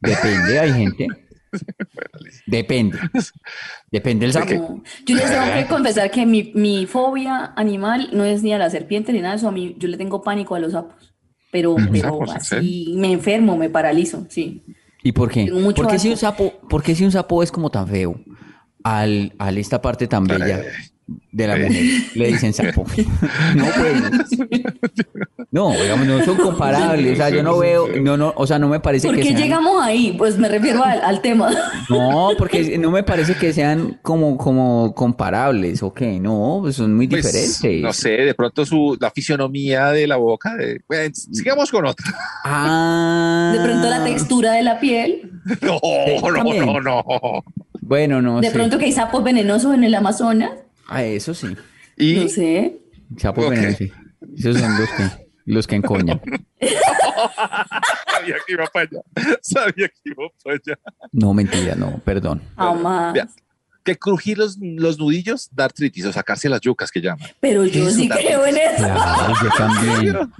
Depende, 0.00 0.58
hay 0.58 0.72
gente. 0.72 1.06
Bueno. 1.50 2.28
Depende. 2.46 2.98
Depende 3.90 4.26
del 4.26 4.34
sapo. 4.34 4.82
Yo 5.06 5.16
les 5.16 5.30
tengo 5.30 5.54
que 5.54 5.66
confesar 5.68 6.10
que 6.10 6.26
mi, 6.26 6.52
mi 6.54 6.84
fobia 6.84 7.54
animal 7.56 8.10
no 8.12 8.24
es 8.24 8.42
ni 8.42 8.52
a 8.52 8.58
la 8.58 8.68
serpiente 8.68 9.14
ni 9.14 9.20
nada 9.20 9.32
de 9.32 9.38
eso. 9.38 9.48
A 9.48 9.52
mí, 9.52 9.74
yo 9.78 9.88
le 9.88 9.96
tengo 9.96 10.22
pánico 10.22 10.54
a 10.54 10.58
los 10.58 10.72
sapos. 10.72 11.14
Pero, 11.50 11.76
pero 11.90 12.02
sapos, 12.02 12.30
¿en 12.30 12.36
así 12.36 12.94
me 12.98 13.10
enfermo, 13.10 13.56
me 13.56 13.70
paralizo, 13.70 14.26
sí. 14.28 14.62
¿Y 15.02 15.12
por 15.12 15.30
qué? 15.30 15.46
Tengo 15.46 15.60
mucho 15.60 15.82
¿Por 15.82 15.90
qué 15.90 15.98
si 15.98 16.10
un 16.10 16.18
sapo, 16.18 16.52
por 16.68 16.82
qué 16.82 16.94
si 16.94 17.04
un 17.04 17.12
sapo 17.12 17.42
es 17.42 17.50
como 17.50 17.70
tan 17.70 17.88
feo? 17.88 18.20
Al, 18.84 19.32
al 19.38 19.56
esta 19.56 19.80
parte 19.80 20.06
tan 20.06 20.24
bella. 20.24 20.62
De 21.32 21.46
la 21.46 21.56
mujer 21.56 21.84
le 22.14 22.26
dicen 22.28 22.52
sapo. 22.52 22.84
No, 23.56 23.64
pues. 23.76 24.38
No, 25.50 25.70
digamos, 25.72 26.06
no 26.06 26.24
son 26.24 26.36
comparables. 26.36 27.14
O 27.14 27.16
sea, 27.16 27.30
yo 27.30 27.42
no 27.42 27.56
veo, 27.58 27.88
no, 28.00 28.16
no, 28.18 28.32
o 28.36 28.46
sea, 28.46 28.58
no 28.58 28.68
me 28.68 28.80
parece 28.80 29.06
¿Por 29.08 29.16
que 29.16 29.22
qué 29.22 29.28
sean. 29.30 29.40
llegamos 29.42 29.82
ahí? 29.82 30.14
Pues 30.18 30.36
me 30.38 30.48
refiero 30.48 30.84
al, 30.84 31.00
al 31.02 31.20
tema. 31.22 31.50
No, 31.88 32.30
porque 32.36 32.76
no 32.78 32.90
me 32.90 33.02
parece 33.02 33.34
que 33.34 33.52
sean 33.54 33.98
como, 34.02 34.36
como 34.36 34.94
comparables, 34.94 35.82
¿ok? 35.82 36.02
No, 36.20 36.58
pues 36.62 36.76
son 36.76 36.94
muy 36.94 37.08
Pues, 37.08 37.24
diferentes. 37.24 37.82
no 37.82 37.92
sé, 37.94 38.10
de 38.10 38.34
pronto 38.34 38.66
su, 38.66 38.96
la 39.00 39.10
fisionomía 39.10 39.86
de 39.92 40.06
la 40.06 40.16
boca. 40.16 40.54
De, 40.54 40.80
bueno, 40.86 41.14
sigamos 41.14 41.70
con 41.70 41.86
otra. 41.86 42.04
Ah. 42.44 43.52
De 43.56 43.64
pronto 43.64 43.88
la 43.88 44.04
textura 44.04 44.52
de 44.52 44.62
la 44.62 44.78
piel. 44.80 45.32
No, 45.62 45.80
no, 46.30 46.44
no, 46.44 46.80
no. 46.80 47.04
Bueno, 47.80 48.20
no 48.20 48.40
De 48.42 48.48
sé. 48.48 48.54
pronto 48.54 48.78
que 48.78 48.84
hay 48.84 48.92
sapos 48.92 49.24
venenosos 49.24 49.74
en 49.74 49.82
el 49.84 49.94
Amazonas. 49.94 50.50
Ah, 50.88 51.04
eso 51.04 51.32
sí. 51.34 51.48
Y 51.96 52.14
No 52.16 52.28
sé. 52.28 52.78
Sapos 53.16 53.44
Ok. 53.44 53.50
venenosos, 53.50 53.78
sí. 53.78 53.92
Esos 54.36 54.58
son 54.58 54.78
los 54.78 54.88
que, 54.90 55.26
los 55.46 55.66
que 55.66 55.74
encoñan. 55.76 56.20
sabía 58.10 58.36
que 58.46 58.52
iba 58.52 58.66
para 58.66 58.88
allá. 58.90 59.00
Sabía 59.42 59.88
que 59.88 60.00
iba 60.04 60.24
para 60.44 60.56
allá. 60.56 60.78
No, 61.12 61.34
mentira, 61.34 61.74
no, 61.74 61.98
perdón. 62.04 62.42
Jamás. 62.56 63.14
Que 63.84 63.96
crujir 63.96 64.36
los, 64.36 64.58
los 64.60 64.98
nudillos 64.98 65.48
da 65.50 65.64
artritis 65.64 66.04
o 66.04 66.12
sacarse 66.12 66.48
las 66.50 66.60
yucas 66.60 66.90
que 66.90 67.00
llaman. 67.00 67.26
Pero 67.40 67.64
yo 67.64 67.88
Eso 67.88 67.96
sí 67.96 68.08
también. 68.08 68.28
creo 68.28 68.46
en 68.46 68.56
eso. 68.56 68.76
Claro, 68.84 69.34
yo 69.42 69.50
también. 69.56 70.32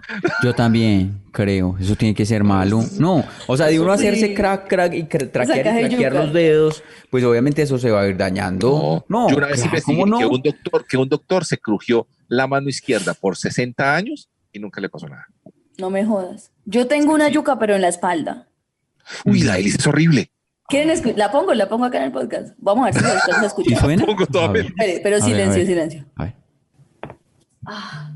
Yo 0.43 0.55
también 0.55 1.21
creo. 1.33 1.77
Eso 1.81 1.97
tiene 1.97 2.15
que 2.15 2.27
ser 2.27 2.45
malo. 2.45 2.85
No, 2.99 3.25
o 3.47 3.57
sea, 3.57 3.67
de 3.67 3.81
uno 3.81 3.93
hacerse 3.93 4.35
crack, 4.35 4.69
crack 4.69 4.93
y 4.95 5.03
cra- 5.05 5.31
traquear, 5.33 5.65
Sacar 5.65 5.91
y 5.93 5.97
yuca. 5.97 6.11
los 6.11 6.33
dedos, 6.35 6.83
pues 7.11 7.25
obviamente 7.25 7.63
eso 7.63 7.79
se 7.79 7.91
va 7.91 8.03
a 8.03 8.09
ir 8.09 8.17
dañando. 8.19 9.07
No, 9.09 9.31
yo 9.31 9.37
una 9.37 9.47
vez 9.47 9.57
claro, 9.63 9.69
investigué 9.71 10.01
¿cómo 10.01 10.07
no? 10.07 10.19
que 10.19 10.27
un 10.27 10.43
doctor, 10.43 10.87
que 10.87 10.97
un 10.99 11.09
doctor 11.09 11.45
se 11.47 11.57
crujió 11.59 12.07
la 12.29 12.47
mano 12.47 12.69
izquierda 12.69 13.15
por 13.15 13.37
60 13.37 13.95
años 13.97 14.29
y 14.53 14.59
nunca 14.59 14.81
le 14.83 14.91
pasó 14.91 15.09
nada. 15.09 15.27
No 15.79 15.89
me 15.89 16.05
jodas. 16.05 16.51
Yo 16.67 16.87
tengo 16.87 17.15
una 17.15 17.29
yuca, 17.31 17.59
pero 17.59 17.75
en 17.77 17.81
la 17.83 17.89
espalda. 17.89 18.49
Uy, 19.25 19.41
la 19.43 19.57
hélice 19.59 19.79
es 19.79 19.87
horrible. 19.87 20.31
¿Quieren 20.69 20.91
escu- 20.91 21.15
La 21.17 21.31
pongo, 21.31 21.55
la 21.55 21.67
pongo 21.69 21.87
acá 21.87 21.97
en 21.99 22.05
el 22.05 22.13
podcast. 22.13 22.55
Vamos 22.59 22.83
a 22.83 22.91
ver 22.91 22.95
si 22.95 23.01
la 23.01 23.13
alcanzan 23.13 23.37
a 23.37 23.41
¿Sí 23.41 23.47
escuchar. 23.47 23.81
suena? 23.81 24.05
Pero 25.03 25.17
a 25.17 25.21
silencio, 25.21 25.57
ver. 25.59 25.67
silencio. 25.67 26.05
a 26.17 26.25
ver. 26.25 26.35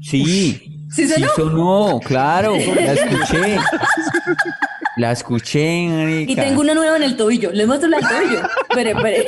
Sí. 0.03 0.79
¿Sí 0.91 1.09
sonó? 1.09 1.29
sonó, 1.35 2.01
claro. 2.05 2.53
La 2.55 2.93
escuché. 2.93 3.57
La 4.99 5.13
escuché, 5.13 5.87
marica. 5.89 6.33
Y 6.33 6.37
tengo 6.37 6.61
una 6.61 6.75
nueva 6.75 6.99
en 6.99 7.03
el 7.05 7.17
tobillo. 7.17 7.51
Les 7.51 7.67
muestro 7.67 7.89
la 7.89 7.97
del 7.97 8.07
tobillo. 8.09 8.43
Espere, 8.69 8.91
espere. 8.91 9.27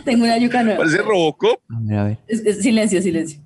Tengo 0.04 0.24
una 0.24 0.36
yuca 0.38 0.64
nueva. 0.64 0.78
Parece 0.78 1.02
Robocop. 1.02 1.60
A 1.70 1.78
ver, 1.82 1.98
a 1.98 2.04
ver. 2.04 2.18
Es- 2.26 2.40
es- 2.44 2.58
silencio, 2.62 3.00
silencio. 3.00 3.40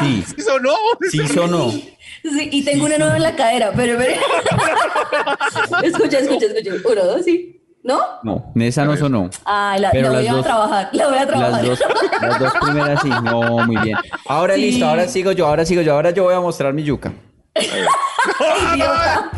Sí, 0.00 0.24
Sí 0.36 0.42
sonó. 0.42 0.74
sí 1.10 1.28
sonó. 1.28 1.70
Sí, 1.70 2.48
y 2.52 2.64
tengo 2.64 2.86
una 2.86 2.96
nueva 2.98 3.16
en 3.16 3.22
la 3.22 3.36
cadera. 3.36 3.72
Pero, 3.74 3.92
espere. 4.00 4.16
escucha, 5.84 6.18
escucha, 6.18 6.46
escucha. 6.46 6.70
Uno, 6.90 7.04
dos, 7.04 7.24
sí. 7.24 7.60
¿No? 7.82 7.98
No, 8.22 8.50
esa 8.62 8.84
no 8.86 8.96
sonó. 8.96 9.28
Ah, 9.44 9.76
la, 9.78 9.90
Pero 9.90 10.08
la 10.10 10.14
voy 10.14 10.24
las 10.24 10.32
a 10.32 10.36
dos- 10.36 10.44
trabajar. 10.46 10.88
La 10.92 11.08
voy 11.08 11.18
a 11.18 11.26
trabajar. 11.26 11.52
Las 11.52 11.62
dos, 11.66 11.80
las 12.22 12.38
dos 12.40 12.52
primeras 12.62 13.02
sí. 13.02 13.10
No, 13.10 13.66
muy 13.66 13.76
bien. 13.82 13.98
Ahora 14.26 14.54
Sí. 14.54 14.60
listo, 14.62 14.86
ahora 14.86 15.06
sigo 15.06 15.32
yo, 15.32 15.46
ahora 15.46 15.66
sigo 15.66 15.82
yo, 15.82 15.92
ahora 15.92 16.10
yo 16.12 16.24
voy 16.24 16.34
a 16.34 16.40
mostrar 16.40 16.72
mi 16.72 16.82
yuca. 16.82 17.12
Idiota. 18.74 19.30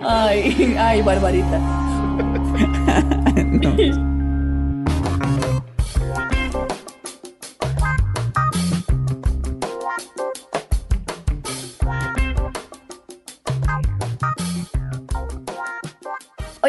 Ay, 0.00 0.76
ay, 0.78 1.02
barbarita. 1.02 1.60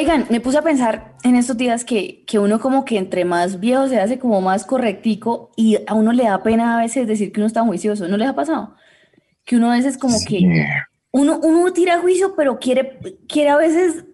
Oigan, 0.10 0.26
me 0.32 0.42
puse 0.42 0.58
a 0.58 0.64
pensar 0.64 1.14
en 1.22 1.36
estos 1.36 1.56
días 1.56 1.86
que, 1.86 2.24
que 2.26 2.40
uno 2.40 2.60
como 2.60 2.84
que 2.84 2.98
entre 2.98 3.26
más 3.26 3.60
viejo 3.60 3.88
se 3.88 4.00
hace 4.00 4.18
como 4.18 4.42
más 4.42 4.66
correctico 4.66 5.52
y 5.56 5.78
a 5.86 5.94
uno 5.94 6.14
le 6.14 6.24
da 6.24 6.42
pena 6.42 6.76
a 6.76 6.82
veces 6.82 7.06
decir 7.06 7.32
que 7.32 7.40
uno 7.40 7.46
está 7.46 7.62
juicioso. 7.62 8.08
¿No 8.08 8.18
les 8.18 8.28
ha 8.28 8.34
pasado? 8.34 8.76
Que 9.46 9.56
uno 9.56 9.72
a 9.72 9.76
veces 9.76 10.00
como 10.00 10.18
que 10.28 10.66
uno, 11.12 11.40
uno 11.44 11.74
tira 11.74 12.00
juicio, 12.00 12.34
pero 12.36 12.58
quiere, 12.58 12.98
quiere 13.28 13.52
a 13.52 13.58
veces, 13.58 14.06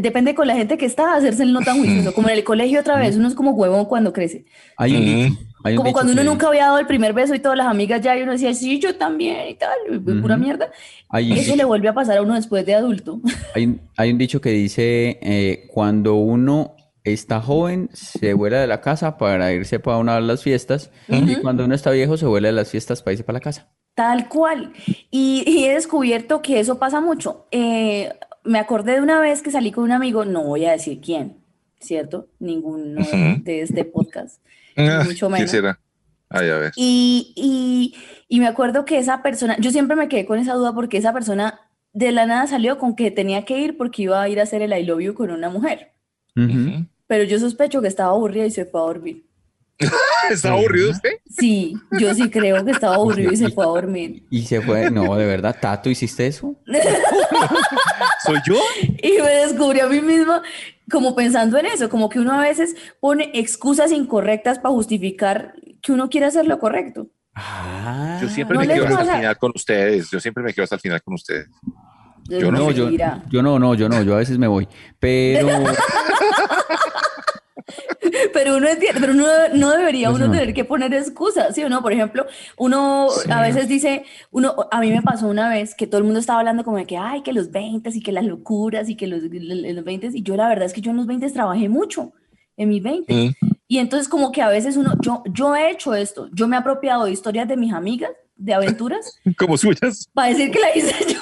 depende 0.00 0.34
con 0.34 0.46
la 0.46 0.54
gente 0.54 0.76
que 0.78 0.86
está, 0.86 1.14
hacerse 1.14 1.42
el 1.42 1.52
no 1.52 1.60
tan 1.60 1.78
juicioso. 1.78 2.14
Como 2.14 2.28
en 2.28 2.36
el 2.36 2.44
colegio 2.44 2.80
otra 2.80 2.96
vez, 2.98 3.16
uno 3.16 3.28
es 3.28 3.34
como 3.34 3.52
huevón 3.52 3.84
cuando 3.86 4.12
crece. 4.12 4.44
Hay 4.76 4.94
un 4.94 5.04
dicho, 5.04 5.38
hay 5.64 5.72
un 5.74 5.78
Como 5.78 5.92
cuando 5.92 6.12
uno 6.12 6.22
que- 6.22 6.28
nunca 6.28 6.48
había 6.48 6.64
dado 6.66 6.78
el 6.78 6.86
primer 6.86 7.12
beso 7.12 7.34
y 7.34 7.38
todas 7.38 7.58
las 7.58 7.66
amigas 7.66 8.00
ya, 8.00 8.16
y 8.18 8.22
uno 8.22 8.32
decía, 8.32 8.52
sí, 8.54 8.78
yo 8.78 8.96
también 8.96 9.48
y 9.48 9.54
tal, 9.54 9.76
y 9.90 9.98
pura 9.98 10.36
mierda. 10.36 10.70
Hay 11.08 11.32
un 11.32 11.38
Eso 11.38 11.56
le 11.56 11.64
vuelve 11.64 11.88
a 11.88 11.94
pasar 11.94 12.18
a 12.18 12.22
uno 12.22 12.34
después 12.34 12.64
de 12.66 12.74
adulto. 12.74 13.20
Hay, 13.54 13.66
un- 13.66 13.80
hay 13.96 14.12
un 14.12 14.18
dicho 14.18 14.40
que 14.40 14.50
dice, 14.50 15.18
eh, 15.22 15.68
cuando 15.72 16.14
uno 16.14 16.76
está 17.02 17.40
joven, 17.40 17.88
se 17.94 18.34
vuela 18.34 18.60
de 18.60 18.66
la 18.66 18.80
casa 18.82 19.16
para 19.16 19.52
irse 19.52 19.78
para 19.80 19.96
una 19.96 20.16
de 20.16 20.20
las 20.22 20.42
fiestas, 20.42 20.90
y 21.08 21.36
cuando 21.36 21.64
uno 21.64 21.74
está 21.74 21.90
viejo, 21.90 22.16
se 22.16 22.26
vuela 22.26 22.48
de 22.48 22.52
las 22.52 22.70
fiestas 22.70 23.02
para 23.02 23.12
irse 23.12 23.24
para 23.24 23.38
la 23.38 23.40
casa. 23.40 23.68
Tal 23.94 24.28
cual. 24.28 24.72
Y, 25.10 25.42
y 25.46 25.64
he 25.64 25.74
descubierto 25.74 26.40
que 26.42 26.60
eso 26.60 26.78
pasa 26.78 27.00
mucho. 27.00 27.46
Eh, 27.50 28.10
me 28.50 28.58
acordé 28.58 28.94
de 28.94 29.00
una 29.00 29.20
vez 29.20 29.42
que 29.42 29.50
salí 29.50 29.70
con 29.70 29.84
un 29.84 29.92
amigo, 29.92 30.24
no 30.24 30.42
voy 30.44 30.64
a 30.64 30.72
decir 30.72 31.00
quién, 31.00 31.36
¿cierto? 31.78 32.28
Ninguno 32.40 33.00
de 33.44 33.62
este 33.62 33.84
podcast, 33.84 34.40
Ah, 34.76 35.02
mucho 35.04 35.26
¿Quién 35.28 35.32
menos. 35.32 35.50
será? 35.50 35.80
Ay, 36.28 36.48
a 36.50 36.58
ver. 36.58 36.72
Y, 36.76 37.32
y, 37.36 37.94
y 38.28 38.40
me 38.40 38.46
acuerdo 38.46 38.84
que 38.84 38.98
esa 38.98 39.22
persona, 39.22 39.56
yo 39.60 39.70
siempre 39.70 39.96
me 39.96 40.08
quedé 40.08 40.26
con 40.26 40.38
esa 40.38 40.54
duda 40.54 40.72
porque 40.74 40.96
esa 40.98 41.12
persona 41.12 41.60
de 41.92 42.12
la 42.12 42.26
nada 42.26 42.46
salió 42.46 42.78
con 42.78 42.94
que 42.96 43.10
tenía 43.10 43.44
que 43.44 43.58
ir 43.58 43.76
porque 43.76 44.02
iba 44.02 44.20
a 44.22 44.28
ir 44.28 44.38
a 44.40 44.44
hacer 44.44 44.62
el 44.62 44.72
I 44.72 44.84
love 44.84 45.00
you 45.00 45.14
con 45.14 45.30
una 45.30 45.48
mujer. 45.48 45.92
Pero 47.06 47.24
yo 47.24 47.38
sospecho 47.40 47.82
que 47.82 47.88
estaba 47.88 48.10
aburrida 48.12 48.46
y 48.46 48.50
se 48.50 48.64
fue 48.64 48.80
a 48.80 48.84
dormir. 48.84 49.26
¿Está 50.30 50.50
aburrido 50.50 50.90
usted? 50.90 51.10
Sí, 51.28 51.74
yo 51.98 52.14
sí 52.14 52.30
creo 52.30 52.64
que 52.64 52.72
estaba 52.72 52.96
aburrido 52.96 53.32
y 53.32 53.36
se 53.36 53.50
fue 53.50 53.64
a 53.64 53.68
dormir. 53.68 54.24
Y 54.30 54.42
se 54.42 54.60
fue, 54.60 54.90
no, 54.90 55.16
de 55.16 55.26
verdad, 55.26 55.56
Tato, 55.60 55.90
¿hiciste 55.90 56.26
eso? 56.26 56.54
¿Soy 58.24 58.38
yo? 58.46 58.56
Y 59.02 59.20
me 59.20 59.30
descubrí 59.30 59.80
a 59.80 59.86
mí 59.86 60.00
misma 60.00 60.42
como 60.90 61.14
pensando 61.14 61.56
en 61.58 61.66
eso, 61.66 61.88
como 61.88 62.08
que 62.08 62.18
uno 62.18 62.32
a 62.32 62.42
veces 62.42 62.74
pone 63.00 63.30
excusas 63.34 63.92
incorrectas 63.92 64.58
para 64.58 64.74
justificar 64.74 65.54
que 65.80 65.92
uno 65.92 66.10
quiere 66.10 66.26
hacer 66.26 66.46
lo 66.46 66.58
correcto. 66.58 67.08
Ah, 67.34 68.18
Yo 68.20 68.28
siempre 68.28 68.54
¿No 68.58 68.64
me 68.64 68.74
quedo 68.74 68.86
hasta 68.86 69.02
el 69.02 69.18
final 69.20 69.38
con 69.38 69.52
ustedes. 69.54 70.10
Yo 70.10 70.20
siempre 70.20 70.42
me 70.42 70.52
quedo 70.52 70.64
hasta 70.64 70.76
el 70.76 70.80
final 70.80 71.02
con 71.02 71.14
ustedes. 71.14 71.48
Yo 72.28 72.52
no, 72.52 72.70
yo, 72.70 72.90
yo 72.90 73.42
no, 73.42 73.58
no, 73.58 73.74
yo 73.74 73.88
no, 73.88 74.02
yo 74.02 74.14
a 74.14 74.18
veces 74.18 74.38
me 74.38 74.46
voy. 74.46 74.68
Pero, 74.98 75.48
Pero 78.32 78.56
uno 78.56 78.68
entiende, 78.68 79.00
pero 79.00 79.12
uno 79.12 79.26
no 79.54 79.70
debería 79.70 80.08
Pues 80.08 80.18
uno 80.20 80.26
no. 80.28 80.32
tener 80.38 80.54
que 80.54 80.64
poner 80.64 80.92
excusas, 80.94 81.54
¿sí 81.54 81.62
o 81.62 81.68
no? 81.68 81.82
Por 81.82 81.92
ejemplo, 81.92 82.26
uno 82.56 83.08
a 83.30 83.42
veces 83.42 83.68
dice, 83.68 84.04
uno, 84.30 84.54
a 84.70 84.80
mí 84.80 84.90
me 84.90 85.02
pasó 85.02 85.26
una 85.28 85.48
vez 85.48 85.74
que 85.74 85.86
todo 85.86 85.98
el 85.98 86.04
mundo 86.04 86.18
estaba 86.20 86.40
hablando 86.40 86.64
como 86.64 86.76
de 86.78 86.86
que, 86.86 86.96
ay, 86.96 87.22
que 87.22 87.32
los 87.32 87.50
20 87.50 87.90
y 87.92 88.00
que 88.02 88.12
las 88.12 88.24
locuras 88.24 88.88
y 88.88 88.96
que 88.96 89.06
los, 89.06 89.22
los 89.22 89.84
20 89.84 90.10
y 90.12 90.22
yo 90.22 90.36
la 90.36 90.48
verdad 90.48 90.66
es 90.66 90.72
que 90.72 90.80
yo 90.80 90.90
en 90.90 90.96
los 90.96 91.06
20 91.06 91.30
trabajé 91.30 91.68
mucho, 91.68 92.12
en 92.56 92.68
mis 92.68 92.82
20. 92.82 93.12
Mm. 93.14 93.34
Y 93.68 93.78
entonces 93.78 94.08
como 94.08 94.32
que 94.32 94.42
a 94.42 94.48
veces 94.48 94.76
uno, 94.76 94.94
yo, 95.00 95.22
yo 95.32 95.54
he 95.54 95.70
hecho 95.70 95.94
esto, 95.94 96.28
yo 96.32 96.48
me 96.48 96.56
he 96.56 96.58
apropiado 96.58 97.04
de 97.04 97.12
historias 97.12 97.46
de 97.48 97.56
mis 97.56 97.72
amigas, 97.72 98.10
de 98.36 98.54
aventuras, 98.54 99.20
Como 99.38 99.56
suyas. 99.56 100.08
para 100.12 100.28
decir 100.28 100.50
que 100.50 100.58
la 100.58 100.76
hice 100.76 100.94
yo. 101.14 101.20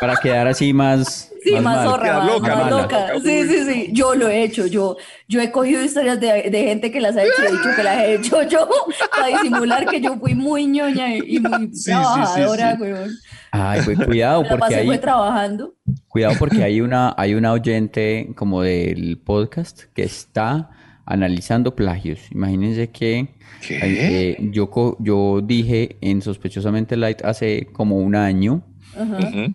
para 0.00 0.16
quedar 0.16 0.48
así 0.48 0.72
más, 0.72 1.30
Sí, 1.44 1.52
más, 1.52 1.62
mal. 1.62 1.88
zorra, 1.88 2.18
más, 2.18 2.26
loca, 2.26 2.56
más 2.56 2.64
mala. 2.70 2.82
loca. 2.82 3.06
Sí, 3.22 3.42
sí, 3.48 3.64
sí. 3.64 3.88
Yo 3.92 4.14
lo 4.14 4.28
he 4.28 4.42
hecho. 4.42 4.66
Yo, 4.66 4.96
yo 5.28 5.40
he 5.40 5.50
cogido 5.50 5.82
historias 5.84 6.18
de, 6.18 6.48
de 6.50 6.64
gente 6.64 6.90
que 6.90 7.00
las 7.00 7.16
ha 7.16 7.22
hecho 7.22 7.42
y 7.48 7.52
dicho 7.52 7.68
que 7.76 7.82
las 7.82 7.98
he 7.98 8.14
hecho 8.14 8.42
yo 8.48 8.68
para 9.10 9.26
disimular 9.42 9.86
que 9.86 10.00
yo 10.00 10.16
fui 10.16 10.34
muy 10.34 10.66
ñoña 10.66 11.14
y, 11.16 11.36
y 11.36 11.40
muy 11.40 11.68
sí, 11.68 11.82
sí, 11.82 11.90
trabajadora, 11.90 12.76
sí. 12.76 12.82
weón. 12.82 13.10
Ay, 13.52 13.80
pues 13.84 13.98
cuidado, 14.04 14.42
La 14.42 14.48
porque 14.56 14.74
ahí, 14.74 14.98
trabajando. 14.98 15.74
cuidado 16.08 16.34
porque 16.38 16.64
hay 16.64 16.80
una, 16.80 17.14
hay 17.16 17.34
una 17.34 17.52
oyente 17.52 18.30
como 18.34 18.62
del 18.62 19.18
podcast 19.18 19.82
que 19.94 20.02
está 20.02 20.70
analizando 21.06 21.76
plagios. 21.76 22.18
Imagínense 22.32 22.88
que 22.90 23.28
¿Qué? 23.60 23.78
eh, 23.82 24.36
yo, 24.50 24.70
co- 24.70 24.96
yo 25.00 25.40
dije 25.42 25.96
en 26.00 26.22
Sospechosamente 26.22 26.96
Light 26.96 27.22
hace 27.24 27.66
como 27.72 27.98
un 27.98 28.14
año 28.16 28.62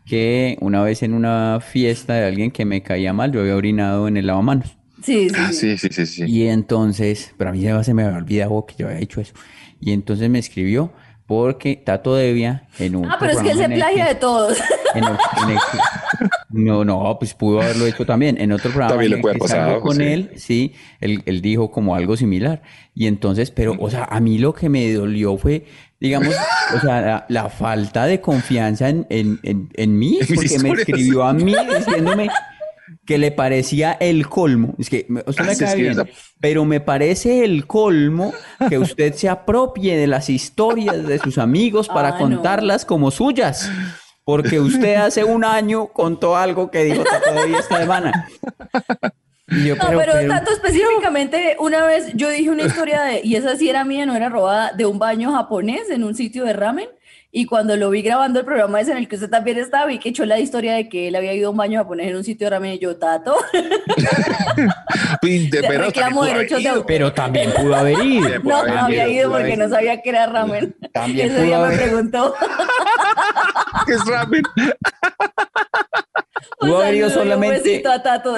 Que 0.05 0.57
una 0.61 0.83
vez 0.83 1.03
en 1.03 1.13
una 1.13 1.59
fiesta 1.61 2.13
de 2.15 2.25
alguien 2.25 2.51
que 2.51 2.65
me 2.65 2.81
caía 2.83 3.13
mal, 3.13 3.31
yo 3.31 3.41
había 3.41 3.55
orinado 3.55 4.07
en 4.07 4.17
el 4.17 4.27
lavamanos. 4.27 4.75
Sí, 5.03 5.29
sí, 5.29 5.35
Ah, 5.37 5.51
sí. 5.53 5.77
sí, 5.77 6.05
sí. 6.05 6.23
Y 6.27 6.47
entonces, 6.47 7.33
pero 7.37 7.51
a 7.51 7.53
mí 7.53 7.61
se 7.83 7.93
me 7.93 8.03
había 8.03 8.17
olvidado 8.17 8.65
que 8.65 8.75
yo 8.77 8.87
había 8.87 8.99
hecho 8.99 9.21
eso. 9.21 9.33
Y 9.79 9.93
entonces 9.93 10.29
me 10.29 10.39
escribió 10.39 10.91
porque 11.25 11.75
Tato 11.75 12.15
Devia 12.15 12.67
en 12.79 12.95
un 12.95 13.05
Ah, 13.05 13.15
pero 13.19 13.33
es 13.33 13.39
que 13.39 13.51
él 13.51 13.57
se 13.59 13.69
plagia 13.69 14.07
de 14.07 14.15
todos. 14.15 14.57
en 14.95 15.03
el- 15.03 15.09
en 15.43 15.49
el- 15.51 15.57
No, 16.49 16.83
no, 16.83 17.15
pues 17.19 17.35
pudo 17.35 17.61
haberlo 17.61 17.85
hecho 17.85 18.03
también. 18.05 18.41
En 18.41 18.51
otro 18.51 18.71
programa 18.71 18.93
También 18.93 19.11
le 19.11 19.17
puede 19.19 19.37
salgo 19.47 19.79
con 19.81 19.97
sí. 19.97 20.03
él, 20.03 20.31
sí, 20.35 20.73
él, 20.99 21.21
él 21.27 21.41
dijo 21.41 21.69
como 21.71 21.95
algo 21.95 22.17
similar. 22.17 22.63
Y 22.95 23.05
entonces, 23.05 23.51
pero, 23.51 23.75
o 23.79 23.89
sea, 23.91 24.05
a 24.05 24.19
mí 24.19 24.39
lo 24.39 24.53
que 24.53 24.67
me 24.67 24.91
dolió 24.91 25.37
fue, 25.37 25.65
digamos, 25.99 26.33
o 26.75 26.79
sea, 26.79 27.01
la, 27.01 27.25
la 27.27 27.49
falta 27.49 28.05
de 28.05 28.21
confianza 28.21 28.89
en, 28.89 29.05
en, 29.09 29.39
en, 29.43 29.69
en 29.73 29.97
mí, 29.99 30.19
porque 30.33 30.59
me 30.59 30.69
escribió 30.71 31.23
a 31.23 31.33
mí 31.33 31.53
diciéndome 31.77 32.29
que 33.05 33.17
le 33.17 33.31
parecía 33.31 33.93
el 33.99 34.27
colmo. 34.27 34.75
Es 34.79 34.89
que 34.89 35.05
me- 35.09 35.23
usted 35.25 35.43
me 35.45 35.57
cae 35.57 35.75
bien, 35.75 35.97
pero 36.39 36.65
me 36.65 36.79
parece 36.79 37.43
el 37.43 37.67
colmo 37.67 38.33
que 38.69 38.77
usted 38.79 39.13
se 39.13 39.29
apropie 39.29 39.97
de 39.97 40.07
las 40.07 40.29
historias 40.29 41.05
de 41.05 41.19
sus 41.19 41.37
amigos 41.37 41.87
para 41.93 42.09
Ah, 42.09 42.11
no. 42.13 42.17
contarlas 42.19 42.85
como 42.85 43.11
suyas. 43.11 43.69
Porque 44.23 44.59
usted 44.59 44.95
hace 44.95 45.23
un 45.23 45.43
año 45.43 45.87
contó 45.87 46.37
algo 46.37 46.69
que 46.69 46.83
dijo 46.83 47.03
de 47.03 47.57
esta 47.57 47.79
semana. 47.79 48.29
Y 49.51 49.65
yo, 49.67 49.75
No, 49.75 49.85
pero, 49.87 49.99
pero, 49.99 50.11
pero- 50.13 50.33
tanto 50.33 50.51
específicamente, 50.51 51.55
una 51.59 51.85
vez 51.85 52.11
yo 52.13 52.29
dije 52.29 52.49
una 52.49 52.63
historia 52.63 53.01
de, 53.03 53.21
y 53.23 53.35
esa 53.35 53.55
sí 53.55 53.69
era 53.69 53.83
mía, 53.85 54.05
no 54.05 54.15
era 54.15 54.29
robada, 54.29 54.71
de 54.73 54.85
un 54.85 54.99
baño 54.99 55.31
japonés 55.33 55.89
en 55.89 56.03
un 56.03 56.15
sitio 56.15 56.45
de 56.45 56.53
ramen. 56.53 56.87
Y 57.31 57.45
cuando 57.45 57.77
lo 57.77 57.91
vi 57.91 58.01
grabando 58.01 58.39
el 58.39 58.45
programa 58.45 58.81
ese 58.81 58.91
en 58.91 58.97
el 58.97 59.07
que 59.07 59.13
usted 59.15 59.29
también 59.29 59.59
estaba, 59.59 59.85
vi 59.85 59.99
que 59.99 60.09
echó 60.09 60.25
la 60.25 60.39
historia 60.39 60.73
de 60.73 60.89
que 60.89 61.09
él 61.09 61.15
había 61.15 61.31
ido 61.35 61.49
a 61.49 61.51
un 61.51 61.57
baño 61.57 61.79
japonés 61.79 62.07
en 62.07 62.15
un 62.15 62.23
sitio 62.23 62.47
de 62.47 62.51
ramen 62.51 62.73
y 62.73 62.79
yo, 62.79 62.95
Tato, 62.97 63.35
Pin, 65.21 65.47
de- 65.51 65.61
Te 65.61 65.67
pero 65.67 65.83
reclamo 65.85 66.21
también 66.25 66.37
derechos 66.49 66.63
de 66.63 66.83
pero 66.87 67.13
también 67.13 67.51
pudo 67.51 67.75
haber 67.75 67.99
ido. 68.03 68.29
No, 68.43 68.55
haber 68.57 68.73
no 68.73 68.79
había 68.81 69.07
ido, 69.07 69.31
porque 69.31 69.55
no 69.57 69.69
sabía 69.69 70.01
que 70.01 70.09
era 70.09 70.25
ramen. 70.25 70.75
También 70.91 71.29
Ese 71.29 71.43
día 71.43 71.59
me 71.59 71.77
preguntó. 71.77 72.33
¿Qué 73.85 73.93
es 73.93 74.05
ramen? 74.05 74.41
Pudo 76.59 76.79
haber 76.81 76.95
ido 76.95 77.09
solamente- 77.09 77.83
a 77.87 78.01
Tato. 78.03 78.35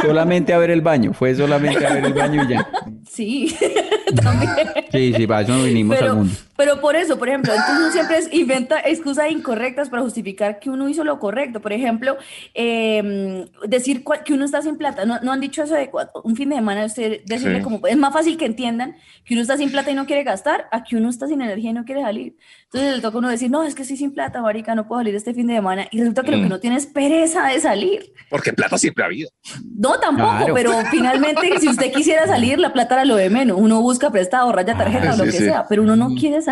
Solamente 0.00 0.52
a 0.52 0.58
ver 0.58 0.70
el 0.70 0.80
baño. 0.80 1.12
Fue 1.12 1.34
solamente 1.34 1.86
a 1.86 1.94
ver 1.94 2.04
el 2.06 2.12
baño 2.14 2.44
y 2.44 2.48
ya. 2.48 2.68
Sí, 3.10 3.56
también. 4.22 4.50
Sí, 4.92 5.12
sí, 5.16 5.26
para 5.26 5.42
eso 5.42 5.52
no 5.52 5.64
vinimos 5.64 5.96
al 5.96 6.02
Pero, 6.02 6.14
mundo. 6.16 6.34
Pero 6.60 6.78
por 6.78 6.94
eso, 6.94 7.18
por 7.18 7.26
ejemplo, 7.30 7.54
entonces 7.54 7.74
uno 7.78 7.90
siempre 7.90 8.18
inventa 8.38 8.80
excusas 8.80 9.30
incorrectas 9.30 9.88
para 9.88 10.02
justificar 10.02 10.58
que 10.60 10.68
uno 10.68 10.90
hizo 10.90 11.04
lo 11.04 11.18
correcto. 11.18 11.60
Por 11.62 11.72
ejemplo, 11.72 12.18
eh, 12.54 13.46
decir 13.66 14.04
que 14.26 14.34
uno 14.34 14.44
está 14.44 14.60
sin 14.60 14.76
plata. 14.76 15.06
¿No, 15.06 15.18
no 15.22 15.32
han 15.32 15.40
dicho 15.40 15.62
eso 15.62 15.74
de 15.74 15.90
un 16.22 16.36
fin 16.36 16.50
de 16.50 16.56
semana 16.56 16.84
usted 16.84 17.22
decirle 17.24 17.58
Sí. 17.58 17.62
como 17.64 17.86
es 17.86 17.96
más 17.96 18.12
fácil 18.12 18.36
que 18.36 18.44
entiendan 18.44 18.94
que 19.24 19.32
uno 19.34 19.40
está 19.42 19.56
sin 19.56 19.70
plata 19.70 19.90
y 19.90 19.94
no 19.94 20.04
quiere 20.04 20.22
gastar 20.22 20.68
a 20.70 20.84
que 20.84 20.96
uno 20.96 21.08
está 21.08 21.26
sin 21.28 21.40
energía 21.40 21.70
y 21.70 21.72
no 21.72 21.84
quiere 21.86 22.02
salir. 22.02 22.36
Entonces 22.64 22.96
le 22.96 23.00
toca 23.02 23.16
a 23.16 23.18
uno 23.20 23.28
decir, 23.30 23.50
no, 23.50 23.62
es 23.62 23.74
que 23.74 23.82
estoy 23.82 23.96
sin 23.96 24.12
plata, 24.12 24.42
marica, 24.42 24.74
no 24.74 24.86
puedo 24.86 25.00
salir 25.00 25.14
este 25.14 25.32
fin 25.32 25.46
de 25.46 25.54
semana. 25.54 25.86
Y 25.90 25.98
resulta 25.98 26.22
que 26.22 26.30
lo 26.32 26.36
que 26.36 26.44
Mm. 26.44 26.48
no 26.50 26.60
tiene 26.60 26.76
es 26.76 26.86
pereza 26.86 27.46
de 27.48 27.58
salir. 27.60 28.12
Porque 28.28 28.52
plata 28.52 28.76
siempre 28.76 29.02
ha 29.02 29.06
habido. 29.06 29.30
No, 29.78 29.98
tampoco, 29.98 30.28
Claro. 30.36 30.54
pero 30.54 30.72
finalmente 30.90 31.58
si 31.58 31.68
usted 31.68 31.90
quisiera 31.90 32.26
salir, 32.26 32.58
la 32.60 32.72
plata 32.74 32.96
era 32.96 33.04
lo 33.06 33.16
de 33.16 33.30
menos. 33.30 33.56
Uno 33.58 33.80
busca 33.80 34.10
prestado, 34.10 34.52
raya 34.52 34.76
tarjeta 34.76 35.10
Ah, 35.10 35.14
o 35.14 35.16
lo 35.16 35.24
sí, 35.24 35.30
que 35.30 35.36
sí. 35.38 35.44
sea, 35.44 35.66
pero 35.68 35.82
uno 35.82 35.96
no 35.96 36.10
quiere 36.14 36.42
salir. 36.42 36.49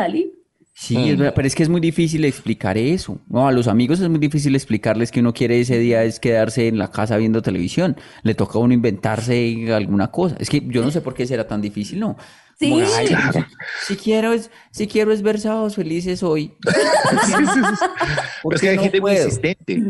Sí, 0.80 0.96
Mm. 0.96 1.08
es 1.08 1.18
verdad, 1.18 1.32
pero 1.34 1.48
es 1.48 1.56
que 1.56 1.64
es 1.64 1.68
muy 1.68 1.80
difícil 1.80 2.24
explicar 2.24 2.78
eso. 2.78 3.20
No, 3.28 3.48
a 3.48 3.52
los 3.52 3.66
amigos 3.66 3.98
es 3.98 4.08
muy 4.08 4.20
difícil 4.20 4.54
explicarles 4.54 5.10
que 5.10 5.18
uno 5.18 5.32
quiere 5.34 5.58
ese 5.58 5.76
día 5.76 6.04
es 6.04 6.20
quedarse 6.20 6.68
en 6.68 6.78
la 6.78 6.92
casa 6.92 7.16
viendo 7.16 7.42
televisión. 7.42 7.96
Le 8.22 8.36
toca 8.36 8.58
a 8.58 8.62
uno 8.62 8.74
inventarse 8.74 9.72
alguna 9.74 10.12
cosa. 10.12 10.36
Es 10.38 10.48
que 10.48 10.62
yo 10.64 10.82
no 10.82 10.92
sé 10.92 11.00
por 11.00 11.14
qué 11.14 11.26
será 11.26 11.48
tan 11.48 11.60
difícil, 11.60 11.98
¿no? 11.98 12.16
Sí. 12.60 12.70
Como, 12.70 12.84
ay, 12.96 13.08
si 13.86 13.96
quiero 13.96 14.32
es, 14.32 14.50
si 14.70 14.86
quiero 14.86 15.12
es 15.12 15.22
ver 15.22 15.40
sábados 15.40 15.74
felices 15.74 16.22
hoy. 16.22 16.54
¿Por 18.42 18.54
Pero 18.54 18.54
es 18.54 18.60
que 18.60 18.68
hay 18.68 18.76
no 18.76 18.82
gente 18.82 19.00
muy 19.00 19.12
insistente. 19.12 19.82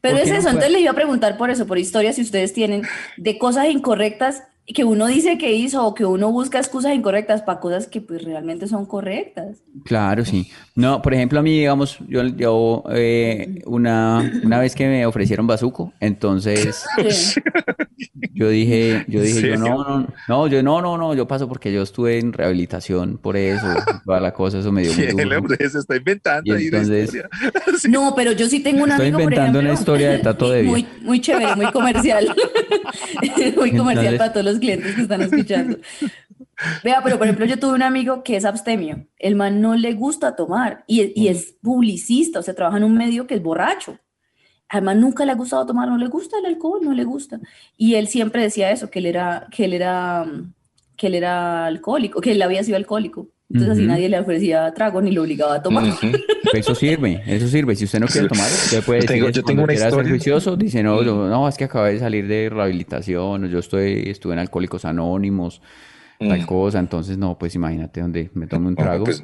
Pero 0.00 0.16
¿Por 0.16 0.24
es 0.24 0.28
no 0.30 0.36
eso, 0.36 0.48
entonces 0.48 0.72
le 0.72 0.80
iba 0.80 0.90
a 0.90 0.94
preguntar 0.94 1.36
por 1.36 1.50
eso, 1.50 1.66
por 1.66 1.78
historias, 1.78 2.16
si 2.16 2.22
ustedes 2.22 2.52
tienen 2.52 2.82
de 3.16 3.38
cosas 3.38 3.66
incorrectas 3.68 4.42
que 4.66 4.84
uno 4.84 5.06
dice 5.06 5.36
que 5.38 5.52
hizo 5.52 5.84
o 5.84 5.92
que 5.94 6.04
uno 6.06 6.30
busca 6.30 6.58
excusas 6.58 6.94
incorrectas 6.94 7.42
para 7.42 7.58
cosas 7.60 7.88
que 7.88 8.00
pues 8.00 8.22
realmente 8.22 8.68
son 8.68 8.86
correctas. 8.86 9.58
Claro, 9.84 10.24
sí. 10.24 10.50
No, 10.76 11.02
por 11.02 11.12
ejemplo, 11.14 11.40
a 11.40 11.42
mí, 11.42 11.50
digamos, 11.58 11.98
yo, 12.08 12.22
yo 12.24 12.84
eh, 12.92 13.60
una, 13.66 14.30
una 14.44 14.60
vez 14.60 14.74
que 14.74 14.86
me 14.86 15.04
ofrecieron 15.04 15.46
bazuco, 15.46 15.92
entonces 16.00 16.84
Sí. 17.10 17.40
yo 18.34 18.48
dije, 18.48 19.04
yo 19.08 19.18
¿En 19.20 19.26
dije, 19.26 19.34
yo 19.34 19.40
serio? 19.40 19.58
no, 19.58 19.98
no, 19.98 20.06
no, 20.28 20.46
yo 20.46 20.62
no, 20.62 20.80
no, 20.80 20.96
no, 20.96 21.14
yo 21.14 21.26
paso 21.26 21.48
porque 21.48 21.72
yo 21.72 21.82
estuve 21.82 22.18
en 22.18 22.32
rehabilitación 22.32 23.18
por 23.18 23.36
eso, 23.36 23.66
toda 24.06 24.20
la 24.20 24.32
cosa, 24.32 24.58
eso 24.60 24.70
me 24.72 24.82
dio 24.82 24.92
muy 24.94 25.04
¿Quién 25.06 25.16
duro. 25.28 25.38
hombre 25.38 25.68
se 25.68 25.78
está 25.78 25.96
inventando 25.96 26.54
Y 26.54 26.56
ahí 26.56 26.68
una 26.68 26.78
entonces- 26.78 27.04
historia? 27.14 27.28
Sí. 27.78 27.90
No, 27.90 28.14
pero 28.14 28.30
yo 28.32 28.46
sí 28.48 28.60
tengo 28.60 28.84
un 28.84 28.90
Estoy 28.90 29.06
amigo, 29.06 29.16
por 29.18 29.22
inventando 29.24 29.58
ejemplo, 29.58 29.70
una 29.72 29.78
historia 29.80 30.10
de 30.10 30.18
Tato 30.20 30.50
Devia. 30.50 30.70
muy, 30.70 30.86
muy 31.02 31.20
chévere, 31.20 31.56
muy 31.56 31.66
comercial, 31.72 32.26
muy 33.56 33.70
comercial 33.72 34.14
Entonces- 34.14 34.18
para 34.18 34.32
todos 34.32 34.46
los 34.46 34.51
clientes 34.58 34.94
que 34.94 35.02
están 35.02 35.22
escuchando. 35.22 35.78
Vea, 36.84 37.00
pero 37.02 37.18
por 37.18 37.26
ejemplo, 37.26 37.46
yo 37.46 37.58
tuve 37.58 37.74
un 37.74 37.82
amigo 37.82 38.22
que 38.22 38.36
es 38.36 38.44
abstemio. 38.44 39.06
El 39.18 39.34
man 39.34 39.60
no 39.60 39.74
le 39.74 39.94
gusta 39.94 40.36
tomar 40.36 40.84
y, 40.86 41.12
y 41.20 41.28
es 41.28 41.56
publicista, 41.60 42.38
o 42.38 42.42
sea, 42.42 42.54
trabaja 42.54 42.78
en 42.78 42.84
un 42.84 42.96
medio 42.96 43.26
que 43.26 43.34
es 43.34 43.42
borracho. 43.42 43.98
Man 44.80 45.00
nunca 45.00 45.26
le 45.26 45.32
ha 45.32 45.34
gustado 45.34 45.66
tomar, 45.66 45.88
no 45.88 45.98
le 45.98 46.06
gusta 46.06 46.38
el 46.38 46.46
alcohol, 46.46 46.80
no 46.82 46.94
le 46.94 47.04
gusta. 47.04 47.40
Y 47.76 47.96
él 47.96 48.08
siempre 48.08 48.42
decía 48.42 48.70
eso, 48.70 48.88
que 48.90 49.00
él 49.00 49.06
era, 49.06 49.48
que 49.50 49.66
él 49.66 49.74
era, 49.74 50.24
mm, 50.24 50.54
que 50.96 51.08
él 51.08 51.14
era 51.14 51.66
alcohólico, 51.66 52.20
que 52.20 52.32
él 52.32 52.40
había 52.40 52.64
sido 52.64 52.76
alcohólico. 52.76 53.28
Entonces 53.52 53.70
así 53.70 53.86
nadie 53.86 54.08
le 54.08 54.18
ofrecía 54.18 54.72
trago 54.74 55.02
ni 55.02 55.12
lo 55.12 55.22
obligaba 55.22 55.56
a 55.56 55.62
tomar. 55.62 55.84
Ujú. 55.84 56.06
Eso 56.54 56.74
sirve, 56.74 57.22
eso 57.26 57.46
sirve. 57.48 57.76
Si 57.76 57.84
usted 57.84 58.00
no 58.00 58.06
quiere 58.06 58.28
tomar, 58.28 58.46
usted 58.46 58.82
puede 58.82 59.00
Yo 59.00 59.06
decir 59.06 59.16
tengo- 59.16 59.28
yo 59.30 59.42
tengo 59.44 59.62
cuando 59.62 59.62
una 59.64 59.74
historia. 59.88 60.10
juicioso. 60.10 60.56
Dice, 60.56 60.82
no, 60.82 61.02
yo- 61.02 61.28
no, 61.28 61.48
es 61.48 61.56
que 61.56 61.64
acabé 61.64 61.92
de 61.94 61.98
salir 61.98 62.26
de 62.26 62.48
rehabilitación, 62.50 63.44
o 63.44 63.46
yo 63.46 63.58
estoy, 63.58 64.04
estuve 64.06 64.32
en 64.34 64.38
Alcohólicos 64.38 64.84
Anónimos, 64.84 65.60
tal 66.18 66.40
Mm. 66.40 66.46
cosa. 66.46 66.78
Entonces, 66.78 67.18
no, 67.18 67.36
pues 67.38 67.54
imagínate 67.54 68.00
donde 68.00 68.30
me 68.34 68.46
tomo 68.46 68.68
un 68.68 68.76
trago. 68.76 69.04
pues, 69.04 69.22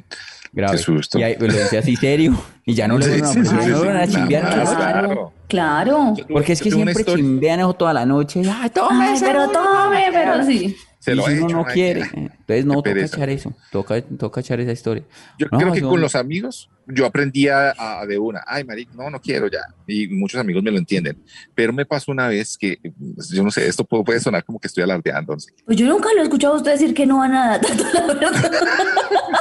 grave. 0.51 0.77
qué 0.77 0.83
susto. 0.83 1.19
Y 1.19 1.23
ahí, 1.23 1.35
pues, 1.37 1.53
lo 1.53 1.59
dice 1.59 1.77
así 1.77 1.95
serio. 1.95 2.35
Y 2.65 2.73
ya 2.73 2.87
no 2.87 2.97
le 2.97 3.05
Sí, 3.05 3.21
a 3.21 3.25
sí, 3.27 3.45
sí, 3.45 3.55
no 3.55 4.05
chimbear 4.07 4.49
claro. 4.49 5.33
Claro. 5.47 6.13
Porque 6.31 6.53
es 6.53 6.61
que 6.61 6.69
Yo 6.69 6.75
siempre 6.75 7.03
chimbean 7.03 7.59
eso 7.59 7.73
toda 7.73 7.93
la 7.93 8.05
noche. 8.05 8.41
Ay, 8.51 8.69
tome, 8.69 9.05
Ay, 9.09 9.19
pero 9.19 9.47
tome, 9.49 10.05
pero 10.11 10.43
sí. 10.45 10.75
Se 10.99 11.13
y 11.13 11.15
lo 11.15 11.23
si 11.23 11.31
he 11.31 11.35
uno 11.37 11.45
hecho, 11.47 11.55
no 11.57 11.65
quiere, 11.65 12.01
eh, 12.01 12.09
entonces 12.13 12.65
no, 12.65 12.73
toca 12.75 12.91
echar 12.99 13.29
eso, 13.29 13.53
toca, 13.71 14.01
toca 14.01 14.41
echar 14.41 14.59
esa 14.59 14.73
historia. 14.73 15.03
Yo 15.37 15.47
No, 15.49 15.57
creo 15.57 15.71
que 15.71 15.79
yo- 15.79 15.89
con 15.89 16.01
los 16.01 16.13
amigos, 16.13 16.69
yo 16.87 17.05
aprendí 17.05 17.47
a, 17.47 17.73
a- 17.77 18.05
de 18.05 18.17
una, 18.19 18.43
ay, 18.45 18.65
marica, 18.65 18.91
no, 18.95 19.09
no 19.09 19.21
quiero 19.21 19.47
ya. 19.47 19.59
Y 19.87 20.09
muchos 20.09 20.41
amigos 20.41 20.61
me 20.61 20.71
lo 20.71 20.77
entienden. 20.77 21.17
Pero 21.55 21.71
me 21.71 21.85
pasó 21.85 22.11
una 22.11 22.27
vez 22.27 22.57
que, 22.57 22.79
pues, 23.15 23.29
yo 23.29 23.43
no 23.43 23.49
sé, 23.51 23.65
esto 23.67 23.85
puede, 23.85 24.03
puede 24.03 24.19
sonar 24.19 24.43
como 24.43 24.59
que 24.59 24.67
estoy 24.67 24.83
alardeando. 24.83 25.33
no 25.33 25.39
sé. 25.39 25.53
Pues 25.65 25.77
yo 25.77 25.85
nunca 25.87 26.09
lo 26.13 26.19
he 26.19 26.23
escuchado 26.23 26.55
a 26.55 26.57
usted 26.57 26.71
decir 26.71 26.93
que 26.93 27.05
no 27.05 27.23
a 27.23 27.27
nada. 27.29 27.61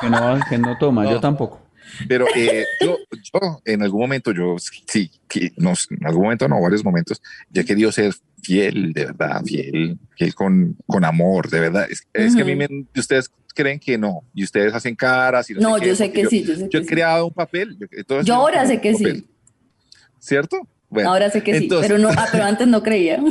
Que 0.01 0.09
no, 0.11 0.39
que 0.49 0.59
no 0.59 0.79
toma, 0.79 1.05
yo 1.07 1.13
No. 1.13 1.21
tampoco. 1.21 1.61
Pero 2.09 2.27
eh, 2.35 2.65
yo, 2.81 2.99
yo, 3.13 3.61
en 3.65 3.83
algún 3.83 4.01
momento, 4.01 4.33
yo 4.33 4.57
sí, 4.59 5.11
que, 5.29 5.53
no, 5.57 5.73
en 5.91 6.07
algún 6.07 6.25
momento, 6.25 6.49
no, 6.49 6.61
varios 6.61 6.85
momentos, 6.85 7.21
yo 7.51 7.63
he 7.63 7.65
querido 7.65 7.91
ser 7.93 8.15
fiel, 8.43 8.93
de 8.93 9.07
verdad, 9.07 9.43
fiel, 9.45 9.99
fiel 10.17 10.35
con, 10.35 10.77
con 10.87 11.05
amor, 11.05 11.49
de 11.51 11.61
verdad. 11.61 11.87
Es, 11.91 12.07
es 12.13 12.35
que 12.37 12.43
a 12.43 12.45
mí 12.45 12.55
me, 12.55 12.69
ustedes 12.97 13.31
creen 13.55 13.81
que 13.81 13.99
no, 13.99 14.23
y 14.35 14.45
ustedes 14.45 14.73
hacen 14.75 14.95
caras 14.95 15.51
y 15.51 15.55
no, 15.55 15.61
No, 15.61 15.75
sé 15.77 15.81
qué, 15.81 15.87
yo 15.89 15.95
sé 15.97 16.05
porque 16.07 16.23
que 16.23 16.29
sí, 16.29 16.45
yo 16.45 16.55
sé 16.55 16.61
Yo 16.65 16.69
que 16.71 16.79
he 16.79 16.83
sí. 16.83 16.87
creado 16.87 17.27
un 17.27 17.33
papel. 17.35 17.77
Yo, 18.09 18.23
Yo 18.23 18.35
ahora 18.35 18.67
sé 18.67 18.81
que 18.81 18.91
un 18.91 18.97
sí. 18.97 19.05
papel, 19.05 19.27
¿Cierto? 20.21 20.57
Bueno, 20.91 21.11
Ahora 21.11 21.31
sé 21.31 21.43
que 21.43 21.53
sí, 21.59 21.65
entonces- 21.65 21.89
pero 21.91 22.01
no, 22.01 22.09
ah, 22.17 22.29
pero 22.33 22.45
antes 22.45 22.67
no 22.69 22.83
creía. 22.83 23.23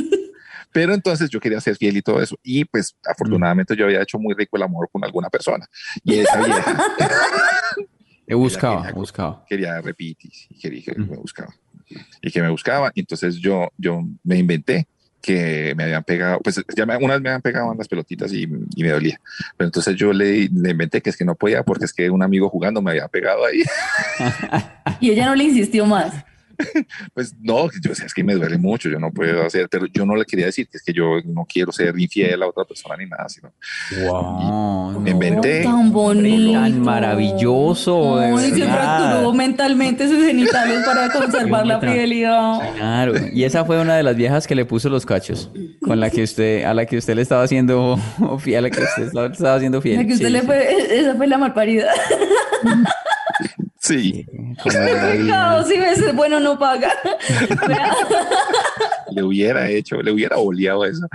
Pero 0.70 0.92
entonces 0.94 1.30
yo 1.30 1.40
quería 1.40 1.60
ser 1.60 1.76
fiel 1.76 1.96
y 1.96 2.02
todo 2.02 2.20
eso. 2.22 2.38
Y 2.42 2.64
pues 2.66 2.94
afortunadamente 3.04 3.74
yo 3.74 3.86
había 3.86 4.02
hecho 4.02 4.18
muy 4.18 4.34
rico 4.34 4.56
el 4.58 4.62
amor 4.64 4.88
con 4.92 5.02
alguna 5.02 5.30
persona. 5.30 5.66
Y 6.04 6.18
esa 6.18 6.36
vieja 6.42 6.82
He 8.28 8.34
buscado, 8.34 8.76
quería- 8.76 8.90
he 8.90 8.92
buscado. 8.92 9.44
quería 9.48 9.80
repetir 9.80 10.16
y 10.50 10.58
quería 10.58 10.82
que 10.82 11.00
Mm. 11.00 11.10
me 11.10 11.16
buscaba. 11.16 11.54
Y 12.22 12.30
que 12.30 12.42
me 12.42 12.50
buscaba. 12.50 12.90
Y 12.94 13.00
entonces 13.00 13.36
yo, 13.36 13.68
yo 13.78 14.02
me 14.24 14.36
inventé 14.36 14.86
que 15.20 15.74
me 15.76 15.84
habían 15.84 16.04
pegado, 16.04 16.38
pues 16.40 16.62
ya 16.76 16.86
me, 16.86 16.96
unas 16.96 17.20
me 17.20 17.28
habían 17.30 17.42
pegado 17.42 17.72
en 17.72 17.78
las 17.78 17.88
pelotitas 17.88 18.32
y, 18.32 18.42
y 18.44 18.82
me 18.82 18.90
dolía. 18.90 19.20
Pero 19.56 19.66
entonces 19.68 19.96
yo 19.96 20.12
le, 20.12 20.48
le 20.48 20.70
inventé 20.70 21.00
que 21.00 21.10
es 21.10 21.16
que 21.16 21.24
no 21.24 21.34
podía 21.34 21.62
porque 21.64 21.86
es 21.86 21.92
que 21.92 22.08
un 22.10 22.22
amigo 22.22 22.48
jugando 22.48 22.80
me 22.82 22.90
había 22.92 23.08
pegado 23.08 23.44
ahí. 23.44 23.62
Y 25.00 25.10
ella 25.10 25.26
no 25.26 25.34
le 25.34 25.44
insistió 25.44 25.86
más. 25.86 26.12
Pues 27.14 27.34
no, 27.40 27.68
yo 27.82 27.94
sé, 27.94 28.06
es 28.06 28.14
que 28.14 28.22
me 28.24 28.34
duele 28.34 28.58
mucho, 28.58 28.88
yo 28.88 28.98
no 28.98 29.10
puedo 29.12 29.44
hacer, 29.44 29.68
pero 29.70 29.86
yo 29.86 30.04
no 30.04 30.14
le 30.16 30.24
quería 30.24 30.46
decir 30.46 30.68
que 30.68 30.76
es 30.78 30.82
que 30.82 30.92
yo 30.92 31.20
no 31.24 31.46
quiero 31.48 31.70
ser 31.72 31.98
infiel 31.98 32.42
a 32.42 32.48
otra 32.48 32.64
persona 32.64 32.96
ni 32.96 33.06
nada, 33.06 33.28
sino 33.28 33.52
Wow, 34.08 35.00
me 35.00 35.10
no. 35.10 35.16
inventé. 35.16 35.62
Tan 35.64 35.92
bonito. 35.92 36.52
Tan 36.60 36.80
maravilloso, 36.80 38.16
de 38.18 38.26
Ay, 38.26 38.50
se 38.50 38.64
fracturó 38.64 39.32
mentalmente 39.32 40.08
sus 40.08 40.24
genitales 40.24 40.84
para 40.84 41.10
conservar 41.12 41.66
la 41.66 41.80
fidelidad. 41.80 42.74
Claro, 42.76 43.14
y 43.32 43.44
esa 43.44 43.64
fue 43.64 43.80
una 43.80 43.96
de 43.96 44.02
las 44.02 44.16
viejas 44.16 44.46
que 44.46 44.54
le 44.54 44.64
puso 44.64 44.88
los 44.88 45.06
cachos, 45.06 45.50
con 45.80 46.00
la 46.00 46.10
que 46.10 46.22
usted, 46.22 46.64
a 46.64 46.74
la 46.74 46.86
que 46.86 46.96
usted 46.98 47.14
le 47.14 47.22
estaba 47.22 47.42
haciendo 47.44 47.98
fiel, 48.40 48.58
a 48.58 48.60
la 48.62 48.70
que 48.70 48.82
usted 48.82 49.02
estaba, 49.04 49.56
haciendo 49.56 49.80
fiel. 49.80 49.96
La 49.96 50.04
que 50.06 50.12
usted 50.14 50.26
Sí, 50.26 50.32
le 50.32 50.40
sí. 50.40 50.46
fue, 50.46 50.98
esa 51.00 51.14
fue 51.14 51.26
la 51.26 51.38
malparida. 51.38 51.86
Sí. 53.88 54.26
No, 55.18 55.62
si 55.64 55.78
ves, 55.78 56.14
bueno, 56.14 56.40
no 56.40 56.58
paga. 56.58 56.90
le 59.10 59.22
hubiera 59.22 59.68
hecho, 59.68 60.02
le 60.02 60.12
hubiera 60.12 60.36
oleado 60.36 60.84
eso. 60.84 61.06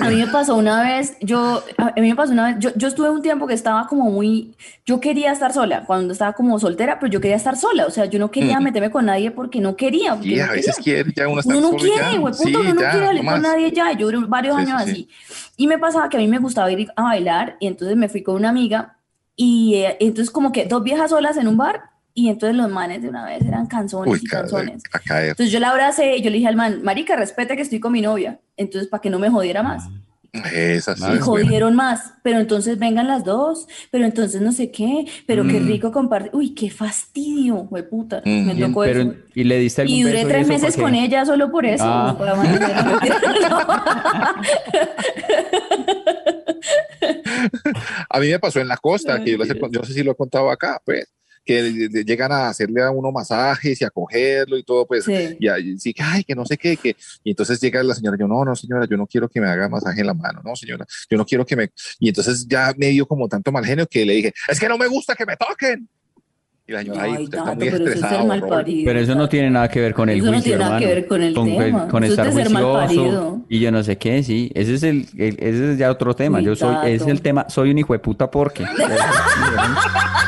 A 0.00 0.08
mí 0.08 0.16
me 0.16 0.26
pasó 0.28 0.56
una 0.56 0.82
vez, 0.82 1.16
yo, 1.20 1.62
a 1.78 1.92
mí 2.00 2.08
me 2.08 2.14
pasó 2.14 2.32
una 2.32 2.46
vez, 2.48 2.56
yo, 2.60 2.70
yo 2.76 2.88
estuve 2.88 3.10
un 3.10 3.22
tiempo 3.22 3.46
que 3.46 3.54
estaba 3.54 3.86
como 3.86 4.10
muy, 4.10 4.54
yo 4.86 5.00
quería 5.00 5.32
estar 5.32 5.52
sola, 5.52 5.84
cuando 5.86 6.12
estaba 6.12 6.32
como 6.32 6.58
soltera, 6.58 6.98
pero 7.00 7.10
yo 7.10 7.20
quería 7.20 7.36
estar 7.36 7.56
sola, 7.56 7.86
o 7.86 7.90
sea, 7.90 8.04
yo 8.06 8.18
no 8.18 8.30
quería 8.30 8.60
Mm. 8.60 8.64
meterme 8.64 8.90
con 8.90 9.06
nadie 9.06 9.30
porque 9.30 9.60
no 9.60 9.76
quería. 9.76 10.14
porque 10.14 10.28
Y 10.28 10.36
no 10.36 10.44
a 10.44 10.52
veces 10.52 10.76
quería. 10.76 11.02
quiere 11.04 11.12
ya 11.16 11.28
uno 11.28 11.40
estar 11.40 11.56
Uno 11.56 11.72
no 11.72 11.76
quiere, 11.78 12.18
güey, 12.18 12.34
Sí, 12.34 12.44
puto, 12.44 12.60
uno 12.60 12.74
no 12.74 12.80
ya, 12.80 12.90
quiere 12.90 13.06
salir 13.06 13.24
no 13.24 13.30
con 13.32 13.42
más. 13.42 13.50
nadie 13.52 13.72
ya, 13.72 13.92
yo 13.92 14.06
duré 14.10 14.18
varios 14.28 14.56
Sí, 14.56 14.62
años 14.62 14.82
sí, 14.84 14.90
así. 14.90 15.08
Y 15.56 15.66
me 15.66 15.78
pasaba 15.78 16.08
que 16.08 16.16
a 16.16 16.20
mí 16.20 16.28
me 16.28 16.38
gustaba 16.38 16.70
ir 16.70 16.88
a 16.96 17.02
bailar, 17.02 17.56
y 17.60 17.66
entonces 17.66 17.96
me 17.96 18.08
fui 18.08 18.22
con 18.22 18.36
una 18.36 18.48
amiga, 18.50 18.96
y 19.36 19.74
eh, 19.76 19.96
entonces 20.00 20.30
como 20.30 20.52
que 20.52 20.66
dos 20.66 20.82
viejas 20.82 21.10
solas 21.10 21.36
en 21.36 21.48
un 21.48 21.56
bar, 21.56 21.89
y 22.20 22.28
entonces 22.28 22.56
los 22.56 22.70
manes 22.70 23.02
de 23.02 23.08
una 23.08 23.24
vez 23.24 23.42
eran 23.44 23.66
canzones 23.66 24.12
Uy, 24.14 24.20
y 24.22 24.26
canzones. 24.26 24.82
a 24.92 24.98
caer. 24.98 25.30
Entonces 25.30 25.52
yo 25.52 25.60
la 25.60 25.70
abracé 25.70 26.16
y 26.16 26.22
yo 26.22 26.30
le 26.30 26.36
dije 26.36 26.48
al 26.48 26.56
man, 26.56 26.82
marica, 26.82 27.16
respete 27.16 27.56
que 27.56 27.62
estoy 27.62 27.80
con 27.80 27.92
mi 27.92 28.02
novia, 28.02 28.40
entonces 28.56 28.88
para 28.88 29.00
que 29.00 29.10
no 29.10 29.18
me 29.18 29.30
jodiera 29.30 29.62
más. 29.62 29.84
Esa 30.32 30.94
sí 30.94 31.02
Me 31.02 31.14
es 31.14 31.24
buena. 31.26 31.44
jodieron 31.44 31.74
más, 31.74 32.12
pero 32.22 32.38
entonces 32.38 32.78
vengan 32.78 33.08
las 33.08 33.24
dos, 33.24 33.66
pero 33.90 34.04
entonces 34.04 34.40
no 34.40 34.52
sé 34.52 34.70
qué, 34.70 35.04
pero 35.26 35.42
qué 35.44 35.58
Mm. 35.58 35.66
rico 35.66 35.90
compartir. 35.90 36.30
Uy, 36.32 36.54
qué 36.54 36.70
fastidio, 36.70 37.56
güey 37.64 37.82
puta. 37.88 38.22
Mm. 38.24 38.46
Me 38.46 38.54
Bien, 38.54 38.68
tocó 38.68 38.82
pero, 38.84 39.00
eso. 39.02 39.14
¿Y 39.34 39.42
le 39.42 39.58
diste 39.58 39.82
algún 39.82 39.96
Y 39.96 40.02
duré 40.04 40.14
beso 40.18 40.28
tres 40.28 40.42
eso? 40.42 40.48
meses 40.52 40.76
con 40.76 40.94
ella 40.94 41.26
solo 41.26 41.50
por 41.50 41.66
eso. 41.66 41.82
Ah. 41.84 42.16
A 48.08 48.20
mí 48.20 48.28
me 48.28 48.38
pasó 48.38 48.60
en 48.60 48.68
la 48.68 48.76
costa, 48.76 49.22
que 49.22 49.32
yo, 49.32 49.38
les 49.38 49.50
he 49.50 49.58
con- 49.58 49.70
yo 49.72 49.80
no 49.80 49.86
sé 49.86 49.92
si 49.94 50.02
lo 50.02 50.12
he 50.12 50.16
contado 50.16 50.50
acá, 50.50 50.80
pues, 50.84 51.06
que 51.44 51.62
de- 51.62 51.88
de- 51.88 52.04
llegan 52.04 52.30
a 52.32 52.48
hacerle 52.48 52.82
a 52.82 52.90
uno 52.90 53.10
masajes 53.12 53.80
y 53.80 53.84
a 53.84 53.90
cogerlo 53.90 54.56
y 54.58 54.62
todo, 54.62 54.86
pues, 54.86 55.04
Sí. 55.04 55.36
y 55.40 55.48
ahí 55.48 55.78
sí, 55.78 55.92
que, 55.94 56.02
ay, 56.02 56.22
que 56.24 56.34
no 56.34 56.44
sé 56.46 56.56
qué, 56.56 56.76
que, 56.76 56.94
y 57.24 57.30
entonces 57.30 57.60
llega 57.60 57.82
la 57.82 57.94
señora, 57.94 58.16
yo, 58.18 58.28
no, 58.28 58.44
no, 58.44 58.54
señora, 58.54 58.86
yo 58.88 58.96
no 58.96 59.06
quiero 59.06 59.28
que 59.28 59.40
me 59.40 59.48
haga 59.48 59.68
masaje 59.68 60.00
en 60.00 60.06
la 60.06 60.14
mano, 60.14 60.40
no, 60.44 60.54
señora, 60.54 60.86
yo 61.10 61.16
no 61.18 61.24
quiero 61.24 61.44
que 61.46 61.56
me, 61.56 61.70
y 61.98 62.08
entonces 62.08 62.46
ya 62.48 62.72
me 62.76 62.88
dio 62.88 63.06
como 63.06 63.26
tanto 63.28 63.50
mal 63.52 63.64
genio 63.64 63.86
que 63.86 64.04
le 64.04 64.14
dije, 64.14 64.32
es 64.48 64.60
que 64.60 64.68
no 64.68 64.76
me 64.78 64.86
gusta 64.86 65.14
que 65.14 65.24
me 65.26 65.36
toquen. 65.36 65.88
Y 66.66 66.72
la 66.72 66.82
señora, 66.82 67.02
ay, 67.02 67.14
Ay, 67.16 67.24
usted 67.24 67.38
está 67.38 67.54
muy 67.54 67.64
pero 67.64 67.76
eso 67.78 67.84
es 67.84 67.94
estresado, 67.96 68.28
Rol". 68.40 68.48
parido. 68.48 68.82
Pero 68.84 69.00
eso 69.00 69.14
no 69.16 69.28
tiene 69.28 69.50
nada 69.50 69.68
que 69.68 69.80
ver 69.80 69.92
con 69.92 70.08
el 70.08 70.18
Eso 70.18 70.26
no 70.26 70.32
juicio, 70.34 70.44
tiene 70.52 70.58
nada 70.64 70.78
que 70.78 70.84
hermano. 70.84 70.94
ver 71.00 71.08
con 71.08 71.22
el 71.22 71.34
con, 71.34 71.46
tema. 71.48 71.88
con 71.88 72.04
Eso 72.04 72.12
es 72.22 72.28
estar 72.28 72.50
mal 72.50 72.64
juicioso 72.86 73.44
y 73.48 73.58
yo 73.58 73.72
no 73.72 73.82
sé 73.82 73.98
qué, 73.98 74.22
sí. 74.22 74.52
Ese 74.54 74.74
es 74.74 74.82
el, 74.84 75.08
el- 75.18 75.36
ese 75.40 75.72
es 75.72 75.78
ya 75.78 75.90
otro 75.90 76.14
tema. 76.14 76.38
Uy, 76.38 76.44
yo 76.44 76.54
soy, 76.54 76.76
ese 76.84 77.02
es 77.06 77.10
el 77.10 77.22
tema, 77.22 77.46
soy 77.48 77.72
un 77.72 77.78
hijo 77.78 77.92
de 77.92 77.98
puta 77.98 78.30
porque. 78.30 78.64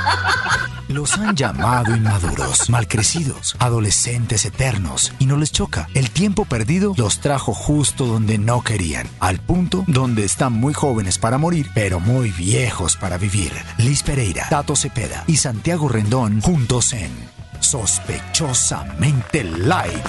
Los 0.92 1.16
han 1.16 1.34
llamado 1.34 1.96
inmaduros, 1.96 2.68
malcrecidos, 2.68 3.56
adolescentes 3.58 4.44
eternos, 4.44 5.14
y 5.18 5.24
no 5.24 5.38
les 5.38 5.50
choca. 5.50 5.88
El 5.94 6.10
tiempo 6.10 6.44
perdido 6.44 6.92
los 6.98 7.20
trajo 7.20 7.54
justo 7.54 8.04
donde 8.04 8.36
no 8.36 8.62
querían, 8.62 9.08
al 9.18 9.40
punto 9.40 9.84
donde 9.86 10.24
están 10.24 10.52
muy 10.52 10.74
jóvenes 10.74 11.16
para 11.16 11.38
morir, 11.38 11.68
pero 11.74 11.98
muy 11.98 12.30
viejos 12.30 12.98
para 12.98 13.16
vivir. 13.16 13.52
Liz 13.78 14.02
Pereira, 14.02 14.46
Tato 14.50 14.76
Cepeda 14.76 15.24
y 15.26 15.36
Santiago 15.36 15.88
Rendón 15.88 16.42
juntos 16.42 16.92
en 16.92 17.10
Sospechosamente 17.60 19.44
Light. 19.44 20.06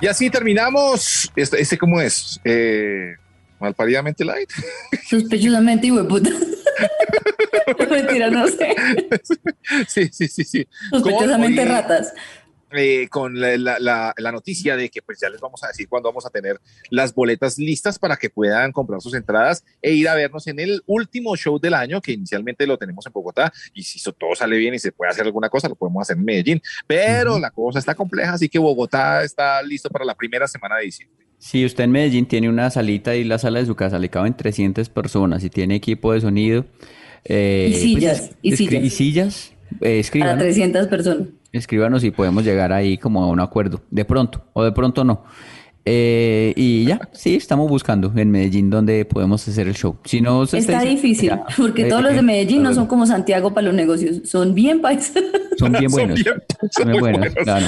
Y 0.00 0.06
así 0.06 0.30
terminamos, 0.30 1.30
este, 1.36 1.60
este 1.60 1.76
¿cómo 1.76 2.00
es? 2.00 2.40
Eh, 2.44 3.16
malparidamente 3.60 4.24
light. 4.24 4.50
Sospechosamente, 5.08 5.86
hijo 5.86 6.02
de 6.02 6.04
puta. 6.04 6.30
Mentira, 7.90 8.30
no 8.30 8.46
sé. 8.48 8.74
sí, 9.88 10.08
sí, 10.12 10.28
sí, 10.28 10.44
sí. 10.44 10.66
Sospechosamente 10.90 11.62
Con- 11.62 11.68
ratas. 11.72 12.12
eh, 12.72 13.08
con 13.08 13.40
la, 13.40 13.56
la- 13.56 13.78
la- 13.78 14.14
la 14.18 14.32
noticia 14.32 14.76
de 14.76 14.88
que 14.90 15.00
pues 15.00 15.18
ya 15.20 15.30
les 15.30 15.40
vamos 15.40 15.62
a 15.62 15.68
decir 15.68 15.88
cuándo 15.88 16.08
vamos 16.10 16.26
a 16.26 16.30
tener 16.30 16.60
las 16.90 17.14
boletas 17.14 17.58
listas 17.58 17.98
para 17.98 18.16
que 18.16 18.28
puedan 18.28 18.72
comprar 18.72 19.00
sus 19.00 19.14
entradas 19.14 19.64
e 19.80 19.92
ir 19.92 20.08
a 20.08 20.14
vernos 20.14 20.46
en 20.48 20.58
el 20.58 20.82
último 20.86 21.36
show 21.36 21.58
del 21.60 21.74
año, 21.74 22.00
que 22.00 22.12
inicialmente 22.12 22.66
lo 22.66 22.76
tenemos 22.76 23.06
en 23.06 23.12
Bogotá, 23.12 23.52
y 23.72 23.82
si 23.84 23.98
eso 23.98 24.12
todo 24.12 24.34
sale 24.34 24.56
bien 24.56 24.74
y 24.74 24.78
se 24.80 24.90
puede 24.92 25.10
hacer 25.12 25.24
alguna 25.24 25.48
cosa, 25.48 25.68
lo 25.68 25.76
podemos 25.76 26.02
hacer 26.02 26.16
en 26.16 26.24
Medellín, 26.24 26.60
pero 26.88 27.38
la 27.38 27.50
cosa 27.50 27.78
está 27.78 27.94
compleja, 27.94 28.32
así 28.32 28.48
que 28.48 28.58
Bogotá 28.58 29.22
está 29.22 29.62
listo 29.62 29.88
para 29.88 30.04
la 30.04 30.14
primera 30.16 30.48
semana 30.48 30.76
de 30.76 30.84
diciembre. 30.86 31.24
Si 31.38 31.64
usted 31.64 31.84
en 31.84 31.92
Medellín 31.92 32.26
tiene 32.26 32.48
una 32.48 32.68
salita 32.70 33.14
y 33.14 33.22
la 33.22 33.38
sala 33.38 33.60
de 33.60 33.66
su 33.66 33.76
casa 33.76 33.98
le 33.98 34.08
caben 34.08 34.36
300 34.36 34.88
personas 34.88 35.44
y 35.44 35.50
tiene 35.50 35.76
equipo 35.76 36.12
de 36.12 36.20
sonido. 36.22 36.64
Eh, 37.28 37.68
Y 37.70 37.74
sillas, 37.74 38.20
es- 38.20 38.30
y 38.42 38.56
sillas. 38.56 38.84
Y 38.84 38.90
sillas, 38.90 39.52
eh, 39.52 39.78
Para 39.80 39.90
escríbanos, 39.94 40.38
300 40.38 40.86
personas. 40.88 41.28
escríbanos 41.52 42.04
y 42.04 42.10
podemos 42.10 42.44
llegar 42.44 42.72
ahí 42.72 42.98
como 42.98 43.22
a 43.22 43.28
un 43.28 43.40
acuerdo. 43.40 43.82
De 43.90 44.04
pronto, 44.04 44.44
o 44.52 44.62
de 44.64 44.72
pronto 44.72 45.04
no. 45.04 45.24
Eh, 45.88 46.52
y 46.56 46.84
ya, 46.84 47.00
sí, 47.12 47.36
estamos 47.36 47.68
buscando 47.70 48.12
en 48.16 48.28
Medellín 48.30 48.70
donde 48.70 49.04
podemos 49.04 49.46
hacer 49.46 49.68
el 49.68 49.74
show. 49.76 49.96
Si 50.04 50.20
no, 50.20 50.44
se 50.44 50.58
Está 50.58 50.80
difícil, 50.80 51.28
ya, 51.28 51.44
porque 51.56 51.82
eh, 51.82 51.88
todos 51.88 52.02
los 52.02 52.12
de 52.12 52.18
eh, 52.18 52.22
Medellín 52.22 52.64
no 52.64 52.74
son 52.74 52.88
como 52.88 53.06
Santiago 53.06 53.54
para 53.54 53.66
los 53.66 53.74
negocios, 53.74 54.28
son 54.28 54.52
bien 54.54 54.80
paisas. 54.80 55.12
Son 55.58 55.72
bien 55.72 55.88
Son 55.88 55.92
buenos. 56.00 56.22
bien- 56.22 56.42
Son 56.70 56.86
bien 56.86 57.00
buenos, 57.00 57.20
buenos. 57.32 57.34
claro. 57.44 57.66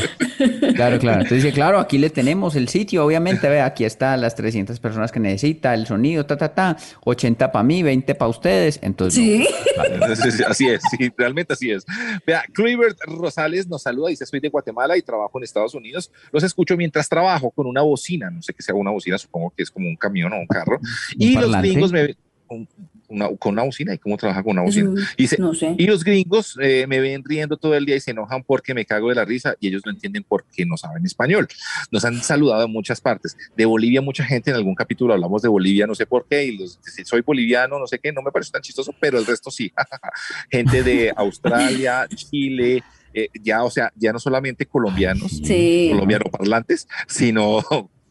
Claro, 0.74 0.98
claro. 0.98 1.22
Entonces 1.22 1.54
claro, 1.54 1.78
aquí 1.78 1.96
le 1.96 2.10
tenemos 2.10 2.54
el 2.54 2.68
sitio, 2.68 3.02
obviamente, 3.02 3.48
ve, 3.48 3.62
aquí 3.62 3.84
están 3.84 4.20
las 4.20 4.34
300 4.34 4.78
personas 4.78 5.10
que 5.10 5.18
necesita, 5.20 5.72
el 5.72 5.86
sonido, 5.86 6.26
ta, 6.26 6.36
ta, 6.36 6.50
ta, 6.54 6.76
80 7.04 7.50
para 7.50 7.62
mí, 7.62 7.82
20 7.82 8.14
para 8.14 8.28
ustedes. 8.28 8.78
Entonces, 8.82 9.14
Sí. 9.24 9.48
Entonces, 9.90 10.38
así 10.46 10.68
es, 10.68 10.82
sí, 10.90 11.10
realmente 11.16 11.54
así 11.54 11.70
es. 11.70 11.86
Vea, 12.26 12.42
Clibert 12.52 12.98
Rosales 13.06 13.66
nos 13.68 13.80
saluda, 13.84 14.10
dice, 14.10 14.26
soy 14.26 14.40
de 14.40 14.50
Guatemala 14.50 14.94
y 14.98 15.00
trabajo 15.00 15.38
en 15.38 15.44
Estados 15.44 15.74
Unidos. 15.74 16.10
Los 16.30 16.42
escucho 16.42 16.76
mientras 16.76 17.08
trabajo 17.08 17.50
con 17.52 17.66
una 17.66 17.82
bocina, 18.09 18.30
no 18.30 18.42
sé 18.42 18.54
qué 18.54 18.62
sea 18.62 18.74
una 18.74 18.90
bocina, 18.90 19.18
supongo 19.18 19.52
que 19.56 19.62
es 19.62 19.70
como 19.70 19.86
un 19.88 19.96
camión 19.96 20.32
o 20.32 20.36
un 20.36 20.46
carro. 20.46 20.80
y 21.16 21.34
los 21.34 21.42
parlante? 21.44 21.68
gringos 21.68 21.92
me 21.92 22.16
un- 22.50 22.66
una- 23.11 23.28
con 23.38 23.52
una 23.52 23.62
bocina, 23.62 23.92
¿y 23.94 23.98
cómo 23.98 24.16
trabaja 24.16 24.42
con 24.42 24.52
una 24.52 24.62
bocina? 24.62 24.90
Eso, 24.96 25.06
Dice, 25.18 25.36
no 25.38 25.52
sé. 25.54 25.74
y 25.78 25.86
los 25.86 26.02
gringos 26.04 26.56
eh, 26.62 26.86
me 26.86 26.98
ven 27.00 27.22
riendo 27.24 27.56
todo 27.59 27.74
el 27.74 27.84
día 27.84 27.96
y 27.96 28.00
se 28.00 28.11
enojan 28.12 28.42
porque 28.42 28.72
me 28.74 28.84
cago 28.86 29.09
de 29.11 29.14
la 29.16 29.24
risa 29.26 29.54
y 29.61 29.68
ellos 29.68 29.82
no 29.84 29.92
entienden 29.92 30.24
por 30.24 30.44
qué 30.54 30.64
no 30.64 30.76
saben 30.78 31.04
español. 31.04 31.46
Nos 31.90 32.04
han 32.06 32.22
saludado 32.22 32.64
en 32.64 32.72
muchas 32.72 33.00
partes. 33.02 33.36
De 33.56 33.64
Bolivia, 33.66 34.00
mucha 34.02 34.24
gente 34.24 34.50
en 34.50 34.56
algún 34.56 34.74
capítulo 34.74 35.12
hablamos 35.14 35.42
de 35.42 35.48
Bolivia, 35.48 35.86
no 35.86 35.94
sé 35.94 36.06
por 36.06 36.26
qué, 36.26 36.44
y 36.44 36.56
los, 36.59 36.78
si 36.82 37.04
soy 37.04 37.20
boliviano, 37.22 37.78
no 37.78 37.86
sé 37.86 37.98
qué, 37.98 38.12
no 38.12 38.22
me 38.22 38.30
parece 38.30 38.50
tan 38.52 38.62
chistoso, 38.62 38.94
pero 38.98 39.18
el 39.18 39.26
resto 39.26 39.50
sí. 39.50 39.70
gente 40.50 40.82
de 40.82 41.12
Australia, 41.16 42.06
Chile, 42.14 42.82
eh, 43.14 43.28
ya, 43.42 43.62
o 43.64 43.70
sea, 43.70 43.90
ya 43.96 44.12
no 44.12 44.18
solamente 44.18 44.64
colombianos, 44.66 45.32
Sí. 45.44 45.88
colombiano 45.92 46.24
parlantes, 46.30 46.86
sino 47.06 47.61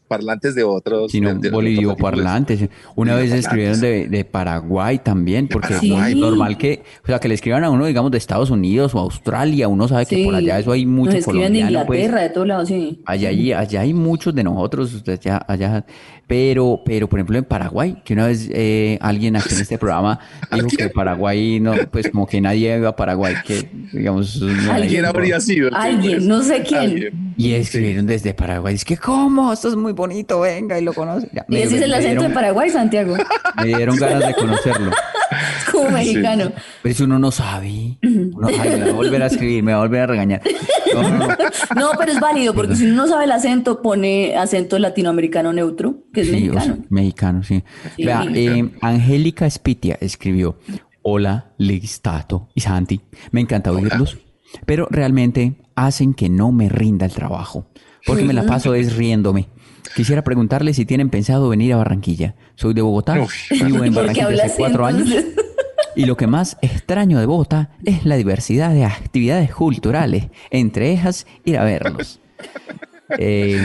parlantes 0.08 0.54
de 0.56 0.64
otros. 0.64 1.12
sino 1.12 1.28
de- 1.28 1.34
de- 1.36 1.40
de 1.42 1.50
bolivio 1.50 1.92
otros. 1.92 2.02
Una 2.96 3.14
vez 3.14 3.30
Bolivioparlantes. 3.30 3.44
escribieron 3.44 3.80
de, 3.80 4.08
de 4.08 4.24
Paraguay 4.24 4.98
también, 4.98 5.46
porque 5.48 5.74
Paraguay. 5.74 6.12
es 6.12 6.18
normal 6.18 6.58
que, 6.58 6.82
o 7.04 7.06
sea, 7.06 7.18
que 7.20 7.28
le 7.28 7.34
escriban 7.34 7.62
a 7.64 7.70
uno, 7.70 7.86
digamos, 7.86 8.10
de 8.10 8.18
Estados 8.18 8.50
Unidos 8.50 8.94
o 8.94 8.98
Australia, 8.98 9.68
uno 9.68 9.86
sabe 9.86 10.06
que 10.06 10.24
por 10.24 10.34
allá 10.34 10.58
eso 10.58 10.72
hay 10.72 10.84
Nos 10.84 10.94
mucho 10.94 11.16
escriben 11.16 11.52
de 11.52 11.60
pues. 11.60 11.70
Inglaterra, 11.70 12.22
de 12.22 12.30
todos 12.30 12.46
lados, 12.48 12.68
sí. 12.68 13.02
Allá 13.06 13.28
hay, 13.28 13.52
allá 13.52 13.80
hay 13.82 13.94
muchos 13.94 14.34
de 14.34 14.42
nosotros, 14.44 15.04
ya, 15.20 15.36
allá, 15.46 15.84
pero, 16.28 16.82
pero 16.84 17.08
por 17.08 17.18
ejemplo 17.18 17.38
en 17.38 17.44
Paraguay, 17.44 17.96
que 18.04 18.12
una 18.12 18.26
vez 18.28 18.48
eh, 18.52 18.98
alguien 19.00 19.34
aquí 19.34 19.54
en 19.54 19.60
este 19.62 19.78
programa 19.78 20.20
dijo 20.52 20.68
que 20.76 20.88
Paraguay 20.90 21.58
no, 21.58 21.72
pues 21.90 22.10
como 22.10 22.26
que 22.26 22.40
nadie 22.40 22.76
iba 22.76 22.90
a 22.90 22.94
Paraguay, 22.96 23.34
que 23.44 23.68
digamos, 23.92 24.36
no 24.40 24.72
hay- 24.72 24.88
¿Quién 24.88 25.04
habría 25.06 25.40
sido? 25.40 25.70
Alguien, 25.74 26.28
no 26.28 26.42
sé 26.42 26.62
quién. 26.62 26.80
Alguien. 26.80 27.34
y 27.36 27.52
escribieron 27.54 28.06
desde 28.06 28.34
Paraguay, 28.34 28.74
es 28.74 28.84
que 28.84 28.96
cómo, 28.96 29.52
esto 29.52 29.68
es 29.68 29.76
muy 29.76 29.92
bonito, 29.92 30.40
venga 30.40 30.78
y 30.78 30.84
lo 30.84 30.92
conoce. 30.92 31.28
Ya, 31.32 31.44
Y 31.48 31.56
ese 31.56 31.76
es 31.76 31.82
el 31.82 31.94
acento 31.94 32.22
de 32.24 32.30
Paraguay, 32.30 32.70
Santiago. 32.70 33.16
Me 33.56 33.64
dieron 33.66 33.96
ganas 33.96 34.26
de 34.26 34.34
conocerlo. 34.34 34.90
Es 34.90 35.64
como 35.72 35.90
mexicano. 35.90 36.52
Pero 36.82 36.94
si 36.94 37.02
uno 37.04 37.18
no 37.18 37.30
sabe, 37.30 37.98
uno, 38.02 38.48
ay, 38.48 38.58
me 38.78 38.80
va 38.84 38.90
a 38.90 38.92
volver 38.92 39.22
a 39.22 39.26
escribir, 39.26 39.62
me 39.62 39.72
va 39.72 39.78
a 39.78 39.82
volver 39.82 40.00
a 40.02 40.06
regañar. 40.06 40.42
No, 40.94 41.02
no, 41.02 41.18
no. 41.18 41.28
No, 41.76 41.90
pero 41.98 42.12
es 42.12 42.20
válido, 42.20 42.54
porque 42.54 42.74
si 42.76 42.84
uno 42.86 43.02
no 43.02 43.08
sabe 43.08 43.24
el 43.24 43.32
acento, 43.32 43.82
pone 43.82 44.36
acento 44.36 44.78
latinoamericano 44.78 45.52
neutro, 45.52 46.02
que 46.22 46.30
es 46.36 46.40
Sí, 46.42 46.48
o 46.48 46.52
sea, 46.52 46.60
mexicano. 46.62 46.84
mexicano, 46.90 47.42
sí. 47.42 47.62
Sí. 47.96 48.04
Vea, 48.04 48.24
eh, 48.34 48.70
Angélica 48.80 49.48
Spitia 49.48 49.98
escribió, 50.00 50.58
hola, 51.02 51.52
Listato 51.58 52.48
y 52.54 52.60
Santi, 52.60 53.00
me 53.30 53.40
encanta 53.40 53.70
oírlos, 53.72 54.18
pero 54.66 54.88
realmente 54.90 55.54
hacen 55.74 56.14
que 56.14 56.28
no 56.28 56.52
me 56.52 56.68
rinda 56.68 57.06
el 57.06 57.12
trabajo, 57.12 57.66
porque 58.06 58.24
me 58.24 58.32
la 58.32 58.42
paso 58.46 58.74
es 58.74 58.96
riéndome. 58.96 59.48
Quisiera 59.96 60.22
preguntarle 60.22 60.74
si 60.74 60.84
tienen 60.84 61.08
pensado 61.08 61.48
venir 61.48 61.72
a 61.72 61.76
Barranquilla. 61.76 62.34
Soy 62.56 62.74
de 62.74 62.82
Bogotá, 62.82 63.14
Uy. 63.18 63.28
vivo 63.64 63.84
en 63.84 63.94
Barranquilla 63.94 64.44
hace 64.44 64.56
cuatro 64.58 64.84
años. 64.84 65.08
Y 65.96 66.04
lo 66.06 66.16
que 66.16 66.26
más 66.26 66.58
extraño 66.62 67.18
de 67.18 67.26
Bogotá 67.26 67.70
es 67.84 68.04
la 68.04 68.16
diversidad 68.16 68.72
de 68.74 68.84
actividades 68.84 69.52
culturales, 69.54 70.26
entre 70.50 70.92
ellas 70.92 71.26
ir 71.44 71.56
a 71.58 71.64
verlos. 71.64 72.20
Eh, 73.18 73.58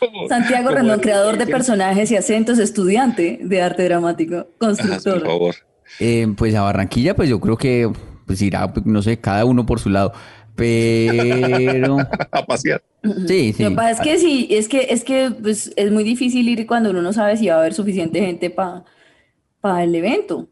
como- 0.00 0.28
Santiago 0.28 0.70
Rendón, 0.70 1.00
creador 1.00 1.38
de 1.38 1.46
personajes 1.46 2.10
y 2.10 2.16
acentos, 2.16 2.58
estudiante 2.58 3.38
de 3.42 3.62
arte 3.62 3.84
dramático, 3.84 4.46
Por 4.58 4.68
constructor. 4.68 5.22
favor. 5.24 5.54
Eh, 6.00 6.26
pues 6.36 6.54
a 6.54 6.62
Barranquilla, 6.62 7.14
pues 7.16 7.28
yo 7.28 7.40
creo 7.40 7.56
que 7.56 7.90
pues 8.26 8.42
irá, 8.42 8.72
pues, 8.72 8.84
no 8.84 9.00
sé, 9.00 9.18
cada 9.20 9.44
uno 9.44 9.64
por 9.64 9.80
su 9.80 9.88
lado. 9.90 10.12
Pero 10.54 11.98
A 12.32 12.44
pasear. 12.44 12.82
sí, 13.26 13.52
sí. 13.52 13.62
Lo 13.62 13.70
que 13.70 13.76
pasa 13.76 13.90
es 13.92 14.00
que 14.00 14.18
sí, 14.18 14.48
es 14.50 14.68
que, 14.68 14.88
es 14.90 15.04
que 15.04 15.30
pues, 15.40 15.72
es 15.76 15.90
muy 15.92 16.02
difícil 16.04 16.48
ir 16.48 16.66
cuando 16.66 16.90
uno 16.90 17.00
no 17.00 17.12
sabe 17.12 17.36
si 17.36 17.46
va 17.46 17.54
a 17.54 17.58
haber 17.60 17.74
suficiente 17.74 18.20
gente 18.20 18.50
para 18.50 19.84
el 19.84 19.94
evento. 19.94 20.48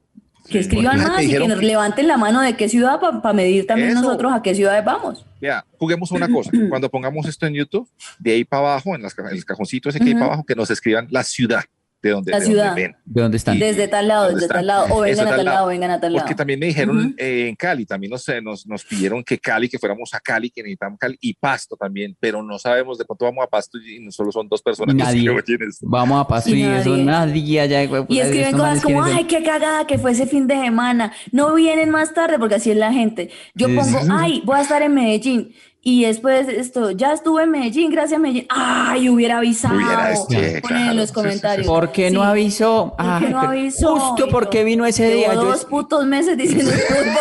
Que 0.49 0.61
escriban 0.61 0.99
más 0.99 1.23
y 1.23 1.31
que 1.31 1.47
nos 1.49 1.63
levanten 1.63 2.07
la 2.09 2.17
mano 2.17 2.41
de 2.41 2.57
qué 2.57 2.69
ciudad 2.69 3.01
para 3.01 3.33
medir 3.33 3.67
también 3.67 3.91
Eso. 3.91 4.03
nosotros 4.03 4.33
a 4.33 4.43
qué 4.43 4.55
ciudades 4.55 4.85
vamos. 4.85 5.25
Vea, 5.41 5.65
juguemos 5.79 6.11
una 6.13 6.29
cosa. 6.29 6.51
Cuando 6.69 6.89
pongamos 6.91 7.27
esto 7.27 7.47
en 7.47 7.55
YouTube, 7.55 7.89
de 8.19 8.33
ahí 8.33 8.45
para 8.45 8.61
abajo, 8.73 8.95
en 8.95 9.03
las 9.03 9.15
ca- 9.15 9.29
el 9.31 9.45
cajoncito 9.45 9.89
ese 9.89 9.99
que 9.99 10.05
hay 10.07 10.11
Ujú. 10.13 10.21
para 10.21 10.27
abajo, 10.33 10.45
que 10.47 10.55
nos 10.55 10.71
escriban 10.71 11.07
la 11.11 11.23
ciudad 11.25 11.65
de 12.07 12.13
donde, 12.13 12.31
La 12.33 12.39
de 12.41 12.45
donde 12.45 12.61
ciudad. 12.61 12.75
ven. 12.75 12.97
¿De 13.05 13.23
dónde 13.23 13.37
están? 13.37 13.57
Y- 13.57 13.61
Desde 13.61 13.89
tal 13.89 14.09
lado, 14.09 14.23
¿dónde 14.25 14.35
desde 14.37 14.47
están? 14.47 14.59
tal 14.59 14.67
lado, 14.67 14.87
o 14.95 15.01
vengan 15.01 15.27
a 15.27 15.29
tal 15.29 15.37
tal 15.37 15.45
lado. 15.45 15.57
lado, 15.57 15.69
vengan 15.69 15.91
a 15.91 16.01
tal 16.01 16.13
lado. 16.13 16.25
Porque 16.25 16.35
también 16.35 16.59
me 16.61 16.67
dijeron 16.67 17.15
eh, 17.19 17.47
en 17.49 17.57
Cali, 17.57 17.87
también 17.87 18.11
nos, 18.11 18.29
eh, 18.29 18.41
nos, 18.41 18.67
nos 18.67 18.85
pidieron 18.85 19.23
que 19.25 19.39
Cali, 19.39 19.69
que 19.69 19.79
fuéramos 19.79 20.13
a 20.15 20.21
Cali, 20.21 20.51
que 20.51 20.63
necesitamos 20.63 20.99
Cali 20.99 21.17
y 21.21 21.35
Pasto 21.35 21.77
también, 21.77 22.17
pero 22.19 22.43
no 22.43 22.59
sabemos 22.59 22.99
de 22.99 23.05
cuánto 23.05 23.25
vamos 23.25 23.45
a 23.45 23.49
Pasto 23.49 23.79
y 23.79 24.01
no 24.01 24.11
solo 24.11 24.33
son 24.33 24.49
dos 24.49 24.63
personas 24.63 24.95
Nadie. 24.95 25.25
que. 25.45 25.57
Vamos 25.83 26.21
a 26.21 26.27
paso 26.27 26.51
Y 26.51 26.61
y, 26.61 26.63
eso 26.65 26.97
nadie. 26.97 27.61
allá. 27.61 27.83
Y 28.09 28.19
escriben 28.19 28.53
cosas 28.53 28.83
como, 28.83 29.03
ay, 29.03 29.25
qué 29.25 29.43
cagada 29.43 29.87
que 29.87 29.99
fue 29.99 30.13
ese 30.13 30.27
fin 30.27 30.47
de 30.47 30.55
semana. 30.57 31.13
No 31.33 31.55
vienen 31.55 31.91
más 31.91 32.15
tarde 32.15 32.39
porque 32.39 32.57
así 32.57 32.71
es 32.71 32.77
la 32.77 32.93
gente. 32.93 33.31
Yo 33.55 33.67
pongo, 33.69 33.99
ay, 34.11 34.43
voy 34.45 34.59
a 34.59 34.63
estar 34.63 34.83
en 34.83 34.95
Medellín. 34.95 35.55
Y 35.89 36.03
después 36.05 36.49
esto, 36.49 36.91
ya 36.91 37.13
estuve 37.13 37.45
en 37.45 37.51
Medellín, 37.53 37.93
gracias 37.93 38.19
Medellín. 38.21 38.47
Ay, 38.49 39.09
hubiera 39.09 39.39
avisado. 39.39 39.77
Hubiera, 39.77 40.17
sí, 40.17 40.25
Ponen 40.27 40.45
en 40.57 40.61
claro, 40.63 40.95
los 40.95 41.03
sí, 41.03 41.07
sí, 41.07 41.13
comentarios. 41.15 41.65
sí. 41.65 41.73
¿Por 41.73 41.93
qué 41.93 42.11
no 42.11 42.25
avisó? 42.25 42.95
¿Por 42.99 43.07
qué 43.21 43.29
no 43.29 43.39
pero 43.41 43.51
avisó? 43.53 43.97
Justo 44.01 44.27
porque 44.29 44.65
vino 44.65 44.85
ese 44.85 45.05
llevo 45.07 45.17
día. 45.21 45.35
Yo 45.35 45.45
dos 45.45 45.59
es- 45.61 45.65
putos 45.67 46.05
meses 46.05 46.37
diciendo 46.37 46.73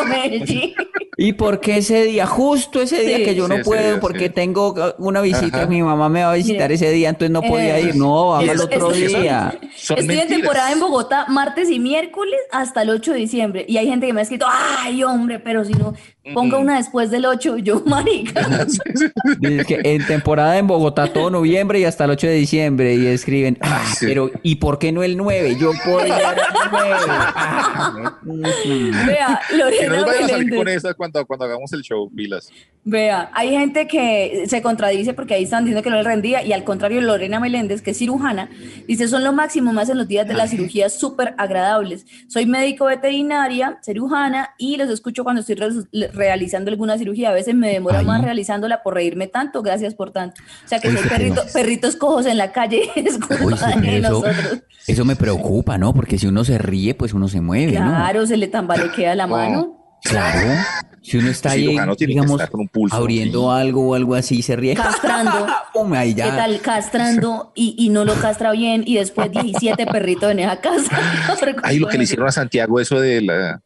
Medellín. 0.10 0.74
¿Y 1.18 1.32
por 1.34 1.62
qué 1.62 1.78
ese 1.78 2.04
día? 2.04 2.26
Justo 2.26 2.82
ese 2.82 3.02
día 3.06 3.18
Sí. 3.18 3.24
que 3.24 3.36
yo 3.36 3.48
Sí, 3.48 3.54
no 3.56 3.64
puedo 3.64 3.82
día, 3.92 4.00
porque 4.02 4.28
sí. 4.28 4.34
tengo 4.34 4.74
una 4.98 5.22
visita, 5.22 5.60
Ajá. 5.60 5.68
mi 5.68 5.82
mamá 5.82 6.10
me 6.10 6.24
va 6.24 6.32
a 6.32 6.36
visitar 6.36 6.64
Mire, 6.64 6.74
ese 6.74 6.90
día, 6.92 7.08
entonces 7.10 7.32
no 7.32 7.42
podía 7.44 7.78
eh, 7.78 7.84
ir. 7.90 7.96
No, 7.96 8.36
hágalo 8.36 8.52
es- 8.54 8.62
otro 8.62 8.92
es 8.92 8.98
que 9.00 9.10
son- 9.10 9.22
día. 9.22 9.60
Son 9.76 9.98
Estoy 10.00 10.00
en 10.00 10.08
mentiras. 10.08 10.28
temporada 10.28 10.72
en 10.74 10.80
Bogotá 10.82 11.26
martes 11.30 11.70
y 11.70 11.80
miércoles 11.80 12.40
hasta 12.52 12.82
el 12.82 12.90
8 12.90 13.14
de 13.14 13.20
diciembre. 13.20 13.66
Y 13.70 13.78
hay 13.78 13.88
gente 13.88 14.08
que 14.08 14.14
me 14.14 14.22
ha 14.22 14.24
escrito, 14.24 14.46
ay, 14.50 15.04
hombre, 15.04 15.40
pero 15.40 15.64
si 15.64 15.72
no, 15.74 15.94
ponga 16.34 16.58
una 16.58 16.76
después 16.78 17.12
del 17.12 17.26
8. 17.28 17.58
Yo, 17.60 17.82
marica. 17.86 18.42
Dice 19.40 19.66
que 19.66 19.80
en 19.84 20.06
temporada 20.06 20.58
en 20.58 20.68
Bogotá 20.68 21.08
todo 21.12 21.30
noviembre 21.30 21.80
y 21.80 21.86
hasta 21.86 22.06
el 22.06 22.12
8 22.12 22.28
de 22.28 22.34
diciembre 22.34 22.96
y 22.96 23.06
escriben, 23.08 23.58
ah, 23.62 23.84
sí. 23.98 24.06
pero 24.08 24.32
¿y 24.44 24.56
por 24.56 24.80
qué 24.80 24.92
no 24.92 25.04
el 25.04 25.18
9? 25.18 25.58
Yo 25.60 25.72
podía 25.86 26.08
ir 26.08 26.14
el 26.14 26.70
9. 26.72 26.96
Ah, 27.38 28.18
mm. 28.24 28.42
Vea, 29.08 29.40
Que 29.50 29.58
no 29.58 29.66
Lorena 29.66 29.96
nos 29.98 30.06
vayan 30.06 30.24
a 30.24 30.28
salir 30.28 30.46
Meléndez. 30.46 30.58
con 30.58 30.68
esa 30.70 30.94
cuando, 30.94 31.26
cuando 31.26 31.46
hagamos 31.46 31.72
el 31.74 31.82
show, 31.82 32.10
pilas. 32.14 32.52
Vea, 32.88 33.32
hay 33.34 33.50
gente 33.50 33.88
que 33.88 34.44
se 34.48 34.62
contradice 34.62 35.14
porque 35.16 35.34
ahí 35.34 35.44
están 35.44 35.64
diciendo 35.66 35.82
que 35.82 35.90
no 35.90 35.96
le 35.96 36.04
rendía 36.04 36.44
y 36.44 36.54
al 36.54 36.64
contrario 36.64 37.02
Lorena 37.02 37.40
Meléndez, 37.40 37.82
que 37.82 37.92
es 37.92 37.98
cirujana, 37.98 38.48
dice 38.88 39.08
son 39.08 39.24
lo 39.24 39.34
máximo 39.34 39.74
más 39.74 39.90
en 39.90 39.98
los 39.98 40.08
días 40.08 40.28
de 40.28 40.36
las 40.36 40.52
cirugías 40.52 40.94
súper 40.94 41.34
agradables. 41.40 42.06
Soy 42.28 42.46
médico 42.46 42.86
veterinaria, 42.86 43.80
cirujana 43.84 44.52
y 44.60 44.78
los 44.78 44.90
escucho 44.90 45.24
cuando 45.24 45.42
estoy 45.42 45.56
re- 45.56 46.08
realizando 46.14 46.70
alguna 46.70 46.98
cirugía. 47.00 47.30
A 47.30 47.34
veces 47.34 47.56
me 47.56 47.70
demora 47.72 48.00
Ay. 48.00 48.06
más 48.06 48.22
por 48.84 48.94
reírme 48.94 49.28
tanto, 49.28 49.62
gracias 49.62 49.94
por 49.96 50.12
tanto. 50.12 50.42
O 50.66 50.68
sea 50.68 50.80
que 50.80 50.90
Uy, 50.90 50.98
si 50.98 51.04
hay 51.04 51.10
perrito- 51.10 51.46
perritos 51.54 51.96
cojos 51.96 52.26
en 52.26 52.38
la 52.38 52.52
calle 52.52 52.84
es 52.96 53.16
Uy, 53.16 53.38
culpa 53.38 53.74
sí, 53.74 53.80
de 53.82 53.98
eso, 54.00 54.10
nosotros. 54.10 54.60
eso 54.88 55.06
me 55.06 55.16
preocupa, 55.16 55.78
¿no? 55.78 55.94
Porque 55.94 56.18
si 56.18 56.28
uno 56.28 56.44
se 56.46 56.58
ríe, 56.58 56.96
pues 56.96 57.14
uno 57.14 57.28
se 57.28 57.42
mueve, 57.42 57.74
¿no? 57.80 57.88
Claro, 57.90 58.26
se 58.26 58.38
le 58.38 58.48
tambalequea 58.48 59.16
la 59.16 59.28
No. 59.28 59.36
mano. 59.36 59.72
Claro. 60.04 60.48
Si 61.02 61.18
uno 61.18 61.30
está 61.30 61.52
ahí, 61.52 61.68
digamos, 62.00 62.40
pulso, 62.72 62.96
abriendo 62.96 63.42
sí. 63.52 63.60
algo 63.60 63.90
o 63.90 63.94
algo 63.96 64.14
así, 64.14 64.44
se 64.44 64.56
ríe. 64.56 64.76
Castrando. 64.76 65.48
Ahí 65.96 66.14
¿Qué 66.16 66.22
tal 66.22 66.62
castrando 66.62 67.52
y, 67.56 67.76
y 67.78 67.90
no 67.90 68.06
lo 68.06 68.14
castra 68.16 68.52
bien 68.52 68.84
y 68.88 68.96
después 68.96 69.32
17 69.32 69.86
perritos 69.92 70.32
en 70.32 70.40
esa 70.40 70.62
casa? 70.62 70.98
Ay, 71.64 71.80
lo 71.80 71.88
que 71.88 71.98
le 71.98 72.04
hicieron 72.06 72.28
a 72.28 72.32
Santiago, 72.32 72.80
eso 72.80 73.00
de 73.00 73.22
la, 73.22 73.62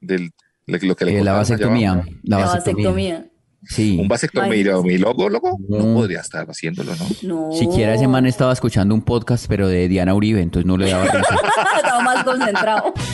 del, 0.00 0.32
lo 0.66 0.78
que- 0.78 1.04
le 1.04 1.18
Eh, 1.18 1.24
la 1.24 1.30
allá 1.32 1.38
vasectomía. 1.40 2.02
La 2.22 2.38
La 2.38 2.46
vasectomía. 2.46 3.26
Sí. 3.68 3.98
Un 4.00 4.08
vasectomía, 4.08 4.54
Imagínese. 4.60 4.82
mi 4.86 4.98
loco, 4.98 5.28
loco, 5.28 5.58
no 5.68 5.78
Mm. 5.78 5.94
podría 5.94 6.20
estar 6.20 6.46
haciéndolo, 6.48 6.92
¿no? 6.96 7.06
No. 7.22 7.52
Siquiera 7.52 7.94
ese 7.94 8.06
man 8.08 8.26
estaba 8.26 8.52
escuchando 8.52 8.94
un 8.94 9.02
podcast, 9.02 9.46
pero 9.48 9.68
de 9.68 9.88
Diana 9.88 10.14
Uribe, 10.14 10.40
entonces 10.42 10.66
no 10.66 10.76
le 10.76 10.90
daba. 10.90 11.04
Estaba 11.76 12.00
más 12.02 12.24
concentrado. 12.24 12.92